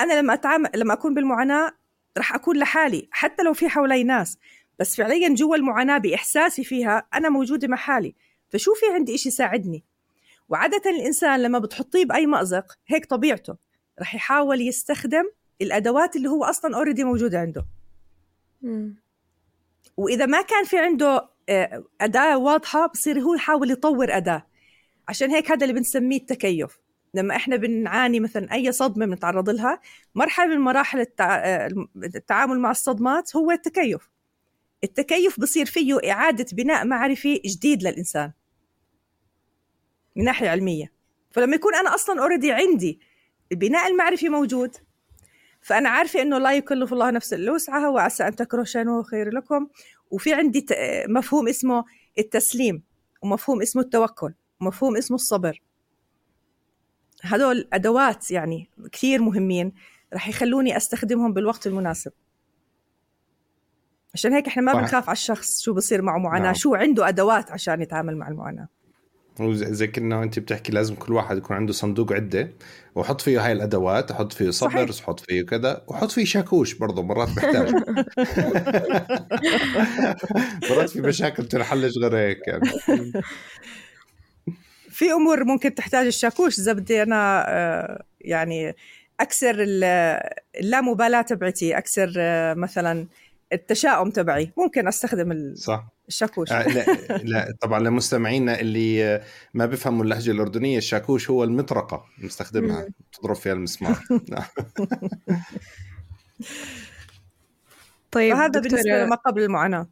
أنا 0.00 0.20
لما 0.20 0.34
أتعامل 0.34 0.70
لما 0.74 0.92
أكون 0.92 1.14
بالمعاناة 1.14 1.72
راح 2.16 2.34
أكون 2.34 2.58
لحالي 2.58 3.08
حتى 3.10 3.42
لو 3.42 3.52
في 3.52 3.68
حولي 3.68 4.04
ناس. 4.04 4.38
بس 4.78 4.96
فعليا 4.96 5.28
جوا 5.28 5.56
المعاناة 5.56 5.98
بإحساسي 5.98 6.64
فيها 6.64 7.06
أنا 7.14 7.28
موجودة 7.28 7.68
مع 7.68 7.76
حالي 7.76 8.14
فشو 8.50 8.74
في 8.74 8.86
عندي 8.94 9.14
إشي 9.14 9.28
يساعدني 9.28 9.84
وعادة 10.48 10.90
الإنسان 10.90 11.42
لما 11.42 11.58
بتحطيه 11.58 12.04
بأي 12.04 12.26
مأزق 12.26 12.78
هيك 12.86 13.06
طبيعته 13.06 13.56
رح 14.00 14.14
يحاول 14.14 14.60
يستخدم 14.60 15.24
الأدوات 15.62 16.16
اللي 16.16 16.28
هو 16.28 16.44
أصلا 16.44 16.76
اوريدي 16.76 17.04
موجودة 17.04 17.40
عنده. 17.40 17.66
مم. 18.62 18.94
وإذا 19.96 20.26
ما 20.26 20.42
كان 20.42 20.64
في 20.64 20.78
عنده 20.78 21.28
آه، 21.48 21.84
أداة 22.00 22.38
واضحة 22.38 22.86
بصير 22.86 23.20
هو 23.20 23.34
يحاول 23.34 23.70
يطور 23.70 24.16
أداة. 24.16 24.46
عشان 25.08 25.30
هيك 25.30 25.50
هذا 25.50 25.64
اللي 25.66 25.74
بنسميه 25.74 26.16
التكيف. 26.16 26.78
لما 27.14 27.36
إحنا 27.36 27.56
بنعاني 27.56 28.20
مثلا 28.20 28.52
أي 28.52 28.72
صدمة 28.72 29.06
بنتعرض 29.06 29.50
لها 29.50 29.80
مرحلة 30.14 30.46
من 30.46 30.58
مراحل 30.60 31.06
التعامل 31.96 32.58
مع 32.58 32.70
الصدمات 32.70 33.36
هو 33.36 33.50
التكيف. 33.50 34.10
التكيف 34.84 35.40
بصير 35.40 35.66
فيه 35.66 36.10
إعادة 36.10 36.46
بناء 36.52 36.86
معرفي 36.86 37.40
جديد 37.46 37.82
للإنسان 37.82 38.32
من 40.16 40.24
ناحية 40.24 40.48
علمية. 40.48 40.92
فلما 41.30 41.54
يكون 41.54 41.74
أنا 41.74 41.94
أصلا 41.94 42.22
اوريدي 42.22 42.52
عندي 42.52 43.00
البناء 43.52 43.88
المعرفي 43.90 44.28
موجود 44.28 44.76
فأنا 45.60 45.88
عارفة 45.88 46.22
إنه 46.22 46.38
لا 46.38 46.52
يكلف 46.52 46.92
الله 46.92 47.10
نفسا 47.10 47.36
الا 47.36 47.52
وسعها 47.52 47.88
وعسى 47.88 48.28
أن 48.28 48.36
تكرهوا 48.36 48.64
شيئا 48.64 48.90
وهو 48.90 49.02
خير 49.02 49.34
لكم. 49.34 49.68
وفي 50.10 50.34
عندي 50.34 50.66
مفهوم 51.08 51.48
اسمه 51.48 51.84
التسليم 52.18 52.82
ومفهوم 53.22 53.62
اسمه 53.62 53.82
التوكل 53.82 54.34
ومفهوم 54.60 54.96
اسمه 54.96 55.14
الصبر. 55.14 55.62
هدول 57.22 57.68
أدوات 57.72 58.30
يعني 58.30 58.70
كثير 58.92 59.22
مهمين 59.22 59.72
رح 60.14 60.28
يخلوني 60.28 60.76
أستخدمهم 60.76 61.32
بالوقت 61.32 61.66
المناسب. 61.66 62.12
عشان 64.14 64.32
هيك 64.32 64.46
إحنا 64.46 64.62
ما 64.62 64.72
بنخاف 64.72 65.08
على 65.08 65.16
الشخص 65.16 65.62
شو 65.62 65.74
بصير 65.74 66.02
معه 66.02 66.18
معاناة 66.18 66.44
نعم. 66.44 66.54
شو 66.54 66.74
عنده 66.74 67.08
أدوات 67.08 67.50
عشان 67.50 67.82
يتعامل 67.82 68.16
مع 68.16 68.28
المعاناة 68.28 68.68
وزي 69.40 69.86
كنا 69.86 70.22
أنت 70.22 70.38
بتحكي 70.38 70.72
لازم 70.72 70.94
كل 70.94 71.12
واحد 71.12 71.36
يكون 71.36 71.56
عنده 71.56 71.72
صندوق 71.72 72.12
عدة 72.12 72.50
وحط 72.94 73.20
فيه 73.20 73.46
هاي 73.46 73.52
الأدوات 73.52 74.10
أحط 74.10 74.32
فيه 74.32 74.50
صبر 74.50 74.90
صحيح. 74.90 75.06
حط 75.06 75.20
فيه 75.20 75.42
كذا 75.42 75.84
وحط 75.88 76.10
فيه 76.10 76.24
شاكوش 76.24 76.74
برضه 76.74 77.02
مرات 77.02 77.28
بحتاج 77.28 77.74
مرات 80.70 80.90
في 80.90 81.00
مشاكل 81.00 81.48
تنحلش 81.48 81.98
غير 81.98 82.16
هيك 82.16 82.38
يعني 82.46 82.70
في 84.90 85.12
أمور 85.12 85.44
ممكن 85.44 85.74
تحتاج 85.74 86.06
الشاكوش 86.06 86.58
إذا 86.58 86.72
بدي 86.72 87.02
أنا 87.02 87.44
آه، 87.48 88.04
يعني 88.20 88.76
أكسر 89.20 89.56
اللامبالاة 90.56 91.22
تبعتي 91.22 91.78
أكسر 91.78 92.14
آه، 92.18 92.54
مثلا 92.54 93.06
التشاؤم 93.52 94.10
تبعي. 94.10 94.52
ممكن 94.56 94.88
أستخدم 94.88 95.54
صح. 95.54 95.88
الشاكوش. 96.08 96.52
آه 96.52 96.68
لا 96.68 96.84
لا 97.22 97.56
طبعا 97.60 97.80
لمستمعينا 97.80 98.60
اللي 98.60 99.22
ما 99.54 99.66
بيفهموا 99.66 100.04
اللهجة 100.04 100.30
الأردنية 100.30 100.78
الشاكوش 100.78 101.30
هو 101.30 101.44
المطرقة 101.44 102.04
نستخدمها 102.24 102.86
تضرب 103.12 103.36
فيها 103.36 103.52
المسمار. 103.52 103.98
طيب 108.10 108.34
هذا 108.36 108.60
بالنسبة 108.60 109.04
لما 109.04 109.16
قبل 109.16 109.42
المعاناة. 109.42 109.86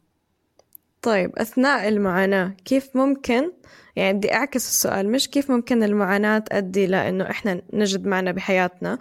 طيب 1.01 1.35
أثناء 1.37 1.87
المعاناة 1.87 2.55
كيف 2.65 2.95
ممكن 2.95 3.51
يعني 3.95 4.17
بدي 4.17 4.33
أعكس 4.33 4.69
السؤال 4.69 5.11
مش 5.11 5.29
كيف 5.29 5.51
ممكن 5.51 5.83
المعاناة 5.83 6.39
تؤدي 6.39 6.87
لأنه 6.87 7.29
إحنا 7.29 7.61
نجد 7.73 8.05
معنى 8.05 8.33
بحياتنا؟ 8.33 8.99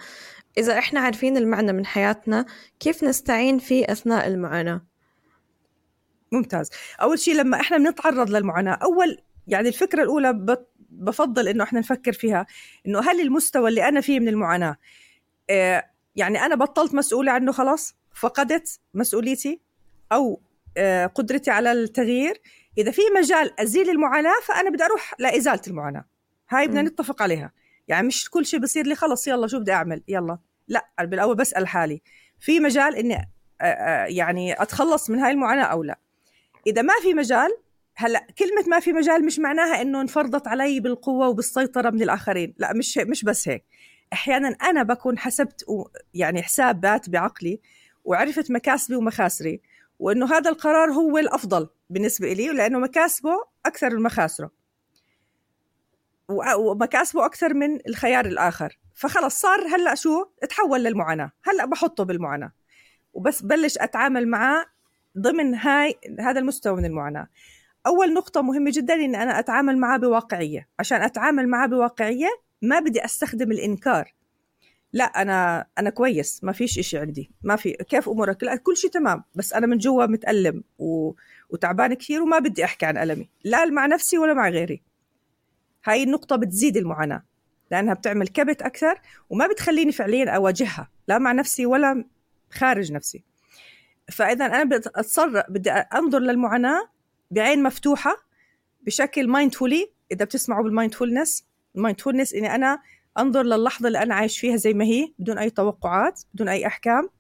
إذا 0.59 0.79
إحنا 0.79 1.01
عارفين 1.01 1.37
المعنى 1.37 1.73
من 1.73 1.87
حياتنا 1.87 2.47
كيف 2.81 3.05
نستعين 3.05 3.59
فيه 3.59 3.85
أثناء 3.89 4.29
المعاناة؟ 4.29 4.87
ممتاز. 6.33 6.71
أول 7.03 7.19
شيء 7.19 7.35
لما 7.35 7.61
إحنا 7.61 7.79
بنتعرض 7.79 8.31
للمعاناة 8.31 8.75
أول 8.75 9.19
يعني 9.47 9.69
الفكرة 9.69 10.03
الأولى 10.03 10.57
بفضل 10.91 11.49
إنه 11.49 11.65
إحنا 11.65 11.81
نفكر 11.81 12.13
فيها 12.13 12.47
إنه 12.87 13.01
هل 13.01 13.21
المستوى 13.21 13.69
اللي 13.69 13.89
أنا 13.89 14.01
فيه 14.01 14.21
من 14.21 14.29
المعاناة 14.29 14.77
آه، 15.51 15.91
يعني 16.17 16.47
أنا 16.47 16.55
بطلت 16.55 16.95
مسؤولة 16.95 17.33
عنه 17.33 17.53
خلاص؟ 17.53 17.95
فقدت 18.15 18.81
مسؤوليتي؟ 18.95 19.61
أو 20.13 20.41
آه، 20.77 21.07
قدرتي 21.07 21.51
على 21.51 21.73
التغيير؟ 21.73 22.41
إذا 22.79 22.91
في 22.91 23.03
مجال 23.19 23.61
أزيل 23.61 23.91
المعاناة 23.91 24.41
فأنا 24.45 24.71
بدي 24.71 24.85
أروح 24.85 25.15
لإزالة 25.19 25.61
المعاناة. 25.67 26.05
هاي 26.49 26.67
بدنا 26.67 26.83
نتفق 26.83 27.23
عليها. 27.23 27.53
يعني 27.91 28.07
مش 28.07 28.31
كل 28.31 28.47
شيء 28.47 28.61
بصير 28.61 28.87
لي 28.87 28.95
خلص 28.95 29.29
يلا 29.29 29.47
شو 29.47 29.59
بدي 29.59 29.73
أعمل؟ 29.73 30.03
يلا. 30.09 30.39
لا 30.69 30.87
بالأول 31.01 31.37
بسأل 31.37 31.69
حالي. 31.69 32.03
في 32.41 32.61
مجال 32.61 32.97
إني 32.97 33.31
يعني 34.17 34.63
أتخلص 34.63 35.11
من 35.11 35.19
هاي 35.19 35.33
المعاناة 35.33 35.65
أو 35.65 35.83
لا؟ 35.83 35.99
إذا 36.67 36.83
ما 36.83 36.95
في 37.03 37.15
مجال 37.15 37.51
هلأ 37.97 38.27
كلمة 38.39 38.65
ما 38.67 38.81
في 38.81 38.93
مجال 38.93 39.27
مش 39.27 39.39
معناها 39.39 39.83
إنه 39.83 40.01
انفرضت 40.01 40.47
علي 40.49 40.81
بالقوة 40.81 41.29
وبالسيطرة 41.29 41.91
من 41.91 42.03
الآخرين. 42.03 42.55
لا 42.59 42.73
مش 42.73 42.99
مش 42.99 43.25
بس 43.25 43.49
هيك. 43.49 43.65
أحيانا 44.13 44.49
أنا 44.49 44.83
بكون 44.83 45.19
حسبت 45.19 45.65
يعني 46.15 46.43
حسابات 46.43 47.11
بعقلي 47.11 47.61
وعرفت 48.05 48.51
مكاسبي 48.51 48.97
ومخاسري 48.97 49.61
وإنه 49.99 50.33
هذا 50.33 50.51
القرار 50.51 50.91
هو 50.91 51.19
الأفضل 51.19 51.69
بالنسبة 51.91 52.33
لي 52.33 52.49
لأنه 52.49 52.79
مكاسبه 52.79 53.33
أكثر 53.67 53.97
من 53.97 54.03
مخاسرة. 54.03 54.60
ومكاسبه 56.59 57.27
أكثر 57.27 57.55
من 57.55 57.79
الخيار 57.89 58.27
الآخر. 58.27 58.79
فخلص 58.95 59.41
صار 59.41 59.67
هلأ 59.67 59.95
شو؟ 59.95 60.25
تحول 60.49 60.85
للمعاناة. 60.85 61.33
هلأ 61.45 61.65
بحطه 61.65 62.05
بالمعاناة. 62.05 62.53
وبس 63.13 63.43
بلش 63.43 63.79
أتعامل 63.79 64.29
معاه 64.29 64.65
ضمن 65.19 65.55
هاي 65.55 65.95
هذا 66.21 66.41
المستوى 66.41 66.77
من 66.77 66.85
المعاناة. 66.85 67.29
أول 67.87 68.15
نقطة 68.15 68.43
مهمة 68.43 68.71
جدا 68.75 68.95
ان 68.95 69.15
أنا 69.15 69.39
أتعامل 69.39 69.79
معاه 69.79 69.97
بواقعية. 69.99 70.69
عشان 70.79 71.03
أتعامل 71.03 71.49
معاه 71.49 71.67
بواقعية 71.67 72.29
ما 72.63 72.81
بدي 72.81 73.05
أستخدم 73.05 73.53
الإنكار. 73.53 74.15
لا 74.93 75.05
أنا 75.05 75.67
أنا 75.79 75.91
كويس 75.91 76.45
ما 76.45 76.53
فيش 76.53 76.79
إشي 76.79 76.99
عندي. 76.99 77.31
ما 77.43 77.57
في 77.57 77.73
كيف 77.73 78.09
أمورك؟ 78.09 78.45
لا 78.45 78.57
كل 78.57 78.77
شيء 78.77 78.91
تمام. 78.91 79.25
بس 79.35 79.53
أنا 79.53 79.67
من 79.67 79.79
جوا 79.79 80.07
متألم 80.07 80.65
و... 80.79 81.13
وتعبان 81.51 81.95
كثير 81.95 82.23
وما 82.23 82.39
بدي 82.39 82.65
أحكي 82.65 82.87
عن 82.87 82.99
ألمي. 82.99 83.31
لا 83.45 83.65
مع 83.65 83.87
نفسي 83.87 84.19
ولا 84.19 84.35
مع 84.35 84.49
غيري. 84.49 84.83
هاي 85.85 86.03
النقطة 86.03 86.37
بتزيد 86.37 86.77
المعاناة 86.77 87.23
لأنها 87.71 87.95
بتعمل 87.95 88.29
كبت 88.29 88.63
أكثر 88.63 89.01
وما 89.31 89.47
بتخليني 89.47 89.93
فعليا 89.93 90.31
أواجهها 90.31 90.91
لا 91.09 91.19
مع 91.19 91.33
نفسي 91.33 91.67
ولا 91.67 92.05
خارج 92.51 92.93
نفسي. 92.93 93.25
فإذا 94.13 94.47
أنا 94.47 94.65
بدي 94.65 94.77
أتصرف 94.77 95.45
بدي 95.49 95.71
أنظر 95.71 96.19
للمعاناة 96.19 96.89
بعين 97.31 97.63
مفتوحة 97.63 98.17
بشكل 98.83 99.29
mindfully 99.29 99.93
إذا 100.13 100.25
بتسمعوا 100.25 100.65
بال 100.65 100.77
mindfulness 100.77 101.45
ال 101.77 101.82
mindfulness 101.82 102.35
إني 102.35 102.55
أنا 102.55 102.79
أنظر 103.19 103.43
للحظة 103.43 103.87
اللي 103.89 104.03
أنا 104.03 104.15
عايش 104.15 104.39
فيها 104.41 104.57
زي 104.57 104.75
ما 104.75 104.85
هي 104.85 105.13
بدون 105.19 105.39
أي 105.39 105.51
توقعات 105.51 106.23
بدون 106.35 106.49
أي 106.49 106.67
أحكام 106.67 107.11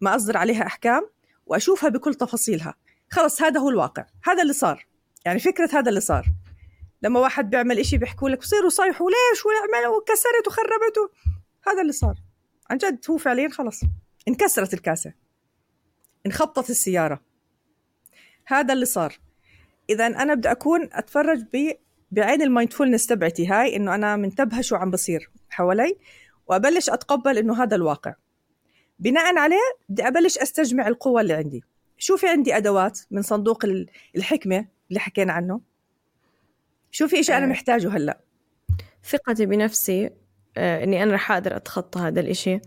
ما 0.00 0.16
أصدر 0.16 0.36
عليها 0.36 0.66
أحكام 0.66 1.08
وأشوفها 1.46 1.88
بكل 1.90 2.14
تفاصيلها. 2.14 2.74
خلص 3.10 3.42
هذا 3.42 3.60
هو 3.60 3.70
الواقع 3.70 4.06
هذا 4.24 4.42
اللي 4.42 4.52
صار. 4.52 4.86
يعني 5.26 5.38
فكرة 5.38 5.68
هذا 5.72 5.88
اللي 5.88 6.00
صار. 6.00 6.26
لما 7.04 7.20
واحد 7.20 7.50
بيعمل 7.50 7.78
إشي 7.78 7.98
بيحكوا 7.98 8.28
لك 8.28 8.38
بصيروا 8.38 8.70
صيحوا 8.70 9.10
ليش؟ 9.10 9.46
ويعمل 9.46 9.88
وكسرت 9.88 10.46
وخربته 10.46 11.10
هذا 11.66 11.82
اللي 11.82 11.92
صار. 11.92 12.14
عن 12.70 12.76
جد 12.76 12.98
هو 13.10 13.16
فعليا 13.16 13.48
خلص 13.48 13.80
انكسرت 14.28 14.74
الكاسة. 14.74 15.12
انخبطت 16.26 16.70
السيارة. 16.70 17.20
هذا 18.46 18.74
اللي 18.74 18.84
صار. 18.84 19.18
إذا 19.90 20.06
أنا 20.06 20.34
بدي 20.34 20.50
أكون 20.50 20.88
أتفرج 20.92 21.42
ب 21.52 21.72
بعين 22.10 22.42
ال 22.42 22.47
mindfulness 22.47 23.06
تبعتي 23.06 23.46
هاي 23.46 23.76
إنه 23.76 23.94
أنا 23.94 24.16
منتبهة 24.16 24.60
شو 24.60 24.76
عم 24.76 24.90
بصير 24.90 25.30
حوالي 25.50 25.96
وأبلش 26.46 26.90
أتقبل 26.90 27.38
إنه 27.38 27.62
هذا 27.62 27.76
الواقع. 27.76 28.14
بناء 28.98 29.38
عليه 29.38 29.76
بدي 29.88 30.08
أبلش 30.08 30.38
أستجمع 30.38 30.88
القوة 30.88 31.20
اللي 31.20 31.32
عندي. 31.32 31.64
شو 31.98 32.16
في 32.16 32.28
عندي 32.28 32.56
أدوات 32.56 33.00
من 33.10 33.22
صندوق 33.22 33.64
الحكمة 34.16 34.66
اللي 34.88 35.00
حكينا 35.00 35.32
عنه؟ 35.32 35.73
شو 36.94 37.08
في 37.08 37.20
إشي 37.20 37.36
أنا 37.36 37.44
آه. 37.44 37.48
محتاجه 37.48 37.96
هلأ. 37.96 38.20
ثقتي 39.04 39.46
بنفسي 39.46 40.10
آه 40.56 40.84
إني 40.84 41.02
أنا 41.02 41.14
رح 41.14 41.32
أقدر 41.32 41.56
أتخطى 41.56 42.00
هذا 42.00 42.20
الإشي. 42.20 42.60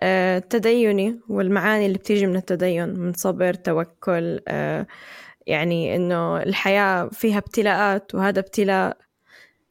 آه 0.00 0.38
تديني 0.38 1.20
والمعاني 1.28 1.86
اللي 1.86 1.98
بتيجي 1.98 2.26
من 2.26 2.36
التدين 2.36 2.88
من 2.88 3.12
صبر 3.12 3.54
توكل 3.54 4.40
آه 4.48 4.86
يعني 5.46 5.96
إنه 5.96 6.42
الحياة 6.42 7.08
فيها 7.12 7.38
ابتلاءات 7.38 8.14
وهذا 8.14 8.40
ابتلاء. 8.40 8.96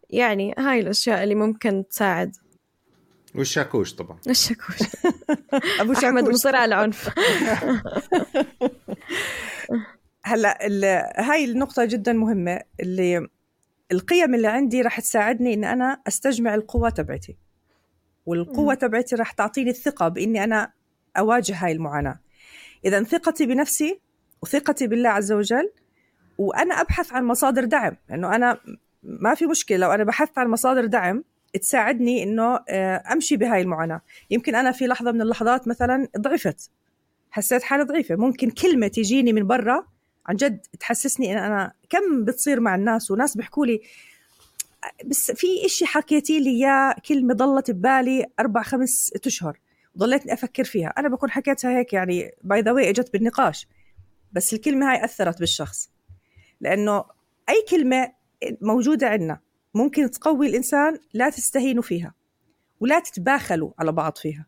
يعني 0.10 0.56
هاي 0.58 0.80
الأشياء 0.80 1.24
اللي 1.24 1.36
ممكن 1.36 1.84
تساعد. 1.90 2.36
والشاكوش 3.36 3.96
طبعا؟ 3.96 4.18
الشاكوش 4.30 4.76
أبو 5.82 5.94
شاكوش. 5.94 6.04
احمد 6.04 6.30
مصر 6.30 6.56
على 6.56 6.66
العنف. 6.76 7.10
هلأ 10.26 10.58
هاي 11.18 11.46
النقطة 11.46 11.86
جدا 11.86 12.14
مهمة 12.14 12.62
اللي 12.80 13.28
القيم 13.92 14.36
اللي 14.36 14.48
عندي 14.48 14.82
راح 14.82 15.00
تساعدني 15.00 15.54
إن 15.54 15.64
أنا 15.64 16.02
أستجمع 16.08 16.56
القوة 16.56 16.90
تبعتي. 16.90 17.38
والقوة 18.26 18.74
تبعتي 18.74 19.16
راح 19.16 19.32
تعطيني 19.32 19.70
الثقة 19.70 20.08
بإني 20.08 20.44
أنا 20.44 20.72
أواجه 21.18 21.56
هاي 21.56 21.72
المعاناة. 21.72 22.20
إذا 22.86 23.04
ثقتي 23.04 23.46
بنفسي 23.46 24.00
وثقتي 24.42 24.88
بالله 24.88 25.10
عز 25.10 25.32
وجل 25.32 25.72
وأنا 26.38 26.82
أبحث 26.82 27.14
عن 27.14 27.26
مصادر 27.26 27.66
دعم 27.66 27.98
لأنه 28.10 28.36
أنا 28.36 28.58
ما 29.04 29.36
في 29.36 29.46
مشكلة 29.46 29.78
لو 29.78 29.92
أنا 29.92 30.04
بحثت 30.04 30.38
عن 30.38 30.48
مصادر 30.48 30.86
دعم 30.86 31.24
تساعدني 31.62 32.24
إنه 32.24 32.60
آه، 32.70 33.04
أمشي 33.12 33.38
بهاي 33.38 33.62
المعاناة. 33.62 34.02
يمكن 34.30 34.56
أنا 34.56 34.72
في 34.72 34.88
لحظة 34.88 35.12
من 35.12 35.22
اللحظات 35.22 35.68
مثلا 35.68 36.08
ضعفت 36.18 36.72
حسيت 37.32 37.64
حالي 37.64 37.84
ضعيفة 37.84 38.16
ممكن 38.16 38.50
كلمة 38.50 38.88
تجيني 38.88 39.34
من 39.34 39.48
برا 39.48 39.86
عن 40.26 40.36
جد 40.36 40.66
تحسسني 40.80 41.34
إن 41.34 41.38
أنا 41.38 41.74
كم 41.90 42.26
بتصير 42.26 42.60
مع 42.60 42.76
الناس 42.76 43.12
وناس 43.12 43.38
بيحكوا 43.38 43.66
لي 43.66 43.82
بس 45.06 45.32
في 45.32 45.66
إشي 45.66 45.86
حكيتي 45.86 46.40
لي 46.40 46.50
إياه 46.50 46.96
كلمة 47.08 47.34
ضلت 47.34 47.72
ببالي 47.72 48.26
أربع 48.40 48.64
خمس 48.64 49.12
أشهر 49.26 49.60
ضليتني 49.98 50.34
أفكر 50.34 50.64
فيها. 50.64 50.94
أنا 50.98 51.10
بكون 51.10 51.32
حكيتها 51.32 51.78
هيك 51.78 51.94
يعني 51.94 52.32
by 52.44 52.62
the 52.62 52.72
way 52.72 52.90
إجت 52.90 53.14
بالنقاش 53.14 53.68
بس 54.32 54.54
الكلمة 54.54 54.92
هاي 54.92 55.06
أثرت 55.06 55.40
بالشخص 55.40 55.90
لأنه 56.62 57.06
أي 57.50 57.66
كلمة 57.70 58.12
موجودة 58.62 59.08
عندنا 59.10 59.40
ممكن 59.74 60.12
تقوي 60.12 60.48
الإنسان 60.48 61.00
لا 61.14 61.30
تستهينوا 61.30 61.84
فيها 61.84 62.14
ولا 62.80 63.00
تتباخلوا 63.00 63.72
على 63.80 63.92
بعض 63.92 64.18
فيها. 64.18 64.46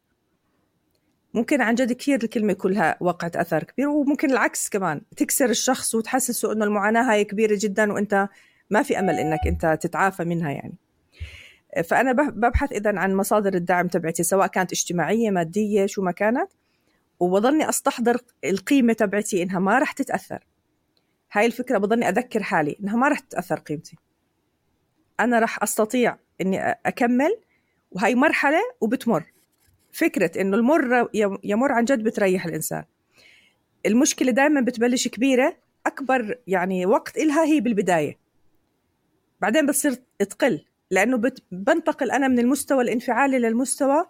ممكن 1.35 1.61
عن 1.61 1.75
جد 1.75 1.93
كثير 1.93 2.23
الكلمة 2.23 2.53
كلها 2.53 2.97
وقعت 2.99 3.35
أثر 3.35 3.63
كبير 3.63 3.87
وممكن 3.87 4.31
العكس 4.31 4.69
كمان 4.69 5.01
تكسر 5.17 5.49
الشخص 5.49 5.95
وتحسسه 5.95 6.51
إنه 6.51 6.65
المعاناة 6.65 7.11
هاي 7.11 7.23
كبيرة 7.23 7.57
جدا 7.61 7.93
وأنت 7.93 8.29
ما 8.69 8.83
في 8.83 8.99
أمل 8.99 9.15
إنك 9.15 9.39
أنت 9.47 9.77
تتعافى 9.81 10.23
منها 10.23 10.51
يعني. 10.51 10.77
فأنا 11.83 12.11
ببحث 12.11 12.71
إذا 12.71 12.99
عن 12.99 13.15
مصادر 13.15 13.53
الدعم 13.53 13.87
تبعتي 13.87 14.23
سواء 14.23 14.47
كانت 14.47 14.71
اجتماعية 14.71 15.29
مادية 15.29 15.85
شو 15.85 16.01
ما 16.01 16.11
كانت 16.11 16.51
وبضلني 17.19 17.69
أستحضر 17.69 18.17
القيمة 18.45 18.93
تبعتي 18.93 19.43
إنها 19.43 19.59
ما 19.59 19.79
رح 19.79 19.91
تتأثر. 19.91 20.47
هاي 21.31 21.45
الفكرة 21.45 21.77
بضلني 21.77 22.09
أذكر 22.09 22.43
حالي 22.43 22.77
إنها 22.83 22.95
ما 22.95 23.07
رح 23.07 23.19
تتأثر 23.19 23.59
قيمتي. 23.59 23.97
أنا 25.19 25.39
رح 25.39 25.63
أستطيع 25.63 26.17
إني 26.41 26.61
أكمل 26.85 27.39
وهي 27.91 28.15
مرحلة 28.15 28.59
وبتمر. 28.81 29.34
فكرة 29.95 30.41
إنه 30.41 30.57
المر 30.57 31.09
يمر 31.43 31.71
عن 31.71 31.85
جد 31.85 32.03
بتريح 32.03 32.45
الإنسان. 32.45 32.83
المشكلة 33.85 34.31
دائما 34.31 34.61
بتبلش 34.61 35.07
كبيرة 35.07 35.57
أكبر 35.85 36.37
يعني 36.47 36.85
وقت 36.85 37.17
إلها 37.17 37.45
هي 37.45 37.59
بالبداية. 37.59 38.17
بعدين 39.41 39.65
بتصير 39.65 39.93
تقل 40.19 40.65
لأنه 40.91 41.31
بنتقل 41.51 42.11
أنا 42.11 42.27
من 42.27 42.39
المستوى 42.39 42.83
الانفعالي 42.83 43.39
للمستوى 43.39 44.05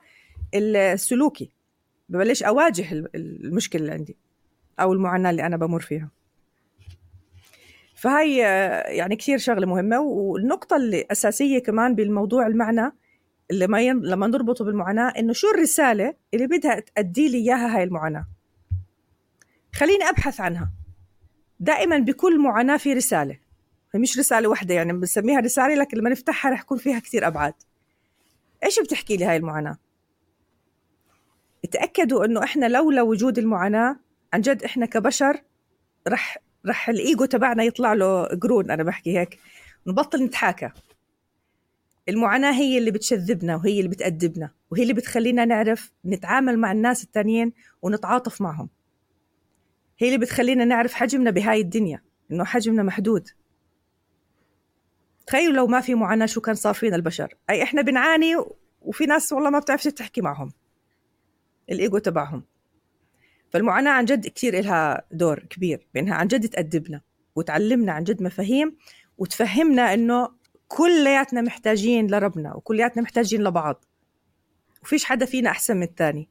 السلوكي. 0.55 1.49
ببلش 2.09 2.43
أواجه 2.43 3.07
المشكلة 3.15 3.81
اللي 3.81 3.93
عندي 3.93 4.15
أو 4.79 4.93
المعاناة 4.93 5.29
اللي 5.29 5.45
أنا 5.45 5.57
بمر 5.57 5.81
فيها. 5.81 6.09
فهي 7.95 8.38
يعني 8.88 9.15
كثير 9.15 9.38
شغلة 9.38 9.67
مهمة 9.67 9.99
والنقطة 9.99 10.75
اللي 10.75 11.05
أساسية 11.11 11.59
كمان 11.59 11.95
بالموضوع 11.95 12.47
المعنى 12.47 12.91
اللي 13.51 13.67
ما 13.67 13.81
ين... 13.81 14.01
لما 14.01 14.27
نربطه 14.27 14.65
بالمعاناة 14.65 15.09
إنه 15.09 15.33
شو 15.33 15.51
الرسالة 15.51 16.13
اللي 16.33 16.47
بدها 16.47 16.79
تأدي 16.79 17.29
لي 17.29 17.37
إياها 17.37 17.77
هاي 17.77 17.83
المعاناة؟ 17.83 18.25
خليني 19.75 20.09
أبحث 20.09 20.41
عنها. 20.41 20.71
دائما 21.59 21.97
بكل 21.97 22.39
معاناة 22.39 22.77
في 22.77 22.93
رسالة. 22.93 23.39
مش 23.95 24.19
رسالة 24.19 24.47
واحدة 24.47 24.73
يعني 24.73 24.93
بنسميها 24.93 25.39
رسالة 25.39 25.75
لكن 25.75 25.97
لما 25.97 26.09
نفتحها 26.09 26.51
رح 26.51 26.61
يكون 26.61 26.77
فيها 26.77 26.99
كثير 26.99 27.27
أبعاد. 27.27 27.53
إيش 28.63 28.79
بتحكي 28.79 29.17
لي 29.17 29.25
هاي 29.25 29.37
المعاناة؟ 29.37 29.77
تأكدوا 31.71 32.25
إنه 32.25 32.43
إحنا 32.43 32.65
لولا 32.65 33.01
وجود 33.01 33.37
المعاناة 33.37 33.99
عن 34.33 34.41
جد 34.41 34.63
إحنا 34.63 34.85
كبشر 34.85 35.41
رح 36.07 36.37
رح 36.67 36.89
الإيجو 36.89 37.25
تبعنا 37.25 37.63
يطلع 37.63 37.93
له 37.93 38.23
قرون 38.23 38.71
أنا 38.71 38.83
بحكي 38.83 39.19
هيك. 39.19 39.39
نبطل 39.87 40.23
نتحاكى. 40.23 40.69
المعاناة 42.10 42.51
هي 42.51 42.78
اللي 42.78 42.91
بتشذبنا 42.91 43.56
وهي 43.56 43.78
اللي 43.80 43.89
بتأدبنا 43.89 44.51
وهي 44.72 44.82
اللي 44.82 44.93
بتخلينا 44.93 45.45
نعرف 45.45 45.91
نتعامل 46.06 46.60
مع 46.60 46.72
الناس 46.72 47.03
التانيين 47.03 47.53
ونتعاطف 47.82 48.41
معهم. 48.41 48.70
هي 49.99 50.08
اللي 50.08 50.18
بتخلينا 50.18 50.66
نعرف 50.66 50.93
حجمنا 50.93 51.32
بهاي 51.32 51.62
الدنيا 51.62 52.01
إنه 52.32 52.43
حجمنا 52.43 52.84
محدود. 52.84 53.30
تخيلوا 55.28 55.53
لو 55.53 55.68
ما 55.68 55.82
في 55.82 55.95
معاناة 55.95 56.26
شو 56.26 56.41
كان 56.41 56.56
صار 56.56 56.74
فينا 56.74 56.95
البشر؟ 56.95 57.34
أي 57.49 57.64
إحنا 57.64 57.82
بنعاني 57.82 58.36
وفي 58.82 59.06
ناس 59.06 59.34
والله 59.34 59.49
ما 59.49 59.60
بتعرفش 59.60 59.84
تحكي 59.84 60.22
معهم. 60.22 60.51
الإيجو 61.72 61.97
تبعهم. 61.97 62.43
فالمعاناة 63.49 63.91
عن 63.91 64.06
جد 64.06 64.28
كثير 64.28 64.60
إلها 64.60 65.06
دور 65.12 65.39
كبير 65.39 65.88
بأنها 65.93 66.16
عن 66.16 66.28
جد 66.28 66.49
تأدبنا 66.49 67.01
وتعلمنا 67.36 67.91
عن 67.91 68.03
جد 68.03 68.24
مفاهيم 68.24 68.78
وتفهمنا 69.18 69.93
إنه 69.93 70.30
كلياتنا 70.68 71.41
محتاجين 71.41 72.07
لربنا 72.07 72.55
وكلياتنا 72.55 73.03
محتاجين 73.03 73.43
لبعض. 73.43 73.86
وفيش 74.84 75.05
حدا 75.05 75.26
فينا 75.26 75.49
أحسن 75.49 75.78
من 75.78 75.84
الثاني 75.84 76.30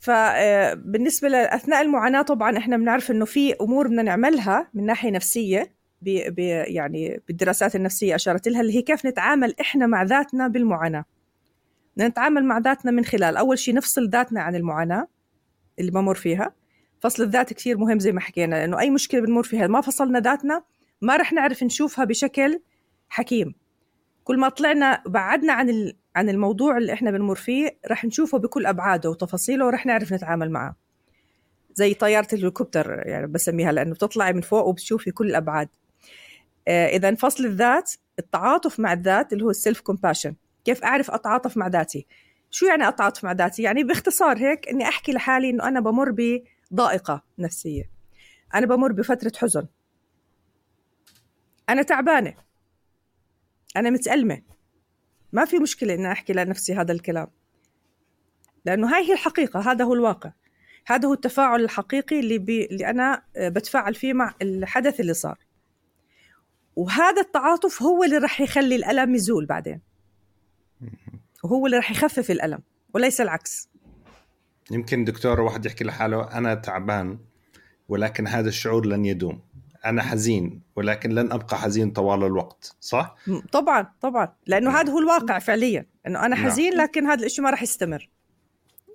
فبالنسبة 0.00 1.28
لأثناء 1.28 1.82
المعاناة 1.82 2.22
طبعا 2.22 2.58
إحنا 2.58 2.76
بنعرف 2.76 3.10
إنه 3.10 3.24
في 3.24 3.54
أمور 3.60 3.86
بدنا 3.88 4.02
نعملها 4.02 4.70
من 4.74 4.86
ناحية 4.86 5.10
نفسية 5.10 5.74
بي 6.02 6.30
بي 6.30 6.48
يعني 6.48 7.22
بالدراسات 7.28 7.76
النفسية 7.76 8.14
أشارت 8.14 8.48
لها 8.48 8.60
اللي 8.60 8.76
هي 8.76 8.82
كيف 8.82 9.06
نتعامل 9.06 9.54
إحنا 9.60 9.86
مع 9.86 10.02
ذاتنا 10.02 10.48
بالمعاناة. 10.48 11.04
بدنا 11.96 12.08
نتعامل 12.08 12.44
مع 12.44 12.58
ذاتنا 12.58 12.90
من 12.90 13.04
خلال 13.04 13.36
أول 13.36 13.58
شيء 13.58 13.74
نفصل 13.74 14.08
ذاتنا 14.08 14.42
عن 14.42 14.54
المعاناة 14.56 15.08
اللي 15.78 15.90
بمر 15.90 16.14
فيها. 16.14 16.52
فصل 17.00 17.22
الذات 17.22 17.52
كثير 17.52 17.78
مهم 17.78 17.98
زي 17.98 18.12
ما 18.12 18.20
حكينا 18.20 18.54
لأنه 18.54 18.80
أي 18.80 18.90
مشكلة 18.90 19.20
بنمر 19.20 19.42
فيها 19.42 19.66
ما 19.66 19.80
فصلنا 19.80 20.20
ذاتنا 20.20 20.62
ما 21.02 21.16
رح 21.16 21.32
نعرف 21.32 21.62
نشوفها 21.62 22.04
بشكل 22.04 22.60
حكيم. 23.08 23.54
كل 24.24 24.38
ما 24.38 24.48
طلعنا 24.48 25.02
بعدنا 25.06 25.52
عن 25.52 25.92
عن 26.16 26.28
الموضوع 26.28 26.78
اللي 26.78 26.92
إحنا 26.92 27.10
بنمر 27.10 27.34
فيه 27.34 27.78
رح 27.90 28.04
نشوفه 28.04 28.38
بكل 28.38 28.66
أبعاده 28.66 29.10
وتفاصيله 29.10 29.66
ورح 29.66 29.86
نعرف 29.86 30.12
نتعامل 30.12 30.50
معه. 30.50 30.76
زي 31.74 31.94
طيارة 31.94 32.28
الهليكوبتر 32.32 33.02
يعني 33.06 33.26
بسميها 33.26 33.72
لأنه 33.72 33.94
بتطلعي 33.94 34.32
من 34.32 34.40
فوق 34.40 34.66
وبتشوفي 34.66 35.10
كل 35.10 35.26
الأبعاد. 35.26 35.68
آه، 36.68 36.86
إذا 36.86 37.14
فصل 37.14 37.44
الذات 37.44 37.92
التعاطف 38.18 38.80
مع 38.80 38.92
الذات 38.92 39.32
اللي 39.32 39.44
هو 39.44 39.50
ال 39.50 39.80
self-compassion 39.80 40.34
كيف 40.64 40.84
أعرف 40.84 41.10
أتعاطف 41.10 41.56
مع 41.56 41.66
ذاتي؟ 41.66 42.06
شو 42.50 42.66
يعني 42.66 42.88
أتعاطف 42.88 43.24
مع 43.24 43.32
ذاتي؟ 43.32 43.62
يعني 43.62 43.84
باختصار 43.84 44.38
هيك 44.38 44.68
إني 44.68 44.88
أحكي 44.88 45.12
لحالي 45.12 45.50
إنه 45.50 45.68
أنا 45.68 45.80
بمر 45.80 46.10
بضائقه 46.70 47.22
نفسية. 47.38 47.90
أنا 48.54 48.66
بمر 48.66 48.92
بفترة 48.92 49.32
حزن. 49.36 49.66
أنا 51.68 51.82
تعبانة. 51.82 52.34
أنا 53.76 53.90
متألمة. 53.90 54.42
ما 55.32 55.44
في 55.44 55.58
مشكلة 55.58 55.94
إني 55.94 56.12
أحكي 56.12 56.32
لنفسي 56.32 56.74
هذا 56.74 56.92
الكلام. 56.92 57.26
لأنه 58.64 58.96
هاي 58.96 59.08
هي 59.08 59.12
الحقيقة 59.12 59.72
هذا 59.72 59.84
هو 59.84 59.94
الواقع. 59.94 60.32
هذا 60.86 61.08
هو 61.08 61.12
التفاعل 61.12 61.64
الحقيقي 61.64 62.20
اللي, 62.20 62.38
بي... 62.38 62.64
اللي 62.64 62.90
أنا 62.90 63.22
بتفاعل 63.36 63.94
فيه 63.94 64.12
مع 64.12 64.34
الحدث 64.42 65.00
اللي 65.00 65.14
صار. 65.14 65.38
وهذا 66.76 67.20
التعاطف 67.22 67.82
هو 67.82 68.04
اللي 68.04 68.18
راح 68.18 68.40
يخلي 68.40 68.76
الألم 68.76 69.14
يزول 69.14 69.46
بعدين. 69.46 69.80
وهو 71.44 71.66
اللي 71.66 71.76
راح 71.76 71.90
يخفف 71.90 72.30
الألم 72.30 72.62
وليس 72.94 73.20
العكس. 73.20 73.68
يمكن 74.70 75.04
دكتور 75.04 75.40
واحد 75.40 75.66
يحكي 75.66 75.84
لحاله 75.84 76.22
أنا 76.22 76.54
تعبان 76.54 77.18
ولكن 77.88 78.26
هذا 78.26 78.48
الشعور 78.48 78.86
لن 78.86 79.04
يدوم. 79.04 79.40
أنا 79.84 80.02
حزين 80.02 80.60
ولكن 80.76 81.10
لن 81.10 81.32
أبقى 81.32 81.58
حزين 81.58 81.90
طوال 81.90 82.24
الوقت 82.24 82.76
صح؟ 82.80 83.16
طبعا 83.52 83.86
طبعا. 84.00 84.32
لأنه 84.46 84.70
هذا 84.70 84.92
هو 84.92 84.98
الواقع 84.98 85.38
فعليا 85.38 85.86
إنه 86.06 86.26
أنا 86.26 86.36
حزين 86.36 86.74
لكن 86.74 87.06
هذا 87.06 87.26
الشيء 87.26 87.44
ما 87.44 87.50
راح 87.50 87.62
يستمر. 87.62 88.08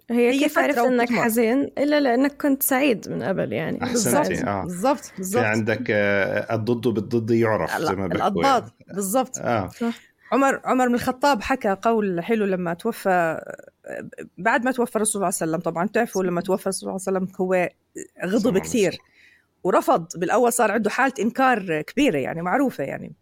هي, 0.10 0.30
هي 0.32 0.40
كيف 0.40 0.60
عرفت 0.60 0.78
إنك 0.78 1.10
وتمر. 1.10 1.24
حزين؟ 1.24 1.72
إلا 1.78 2.00
لأنك 2.00 2.42
كنت 2.42 2.64
سعيد 2.64 3.10
من 3.10 3.24
قبل 3.24 3.54
يعني. 3.54 3.78
بالضبط 3.78 4.32
آه. 4.32 4.64
بالضبط 4.64 5.12
بالضبط. 5.18 5.44
في 5.44 5.50
عندك 5.50 5.84
آه 5.92 6.56
الضد 6.56 6.88
بالضد 6.88 7.32
يعرف 7.32 7.78
زي 7.78 7.96
ما 7.96 8.08
بيحكوا 8.08 8.44
يعني. 8.44 8.66
بالضبط. 8.94 9.38
آه. 9.38 9.70
عمر 10.32 10.62
عمر 10.66 10.88
بن 10.88 10.96
الخطاب 10.96 11.42
حكى 11.42 11.78
قول 11.82 12.24
حلو 12.24 12.46
لما 12.46 12.74
توفى 12.74 13.42
بعد 14.38 14.66
ما 14.66 14.72
توفى 14.72 14.96
الرسول 14.96 15.12
صلى 15.12 15.28
الله 15.28 15.38
عليه 15.42 15.52
وسلم 15.52 15.72
طبعا 15.72 15.88
تعرفوا 15.88 16.24
لما 16.24 16.42
توفى 16.42 16.64
الرسول 16.64 17.00
صلى 17.00 17.16
الله 17.16 17.20
عليه 17.20 17.28
وسلم 17.28 17.36
هو 17.42 17.70
غضب 18.26 18.58
كثير 18.58 18.98
ورفض 19.64 20.08
بالأول 20.16 20.54
صار 20.54 20.72
عنده 20.72 20.90
حالة 20.90 21.14
إنكار 21.20 21.82
كبيرة 21.82 22.18
يعني 22.18 22.42
معروفة 22.42 22.84
يعني. 22.84 23.14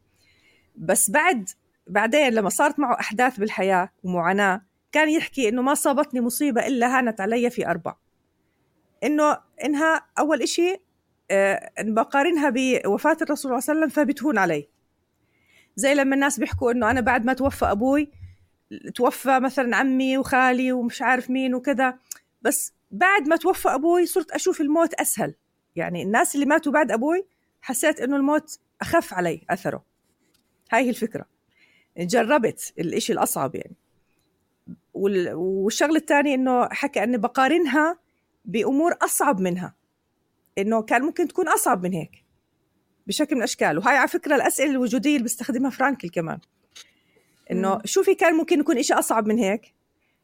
بس 0.76 1.12
بعد 1.12 1.50
بعدين 1.88 2.34
لما 2.34 2.50
صارت 2.50 2.80
معه 2.80 3.00
أحداث 3.00 3.40
بالحياة 3.40 3.90
ومعاناة 4.04 4.62
كان 4.92 5.10
يحكي 5.10 5.50
إنه 5.50 5.62
ما 5.62 5.74
صابتني 5.74 6.22
مصيبة 6.22 6.68
إلا 6.68 6.98
هانت 6.98 7.22
علي 7.22 7.50
في 7.50 7.68
أربع. 7.68 7.96
إنه 9.04 9.38
إنها 9.64 10.06
أول 10.20 10.46
أه 11.32 11.72
بقارنها 11.80 12.50
بوفاة 12.50 13.18
الرسول 13.22 13.38
صلى 13.38 13.52
الله 13.52 13.64
عليه 13.70 13.80
وسلم 13.80 13.90
فبتهون 13.90 14.38
علي. 14.38 14.70
زي 15.76 15.94
لما 15.94 16.16
الناس 16.16 16.40
بيحكوا 16.40 16.72
إنه 16.72 16.92
أنا 16.92 17.02
بعد 17.02 17.26
ما 17.26 17.34
توفى 17.34 17.66
أبوي 17.66 18.12
توفى 18.96 19.40
مثلا 19.40 19.78
عمي 19.78 20.18
وخالي 20.18 20.72
ومش 20.72 21.02
عارف 21.02 21.30
مين 21.30 21.56
وكذا. 21.56 21.98
بس 22.42 22.74
بعد 22.92 23.28
ما 23.28 23.36
توفى 23.36 23.70
أبوي 23.70 24.06
صرت 24.06 24.32
أشوف 24.32 24.62
الموت 24.62 24.94
أسهل. 24.94 25.36
يعني 25.76 26.04
الناس 26.04 26.36
اللي 26.36 26.46
ماتوا 26.46 26.72
بعد 26.72 26.92
أبوي 26.92 27.26
حسيت 27.62 28.00
إنه 28.00 28.16
الموت 28.16 28.60
أخف 28.82 29.14
علي 29.14 29.42
أثره. 29.50 29.86
هاي 30.72 30.86
هي 30.86 30.90
الفكرة. 30.90 31.26
جربت 31.98 32.74
الإشي 32.80 33.14
الأصعب 33.14 33.56
يعني. 33.56 33.76
والشغلة 34.94 35.98
الثانية 35.98 36.36
إنه 36.36 36.70
حكى 36.70 37.04
إني 37.04 37.18
بقارنها 37.18 38.00
بأمور 38.46 38.98
أصعب 39.02 39.40
منها. 39.40 39.76
إنه 40.58 40.82
كان 40.82 41.02
ممكن 41.02 41.28
تكون 41.28 41.48
أصعب 41.48 41.84
من 41.84 41.94
هيك. 41.94 42.26
بشكل 43.08 43.36
من 43.36 43.42
الاشكال 43.42 43.78
وهاي 43.78 43.98
على 43.98 44.08
فكرة 44.08 44.36
الأسئلة 44.36 44.72
الوجودية 44.72 45.12
اللي 45.12 45.24
بيستخدمها 45.24 45.70
فرانكل 45.70 46.10
كمان. 46.10 46.40
إنه 47.52 47.82
شو 47.86 48.04
في 48.04 48.16
كان 48.16 48.34
ممكن 48.34 48.60
يكون 48.60 48.78
إشي 48.78 48.94
أصعب 48.94 49.28
من 49.28 49.38
هيك. 49.38 49.74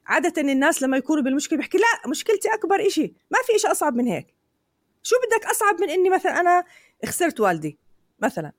عادة 0.08 0.42
الناس 0.42 0.84
لما 0.84 0.98
يكونوا 0.98 1.24
بالمشكلة 1.24 1.58
بيحكي 1.58 1.78
لا 1.78 2.10
مشكلتي 2.10 2.54
أكبر 2.54 2.88
إشي 2.88 3.14
ما 3.32 3.40
في 3.46 3.56
إشي 3.56 3.68
أصعب 3.68 3.96
من 3.96 4.08
هيك. 4.08 4.36
شو 5.04 5.16
بدك 5.28 5.46
أصعب 5.46 5.82
من 5.82 5.90
إني 5.90 6.10
مثلا 6.10 6.40
أنا 6.40 6.64
خسرت 7.06 7.40
والدي 7.40 7.78
مثلا؟ 8.20 8.52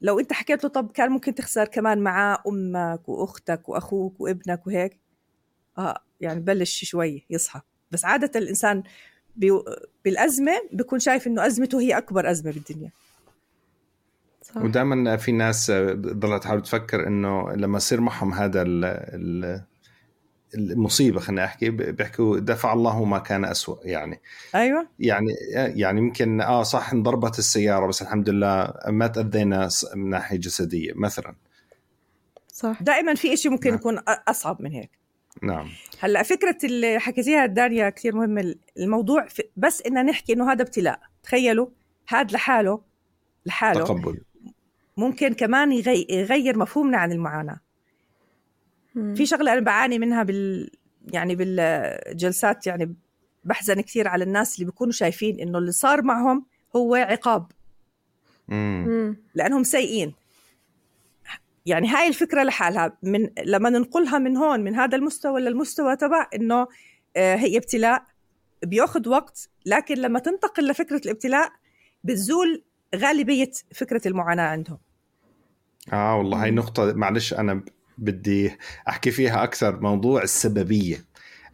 لو 0.00 0.20
أنت 0.20 0.32
حكيت 0.32 0.64
له 0.64 0.70
طب 0.70 0.92
كان 0.92 1.10
ممكن 1.10 1.34
تخسر 1.34 1.64
كمان 1.64 1.98
معاه 1.98 2.42
أمك 2.46 3.08
وأختك 3.08 3.68
وأخوك 3.68 4.20
وابنك 4.20 4.66
وهيك؟ 4.66 4.98
آه 5.78 6.02
يعني 6.20 6.40
بلش 6.40 6.84
شوي 6.84 7.26
يصحى. 7.30 7.60
بس 7.90 8.04
عادة 8.04 8.40
الإنسان 8.40 8.82
بي... 9.36 9.62
بالأزمة 10.04 10.52
بيكون 10.72 10.98
شايف 10.98 11.26
إنه 11.26 11.46
أزمته 11.46 11.80
هي 11.80 11.98
أكبر 11.98 12.30
أزمة 12.30 12.52
بالدنيا. 12.52 12.90
ودائما 14.56 15.16
في 15.16 15.32
ناس 15.32 15.70
ضلت 15.94 16.42
تحاول 16.42 16.62
تفكر 16.62 17.06
إنه 17.06 17.52
لما 17.52 17.76
يصير 17.76 18.00
معهم 18.00 18.34
هذا 18.34 18.62
ال 18.62 18.84
ال 18.84 19.64
المصيبة 20.54 21.20
خلينا 21.20 21.44
أحكي 21.44 21.70
بيحكوا 21.70 22.38
دفع 22.38 22.72
الله 22.72 23.04
ما 23.04 23.18
كان 23.18 23.44
أسوأ 23.44 23.76
يعني. 23.82 24.20
أيوه. 24.54 24.88
يعني 24.98 25.32
يعني 25.52 26.00
يمكن 26.00 26.40
آه 26.40 26.62
صح 26.62 26.92
انضربت 26.92 27.38
السيارة 27.38 27.86
بس 27.86 28.02
الحمد 28.02 28.28
لله 28.30 28.74
ما 28.86 29.06
تأذينا 29.06 29.68
من 29.94 30.10
ناحية 30.10 30.36
جسدية 30.36 30.92
مثلا. 30.94 31.34
صح. 32.52 32.82
دائما 32.82 33.14
في 33.14 33.36
شيء 33.36 33.50
ممكن 33.50 33.70
نعم. 33.70 33.78
يكون 33.78 33.98
أصعب 34.28 34.62
من 34.62 34.72
هيك. 34.72 34.90
نعم. 35.42 35.68
هلأ 36.00 36.22
فكرة 36.22 36.58
اللي 36.64 36.98
حكيتيها 36.98 37.46
دانيا 37.46 37.90
كثير 37.90 38.16
مهمه 38.16 38.54
الموضوع 38.78 39.26
بس 39.56 39.82
إن 39.82 40.06
نحكي 40.06 40.32
إنه 40.32 40.52
هذا 40.52 40.62
ابتلاء. 40.62 41.00
تخيلوا 41.22 41.66
هذا 42.08 42.34
لحاله 42.34 42.80
لحاله 43.46 43.84
تقبل. 43.84 44.20
ممكن 45.00 45.34
كمان 45.34 45.72
يغير 46.10 46.58
مفهومنا 46.58 46.98
عن 46.98 47.12
المعاناة. 47.12 47.60
في 49.14 49.26
شغلة 49.26 49.52
أنا 49.52 49.60
بعاني 49.60 49.98
منها 49.98 50.22
بال 50.22 50.70
يعني 51.12 51.34
بالجلسات 51.34 52.66
يعني 52.66 52.94
بحزن 53.44 53.80
كثير 53.80 54.08
على 54.08 54.24
الناس 54.24 54.54
اللي 54.54 54.64
بيكونوا 54.64 54.92
شايفين 54.92 55.40
إنه 55.40 55.58
اللي 55.58 55.72
صار 55.72 56.02
معهم 56.02 56.46
هو 56.76 56.94
عقاب. 56.94 57.52
مم. 58.48 59.16
لأنهم 59.34 59.62
سيئين. 59.62 60.14
يعني 61.66 61.88
هاي 61.88 62.08
الفكرة 62.08 62.42
لحالها. 62.42 62.98
من 63.02 63.30
لما 63.44 63.70
ننقلها 63.70 64.18
من 64.18 64.36
هون 64.36 64.60
من 64.60 64.74
هذا 64.74 64.96
المستوى 64.96 65.40
للمستوى 65.40 65.96
تبع 65.96 66.28
إنه 66.34 66.66
آه، 67.16 67.36
هي 67.36 67.56
ابتلاء 67.56 68.04
بياخذ 68.62 69.08
وقت 69.08 69.48
لكن 69.66 69.94
لما 69.94 70.18
تنتقل 70.18 70.68
لفكرة 70.68 71.00
الابتلاء 71.04 71.52
بتزول 72.04 72.62
غالبية 72.96 73.50
فكرة 73.74 74.08
المعاناة 74.08 74.48
عندهم. 74.48 74.78
آه 75.92 76.16
والله 76.16 76.42
هاي 76.42 76.50
نقطة 76.50 76.92
معلش 76.92 77.34
أنا 77.34 77.64
بدي 77.98 78.50
أحكي 78.88 79.10
فيها 79.10 79.44
أكثر 79.44 79.80
موضوع 79.80 80.22
السببية. 80.22 81.04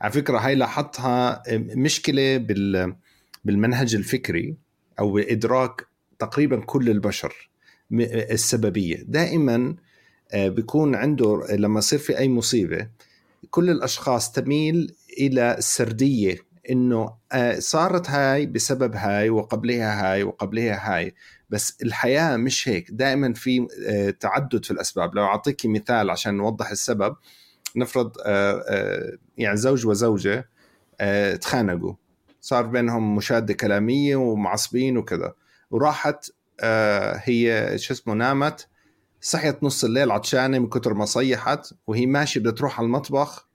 على 0.01 0.13
فكرة 0.13 0.39
هاي 0.39 0.55
لاحظتها 0.55 1.43
مشكلة 1.57 2.37
بال 2.37 2.97
بالمنهج 3.45 3.95
الفكري 3.95 4.57
أو 4.99 5.19
ادراك 5.19 5.87
تقريبا 6.19 6.61
كل 6.61 6.91
البشر 6.91 7.51
السببية. 7.93 9.05
دائما 9.09 9.77
آه، 10.33 10.49
بيكون 10.49 10.95
عنده 10.95 11.47
لما 11.51 11.79
يصير 11.79 11.99
في 11.99 12.19
أي 12.19 12.29
مصيبة 12.29 12.89
كل 13.51 13.71
الأشخاص 13.71 14.33
تميل 14.33 14.95
إلى 15.19 15.59
السردية. 15.59 16.46
إنه 16.71 17.17
آه، 17.33 17.59
صارت 17.59 18.11
هاي 18.11 18.47
بسبب 18.47 18.95
هاي 18.97 19.31
وقبلها 19.31 20.13
هاي 20.13 20.23
وقبلها 20.23 20.95
هاي. 20.95 21.15
بس 21.51 21.77
الحياة 21.83 22.37
مش 22.37 22.69
هيك. 22.69 22.91
دائما 22.91 23.33
في 23.35 23.69
آه، 23.89 24.11
تعدد 24.11 24.65
في 24.65 24.71
الأسباب. 24.71 25.15
لو 25.15 25.25
اعطيك 25.25 25.67
مثال 25.67 26.11
عشان 26.11 26.35
نوضح 26.37 26.71
السبب 26.71 27.17
نفرض 27.77 28.13
يعني 29.39 29.57
زوج 29.57 29.87
وزوجة 29.87 30.49
تخانقوا. 31.41 31.95
صار 32.41 32.67
بينهم 32.67 33.17
مشادة 33.17 33.55
كلامية 33.55 34.17
ومعصبين 34.17 34.97
وكذا. 34.99 35.35
وراحت 35.71 36.31
هي 37.25 37.73
شو 37.77 37.95
اسمه 37.95 38.15
نامت 38.15 38.69
صحيت 39.21 39.65
نص 39.65 39.85
الليل 39.85 40.11
عطشانة 40.11 40.59
من 40.59 40.69
كثر 40.69 40.95
ما 40.95 41.05
صيحت 41.05 41.75
وهي 41.87 42.07
ماشية 42.07 42.41
بدها 42.41 42.53
تروح 42.53 42.79
على 42.79 42.87
المطبخ 42.87 43.49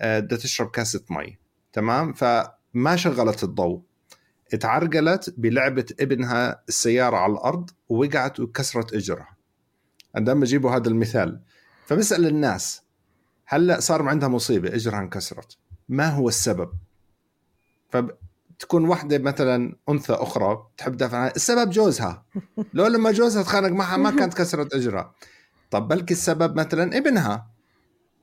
آه، 0.00 0.20
بدها 0.20 0.38
تشرب 0.38 0.70
كاسة 0.70 1.04
مي. 1.10 1.38
تمام؟ 1.72 2.12
فما 2.74 2.96
شغلت 2.96 3.44
الضوء. 3.44 3.82
اتعرقلت 4.52 5.34
بلعبة 5.36 5.86
ابنها 6.00 6.62
السيارة 6.68 7.16
على 7.16 7.32
الأرض 7.32 7.70
ووقعت 7.88 8.40
وكسرت 8.40 8.92
إجرها. 8.94 9.36
عندما 10.14 10.40
بجيبوا 10.40 10.70
هذا 10.70 10.88
المثال. 10.88 11.40
فبسال 11.86 12.26
الناس. 12.26 12.82
هلا 13.46 13.80
صار 13.80 14.08
عندها 14.08 14.28
مصيبة 14.28 14.74
إجرها 14.74 14.98
انكسرت. 14.98 15.56
ما 15.88 16.08
هو 16.08 16.28
السبب؟ 16.28 16.70
تكون 18.58 18.88
وحدة 18.88 19.18
مثلا 19.18 19.76
أنثى 19.88 20.12
أخرى 20.12 20.66
تحب 20.76 20.92
تدافع 20.96 21.16
عنها. 21.16 21.32
السبب 21.36 21.70
جوزها. 21.70 22.24
لو 22.74 22.86
لما 22.86 23.12
جوزها 23.12 23.42
تخانق 23.42 23.68
معها 23.68 23.96
ما 23.96 24.10
كانت 24.10 24.34
كسرت 24.34 24.74
إجرها. 24.74 25.14
طب 25.70 25.88
بلكي 25.88 26.14
السبب 26.14 26.56
مثلا 26.56 26.98
ابنها. 26.98 27.50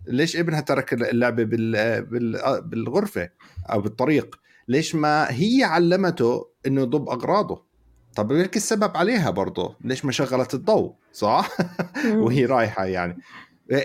ليش 0.08 0.38
ابنها 0.38 0.62
ترك 0.62 0.94
اللعبة 0.94 1.44
بال... 1.44 2.02
بال... 2.06 2.62
بالغرفة 2.62 3.30
أو 3.72 3.82
بالطريق؟ 3.82 4.40
ليش 4.68 4.96
ما 4.96 5.28
هي 5.30 5.64
علمته 5.64 6.50
إنه 6.68 6.82
يضب 6.82 7.10
أغراضه؟ 7.10 7.66
طب 8.16 8.28
بيركي 8.28 8.58
السبب 8.60 8.98
عليها 8.98 9.30
برضه. 9.30 9.76
ليش 9.82 10.06
ما 10.06 10.12
شغلت 10.12 10.54
الضوء؟ 10.54 10.94
صح؟ 11.14 11.58
وهي 12.24 12.46
رايحة 12.46 12.86
يعني. 12.86 13.18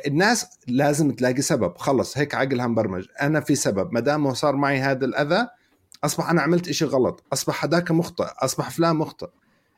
الناس 0.06 0.46
لازم 0.68 1.10
تلاقي 1.10 1.42
سبب. 1.42 1.76
خلص 1.76 2.18
هيك 2.18 2.34
عقلها 2.34 2.66
مبرمج 2.66 3.06
أنا 3.22 3.40
في 3.40 3.54
سبب. 3.54 3.92
ما 3.92 4.00
دام 4.00 4.34
صار 4.34 4.56
معي 4.56 4.80
هذا 4.80 5.04
الأذى 5.04 5.48
أصبح 6.04 6.30
أنا 6.30 6.42
عملت 6.42 6.68
إشي 6.68 6.84
غلط. 6.84 7.24
أصبح 7.32 7.64
هذاك 7.64 7.90
مخطئ. 7.90 8.26
أصبح 8.38 8.70
فلان 8.70 8.96
مخطئ. 8.96 9.28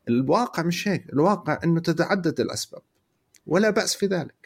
الواقع 0.09 0.63
مش 0.63 0.89
هيك. 0.89 1.13
الواقع 1.13 1.59
إنه 1.65 1.81
تتعدد 1.81 2.41
الأسباب. 2.41 2.83
ولا 3.47 3.71
بأس 3.71 3.95
في 3.95 4.07
ذلك. 4.07 4.42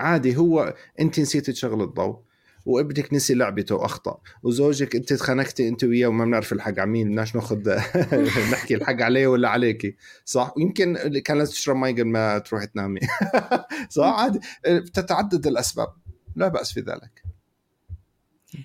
عادي 0.00 0.36
هو 0.36 0.74
انت 1.00 1.20
نسيتي 1.20 1.52
تشغل 1.52 1.82
الضوء 1.82 2.20
وابنك 2.66 3.14
نسي 3.14 3.34
لعبته 3.34 3.74
واخطا 3.74 4.20
وزوجك 4.42 4.96
انت 4.96 5.12
تخانقتي 5.12 5.68
انت 5.68 5.84
وياه 5.84 6.08
وما 6.08 6.24
بنعرف 6.24 6.52
الحق 6.52 6.78
على 6.78 6.90
مين 6.90 7.08
بدناش 7.08 7.34
ناخذ 7.34 7.68
نحكي 8.52 8.74
الحق 8.74 9.02
عليه 9.02 9.26
ولا 9.26 9.48
عليكي 9.48 9.96
صح؟ 10.24 10.54
يمكن 10.58 11.18
كان 11.24 11.38
لازم 11.38 11.52
تشرب 11.52 11.76
مي 11.76 11.92
قبل 11.92 12.06
ما 12.06 12.38
تروحي 12.38 12.66
تنامي. 12.66 13.00
صح؟ 13.88 14.04
عادي. 14.04 14.40
تتعدد 14.80 15.46
الأسباب 15.46 15.88
لا 16.36 16.48
بأس 16.48 16.72
في 16.72 16.80
ذلك. 16.80 17.22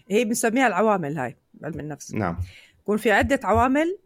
هي 0.08 0.26
بنسميها 0.26 0.68
العوامل 0.68 1.18
هاي 1.18 1.38
علم 1.64 1.80
النفس. 1.80 2.14
نعم. 2.14 2.38
يكون 2.82 2.98
في 2.98 3.12
عدة 3.12 3.40
عوامل 3.44 3.98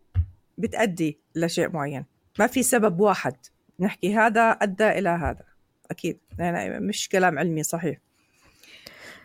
بتأدي 0.57 1.19
لشيء 1.35 1.69
معين 1.69 2.05
ما 2.39 2.47
في 2.47 2.63
سبب 2.63 2.99
واحد 2.99 3.35
نحكي 3.79 4.15
هذا 4.15 4.41
أدى 4.41 4.89
إلى 4.89 5.09
هذا. 5.09 5.48
أكيد. 5.91 6.17
يعني 6.39 6.79
مش 6.79 7.09
كلام 7.09 7.39
علمي 7.39 7.63
صحيح. 7.63 7.97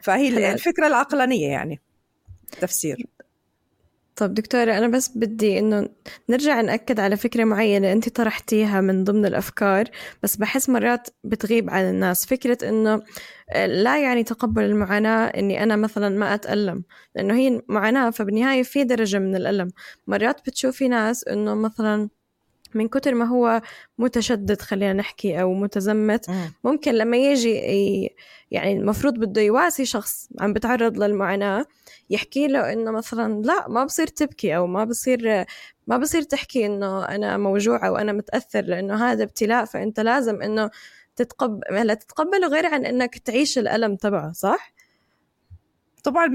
فهي 0.02 0.52
الفكرة 0.52 0.86
العقلانية 0.86 1.48
يعني 1.48 1.80
تفسير. 2.60 3.06
طب 4.16 4.34
دكتورة 4.34 4.78
أنا 4.78 4.88
بس 4.88 5.08
بدي 5.08 5.58
إنه 5.58 5.88
نرجع 6.30 6.60
نأكد 6.60 7.00
على 7.00 7.16
فكرة 7.16 7.44
معينة 7.44 7.92
أنت 7.92 8.08
طرحتيها 8.08 8.80
من 8.80 9.04
ضمن 9.04 9.26
الأفكار 9.26 9.90
بس 10.22 10.36
بحس 10.36 10.68
مرات 10.68 11.08
بتغيب 11.24 11.70
عن 11.70 11.84
الناس. 11.84 12.26
فكرة 12.26 12.68
إنه 12.68 13.02
لا 13.66 14.02
يعني 14.02 14.24
تقبل 14.24 14.62
المعاناة 14.62 15.26
إني 15.26 15.62
أنا 15.62 15.76
مثلا 15.76 16.08
ما 16.08 16.34
أتألم 16.34 16.84
لأنه 17.14 17.34
هي 17.34 17.62
معاناة 17.68 18.10
فبالنهاية 18.10 18.62
في 18.62 18.84
درجة 18.84 19.18
من 19.18 19.36
الألم. 19.36 19.70
مرات 20.06 20.40
بتشوفي 20.46 20.88
ناس 20.88 21.28
إنه 21.28 21.54
مثلا 21.54 22.08
من 22.76 22.88
كتر 22.88 23.14
ما 23.14 23.24
هو 23.24 23.62
متشدد 23.98 24.60
خلينا 24.60 24.92
نحكي 24.92 25.40
أو 25.40 25.54
متزمت 25.54 26.30
ممكن 26.64 26.94
لما 26.94 27.16
يجي 27.16 27.54
يعني 28.50 28.72
المفروض 28.72 29.14
بده 29.14 29.40
يواسي 29.40 29.84
شخص 29.84 30.28
عم 30.40 30.52
بتعرض 30.52 30.98
للمعاناة 30.98 31.66
يحكي 32.10 32.46
له 32.46 32.72
إنه 32.72 32.90
مثلا 32.90 33.42
لا 33.42 33.68
ما 33.68 33.84
بصير 33.84 34.06
تبكي 34.06 34.56
أو 34.56 34.66
ما 34.66 34.84
بصير 34.84 35.44
ما 35.86 35.96
بصير 35.96 36.22
تحكي 36.22 36.66
إنه 36.66 37.04
أنا 37.04 37.36
موجوعة 37.36 37.92
وأنا 37.92 38.12
متأثر 38.12 38.62
لأنه 38.62 39.10
هذا 39.12 39.24
ابتلاء 39.24 39.64
فأنت 39.64 40.00
لازم 40.00 40.42
إنه 40.42 40.70
تتقبل 41.16 41.86
لا 41.86 41.94
تتقبله 41.94 42.48
غير 42.48 42.66
عن 42.66 42.86
إنك 42.86 43.18
تعيش 43.18 43.58
الألم 43.58 43.96
تبعه 43.96 44.32
صح؟ 44.32 44.74
طبعا 46.04 46.26
100% 46.26 46.30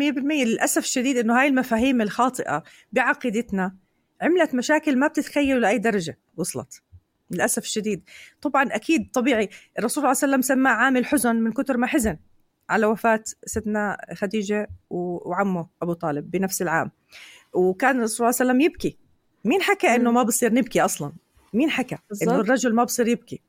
للأسف 0.45 0.83
الشديد 0.83 1.17
إنه 1.17 1.39
هاي 1.39 1.47
المفاهيم 1.47 2.01
الخاطئة 2.01 2.63
بعقيدتنا 2.91 3.75
عملت 4.21 4.55
مشاكل 4.55 4.99
ما 4.99 5.07
بتتخيلوا 5.07 5.59
لأي 5.59 5.77
درجة 5.77 6.17
وصلت 6.37 6.81
للأسف 7.31 7.63
الشديد. 7.63 8.03
طبعا 8.41 8.75
أكيد 8.75 9.11
طبيعي 9.11 9.49
الرسول 9.79 9.91
صلى 9.91 10.11
الله 10.11 10.23
عليه 10.23 10.33
وسلم 10.33 10.41
سماه 10.41 10.71
عامل 10.71 11.05
حزن 11.05 11.35
من 11.35 11.51
كتر 11.51 11.77
ما 11.77 11.87
حزن 11.87 12.17
على 12.69 12.85
وفاة 12.85 13.23
ستنا 13.45 13.97
خديجة 14.13 14.69
وعمه 14.89 15.67
أبو 15.81 15.93
طالب 15.93 16.31
بنفس 16.31 16.61
العام. 16.61 16.91
وكان 17.53 17.97
الرسول 17.97 18.17
صلى 18.17 18.29
الله 18.29 18.39
عليه 18.39 18.51
وسلم 18.51 18.61
يبكي. 18.61 18.97
مين 19.45 19.61
حكى 19.61 19.87
إنه 19.87 20.11
ما 20.11 20.23
بصير 20.23 20.53
نبكي 20.53 20.81
أصلا؟ 20.81 21.13
مين 21.53 21.69
حكى. 21.69 21.97
إنه 22.23 22.35
الرجل 22.35 22.75
ما 22.75 22.83
بصير 22.83 23.07
يبكي؟ 23.07 23.41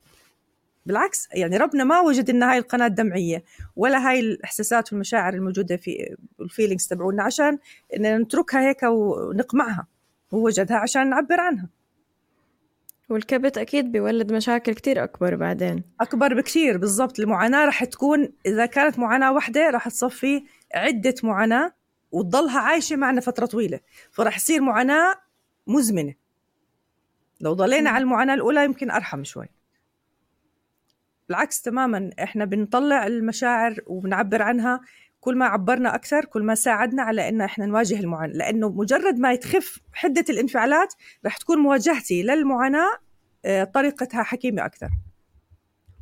بالعكس 0.87 1.29
يعني 1.33 1.57
ربنا 1.57 1.85
ما 1.85 2.01
وجد 2.01 2.31
إن 2.31 2.43
هاي 2.43 2.59
القناة 2.59 2.89
دمعية 2.89 3.45
ولا 3.77 4.09
هاي 4.09 4.21
الإحساسات 4.21 4.93
والمشاعر 4.93 5.35
الموجودة 5.35 5.77
في 5.77 6.16
الفيلينجز 6.41 6.87
تبعونا 6.87 7.23
عشان 7.23 7.59
إن 7.97 8.21
نتركها 8.21 8.68
هيك 8.68 8.83
ونقمعها. 8.83 9.87
هو 10.35 10.47
وجدها 10.47 10.76
عشان 10.76 11.11
نعبر 11.11 11.41
عنها. 11.41 11.68
والكبت 13.09 13.59
أكيد 13.59 13.93
بيولد 13.93 14.33
مشاكل 14.33 14.74
كتير 14.74 15.05
أكبر 15.05 15.37
بعدين. 15.37 15.85
أكبر 16.01 16.35
بكثير 16.35 16.78
بالضبط. 16.78 17.20
المعاناة 17.20 17.64
رح 17.64 17.85
تكون 17.85 18.33
إذا 18.47 18.66
كانت 18.66 18.99
معاناة 18.99 19.33
واحدة 19.33 19.70
رح 19.70 19.89
تصفي 19.89 20.45
عدة 20.74 21.14
معاناة 21.22 21.72
وتضلها 22.12 22.61
عايشة 22.61 22.97
معنا 22.97 23.20
فترة 23.20 23.47
طويلة. 23.47 23.81
فرح 24.11 24.37
يصير 24.37 24.61
معاناة 24.61 25.14
مزمنة. 25.66 26.14
لو 27.41 27.53
ضلينا 27.53 27.91
على 27.91 28.03
المعاناة 28.03 28.35
الأولى 28.35 28.64
يمكن 28.64 28.91
أرحم 28.91 29.24
شوي. 29.24 29.49
بالعكس 31.28 31.62
تماما 31.62 32.11
إحنا 32.22 32.45
بنطلع 32.45 33.07
المشاعر 33.07 33.81
وبنعبر 33.87 34.43
عنها 34.43 34.81
كل 35.21 35.37
ما 35.37 35.47
عبرنا 35.47 35.95
أكثر 35.95 36.25
كل 36.25 36.43
ما 36.43 36.55
ساعدنا 36.55 37.03
على 37.03 37.29
إن 37.29 37.41
إحنا 37.41 37.66
نواجه 37.66 38.01
المعاناة. 38.01 38.35
لأنه 38.37 38.68
مجرد 38.68 39.18
ما 39.18 39.33
يتخف 39.33 39.79
حدة 39.93 40.25
الانفعالات 40.31 40.95
رح 41.27 41.37
تكون 41.37 41.59
مواجهتي 41.59 42.23
للمعاناة 42.23 42.91
آه، 43.45 43.64
طريقتها 43.64 44.23
حكيمة 44.23 44.64
أكثر 44.64 44.89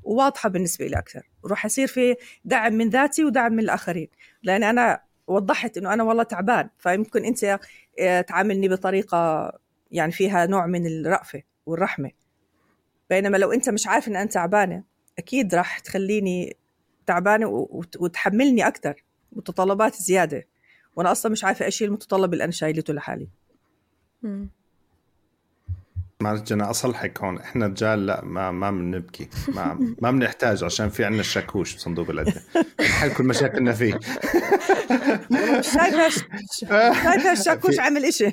وواضحة 0.03 0.49
بالنسبة 0.49 0.87
لي 0.87 0.99
أكثر. 0.99 1.29
وراح 1.43 1.67
يصير 1.67 1.87
في 1.87 2.17
دعم 2.45 2.73
من 2.73 2.89
ذاتي 2.89 3.25
ودعم 3.25 3.53
من 3.53 3.61
الآخرين. 3.61 4.09
لأن 4.43 4.63
أنا 4.63 5.01
وضحت 5.27 5.79
إنه 5.79 5.93
أنا 5.93 6.03
والله 6.03 6.23
تعبان 6.23 6.69
فيمكن 6.79 7.25
أنت 7.25 7.59
آه، 8.01 8.21
تعاملني 8.21 8.69
بطريقة 8.69 9.53
يعني 9.91 10.13
فيها 10.13 10.47
نوع 10.47 10.67
من 10.67 10.87
الرأفة 10.87 11.43
والرحمة. 11.67 12.11
بينما 13.11 13.37
لو 13.37 13.53
أنت 13.53 13.71
مش 13.71 13.87
عارف 13.87 14.09
إن 14.09 14.17
أنا 14.17 14.29
تعبانة 14.29 14.83
أكيد 15.19 15.55
راح 15.55 15.79
تخليني 15.79 16.57
تعبانة 17.07 17.69
وتحملني 17.99 18.67
أكثر. 18.67 19.05
متطلبات 19.33 19.95
زيادة. 19.95 20.47
وأنا 20.97 21.13
أصلا 21.13 21.33
مش 21.33 21.45
عارفة 21.45 21.65
إيش 21.65 21.83
المتطلب 21.83 22.33
اللي 22.33 22.45
أنا 22.45 22.53
شايلته 22.53 22.95
لحالي. 22.95 23.29
معلش 26.21 26.53
أنا 26.53 26.71
اصلحك 26.71 27.21
هون 27.21 27.39
إحنا 27.39 27.67
رجال 27.67 28.07
لا 28.07 28.25
ما 28.25 28.51
ما 28.51 28.71
بنبكي. 28.71 29.29
ما 29.49 29.95
ما 30.03 30.11
بنحتاج 30.11 30.65
عشان 30.65 30.89
في 30.89 31.05
عندنا 31.05 31.21
الشاكوش 31.21 31.75
بصندوق 31.75 32.11
الادويه 32.11 32.43
بنحل 32.79 33.13
كل 33.13 33.25
مشاكلنا 33.25 33.73
فيه. 33.73 33.99
شايفة 35.61 36.09
شايفة 36.59 37.33
الشاكوش 37.33 37.79
عمل 37.79 38.05
إشي. 38.05 38.31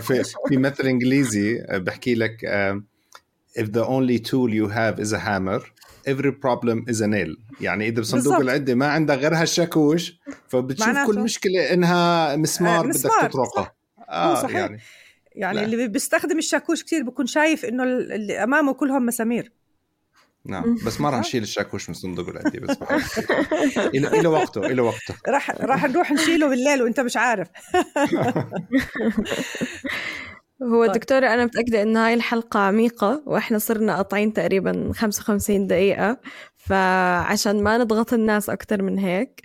في 0.00 0.24
في 0.48 0.56
مثل 0.56 0.86
إنجليزي 0.86 1.66
بحكي 1.70 2.14
لك 2.14 2.36
if 3.58 3.64
the 3.64 3.84
only 3.84 4.18
tool 4.18 4.50
you 4.50 4.68
have 4.68 4.98
is 5.04 5.12
a 5.12 5.18
hammer 5.18 5.62
every 6.06 6.32
problem 6.32 6.84
is 6.92 7.00
a 7.00 7.06
nail. 7.06 7.36
يعني 7.60 7.88
إذا 7.88 8.00
بصندوق 8.00 8.36
العده 8.36 8.74
ما 8.74 8.86
عندها 8.86 9.16
غير 9.16 9.34
هالشاكوش 9.34 10.20
فبتشوف 10.48 11.06
كل 11.06 11.20
مشكلة 11.20 11.72
إنها 11.72 12.36
مسمار, 12.36 12.84
آه 12.84 12.88
مسمار 12.88 13.14
بدك 13.14 13.30
تطرقه 13.32 13.72
آه 14.08 14.42
صحيح. 14.42 14.56
يعني. 14.56 14.80
يعني 15.34 15.56
لا. 15.56 15.64
اللي 15.64 15.88
بيستخدم 15.88 16.38
الشاكوش 16.38 16.84
كثير 16.84 17.02
بكون 17.02 17.26
شايف 17.26 17.64
إنه 17.64 17.82
اللي 17.84 18.42
أمامه 18.42 18.72
كلهم 18.72 19.06
مسامير. 19.06 19.52
نعم. 20.44 20.76
بس 20.86 21.00
ما 21.00 21.10
راح 21.10 21.20
نشيل 21.20 21.42
الشاكوش 21.42 21.88
من 21.88 21.94
صندوق 21.94 22.28
العدي 22.28 22.60
بس 22.60 22.76
إلى 23.94 24.28
وقته 24.28 24.66
إلى 24.66 24.82
وقته. 24.82 25.14
راح 25.28 25.50
راح 25.50 25.84
نروح 25.84 26.12
نشيله 26.12 26.48
بالليل 26.48 26.82
وإنت 26.82 27.00
مش 27.00 27.16
عارف. 27.16 27.48
هو 30.62 30.86
طيب. 30.86 30.94
دكتورة 30.94 31.26
أنا 31.26 31.44
متأكدة 31.44 31.82
إن 31.82 31.96
هاي 31.96 32.14
الحلقة 32.14 32.60
عميقة 32.60 33.22
وإحنا 33.26 33.58
صرنا 33.58 33.96
قاطعين 33.96 34.32
تقريبا 34.32 34.92
55 34.94 35.66
دقيقة 35.66 36.20
فعشان 36.56 37.62
ما 37.62 37.78
نضغط 37.78 38.12
الناس 38.12 38.50
أكتر 38.50 38.82
من 38.82 38.98
هيك 38.98 39.40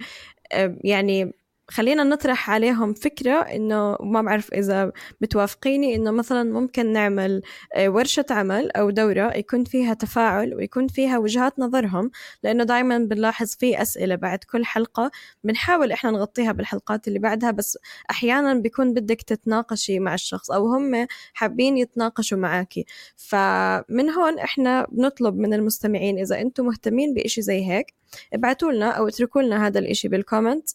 يعني 0.84 1.34
خلينا 1.70 2.04
نطرح 2.04 2.50
عليهم 2.50 2.94
فكرة 2.94 3.42
إنه 3.42 3.98
ما 4.00 4.22
بعرف 4.22 4.54
إذا 4.54 4.92
بتوافقيني 5.22 5.96
إنه 5.96 6.12
مثلا 6.12 6.54
ممكن 6.54 6.94
نعمل 6.94 7.42
آه، 7.76 7.90
ورشة 7.90 8.26
عمل 8.30 8.72
أو 8.72 8.90
دورة 8.90 9.38
يكون 9.38 9.64
فيها 9.64 9.94
تفاعل 9.94 10.56
ويكون 10.56 10.88
فيها 10.88 11.18
وجهات 11.18 11.60
نظرهم 11.60 12.12
لأنه 12.44 12.64
دائما 12.64 12.98
بنلاحظ 12.98 13.56
في 13.60 13.82
أسئلة 13.82 14.16
بعد 14.16 14.44
كل 14.44 14.66
حلقة 14.66 15.12
بنحاول 15.44 15.92
إحنا 15.92 16.12
نغطيها 16.12 16.52
بالحلقات 16.52 17.08
اللي 17.08 17.20
بعدها 17.20 17.52
بس 17.52 17.78
أحيانا 18.10 18.54
بيكون 18.54 18.94
بدك 18.94 19.22
تتناقشي 19.22 20.00
مع 20.00 20.14
الشخص 20.14 20.52
أو 20.52 20.68
هم 20.68 21.08
حابين 21.34 21.78
يتناقشوا 21.78 22.38
معاكي 22.38 22.86
فمن 23.16 24.10
هون 24.10 24.40
إحنا 24.40 24.88
بنطلب 24.92 25.36
من 25.38 25.54
المستمعين 25.54 26.20
إذا 26.20 26.42
أنتم 26.42 26.66
مهتمين 26.66 27.14
بإشي 27.14 27.42
زي 27.42 27.66
هيك 27.72 27.94
ابعتوا 28.34 28.72
لنا 28.72 28.92
أو 28.92 29.08
اتركوا 29.08 29.42
لنا 29.42 29.68
هذا 29.68 29.80
الإشي 29.80 30.08
بالكومنت 30.08 30.70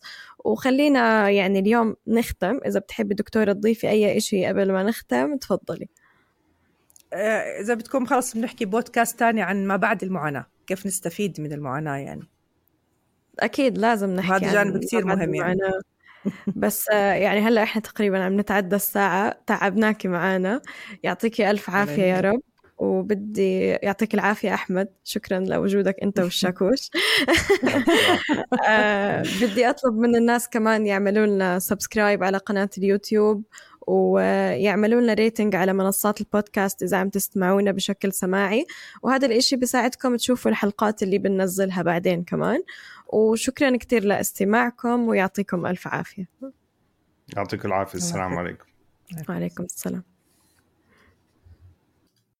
وخلينا 0.45 1.31
يعني 1.31 1.59
اليوم 1.59 1.97
نختم. 2.07 2.61
إذا 2.67 2.81
بتحبي 2.81 3.15
دكتورة 3.15 3.53
تضيفي 3.53 3.89
أي 3.89 4.17
إشي 4.17 4.47
قبل 4.47 4.73
ما 4.73 4.83
نختم 4.83 5.37
تفضلي. 5.37 5.89
آه، 7.13 7.61
إذا 7.61 7.75
بدكم 7.75 8.07
خلص 8.07 8.37
بنحكي 8.37 8.65
بودكاست 8.65 9.19
تاني 9.19 9.43
عن 9.43 9.67
ما 9.67 9.77
بعد 9.77 10.03
المعاناة. 10.03 10.47
كيف 10.67 10.87
نستفيد 10.87 11.41
من 11.41 11.53
المعاناة 11.53 11.97
يعني؟ 11.97 12.29
أكيد 13.41 13.79
لازم 13.79 14.11
نحكي 14.11 14.45
هذا 14.45 14.53
جانب 14.53 14.85
كثير 14.85 15.05
مهم 15.05 15.35
يعني. 15.35 15.59
بس 16.47 16.89
آه، 16.91 17.13
يعني 17.13 17.41
هلأ 17.41 17.63
إحنا 17.63 17.83
تقريبا 17.83 18.25
عم 18.25 18.41
نتعدى 18.41 18.77
الساعة 18.77 19.41
تعبناكي 19.47 20.09
معانا. 20.09 20.63
يعطيكي 21.03 21.51
ألف 21.51 21.71
عافية 21.71 22.03
يا 22.03 22.21
رب. 22.21 22.43
وبدي 22.83 23.69
يعطيك 23.69 24.15
العافية 24.15 24.55
أحمد. 24.55 24.89
شكرا 25.05 25.39
لوجودك 25.39 25.97
أنت 26.03 26.19
والشاكوش. 26.25 26.91
آه، 28.69 29.23
بدي 29.43 29.71
أطلب 29.71 29.95
من 29.95 30.17
الناس 30.17 30.49
كمان 30.49 30.87
يعملوا 30.87 31.27
لنا 31.27 31.59
subscribe 31.59 32.25
على 32.25 32.39
قناة 32.39 32.71
اليوتيوب 32.79 33.43
ويعملوا 33.87 35.01
لنا 35.01 35.15
rating 35.15 35.55
على 35.57 35.73
منصات 35.73 36.21
البودكاست 36.21 36.83
إذا 36.83 36.97
عم 36.97 37.09
تستمعونا 37.09 37.73
بشكل 37.73 38.13
سماعي. 38.13 38.67
وهذا 39.03 39.27
الإشي 39.27 39.57
بيساعدكم 39.57 40.17
تشوفوا 40.17 40.51
الحلقات 40.51 41.03
اللي 41.03 41.19
بننزلها 41.19 41.83
بعدين 41.83 42.25
كمان. 42.25 42.63
وشكرا 43.07 43.77
كتير 43.77 44.05
لاستماعكم 44.05 45.09
ويعطيكم 45.09 45.67
ألف 45.67 45.87
عافية. 45.89 46.29
يعطيكم 47.37 47.69
العافية. 47.69 47.99
السلام 47.99 48.39
عليكم. 48.39 48.67
وعليكم 49.29 49.65
السلام. 49.65 50.12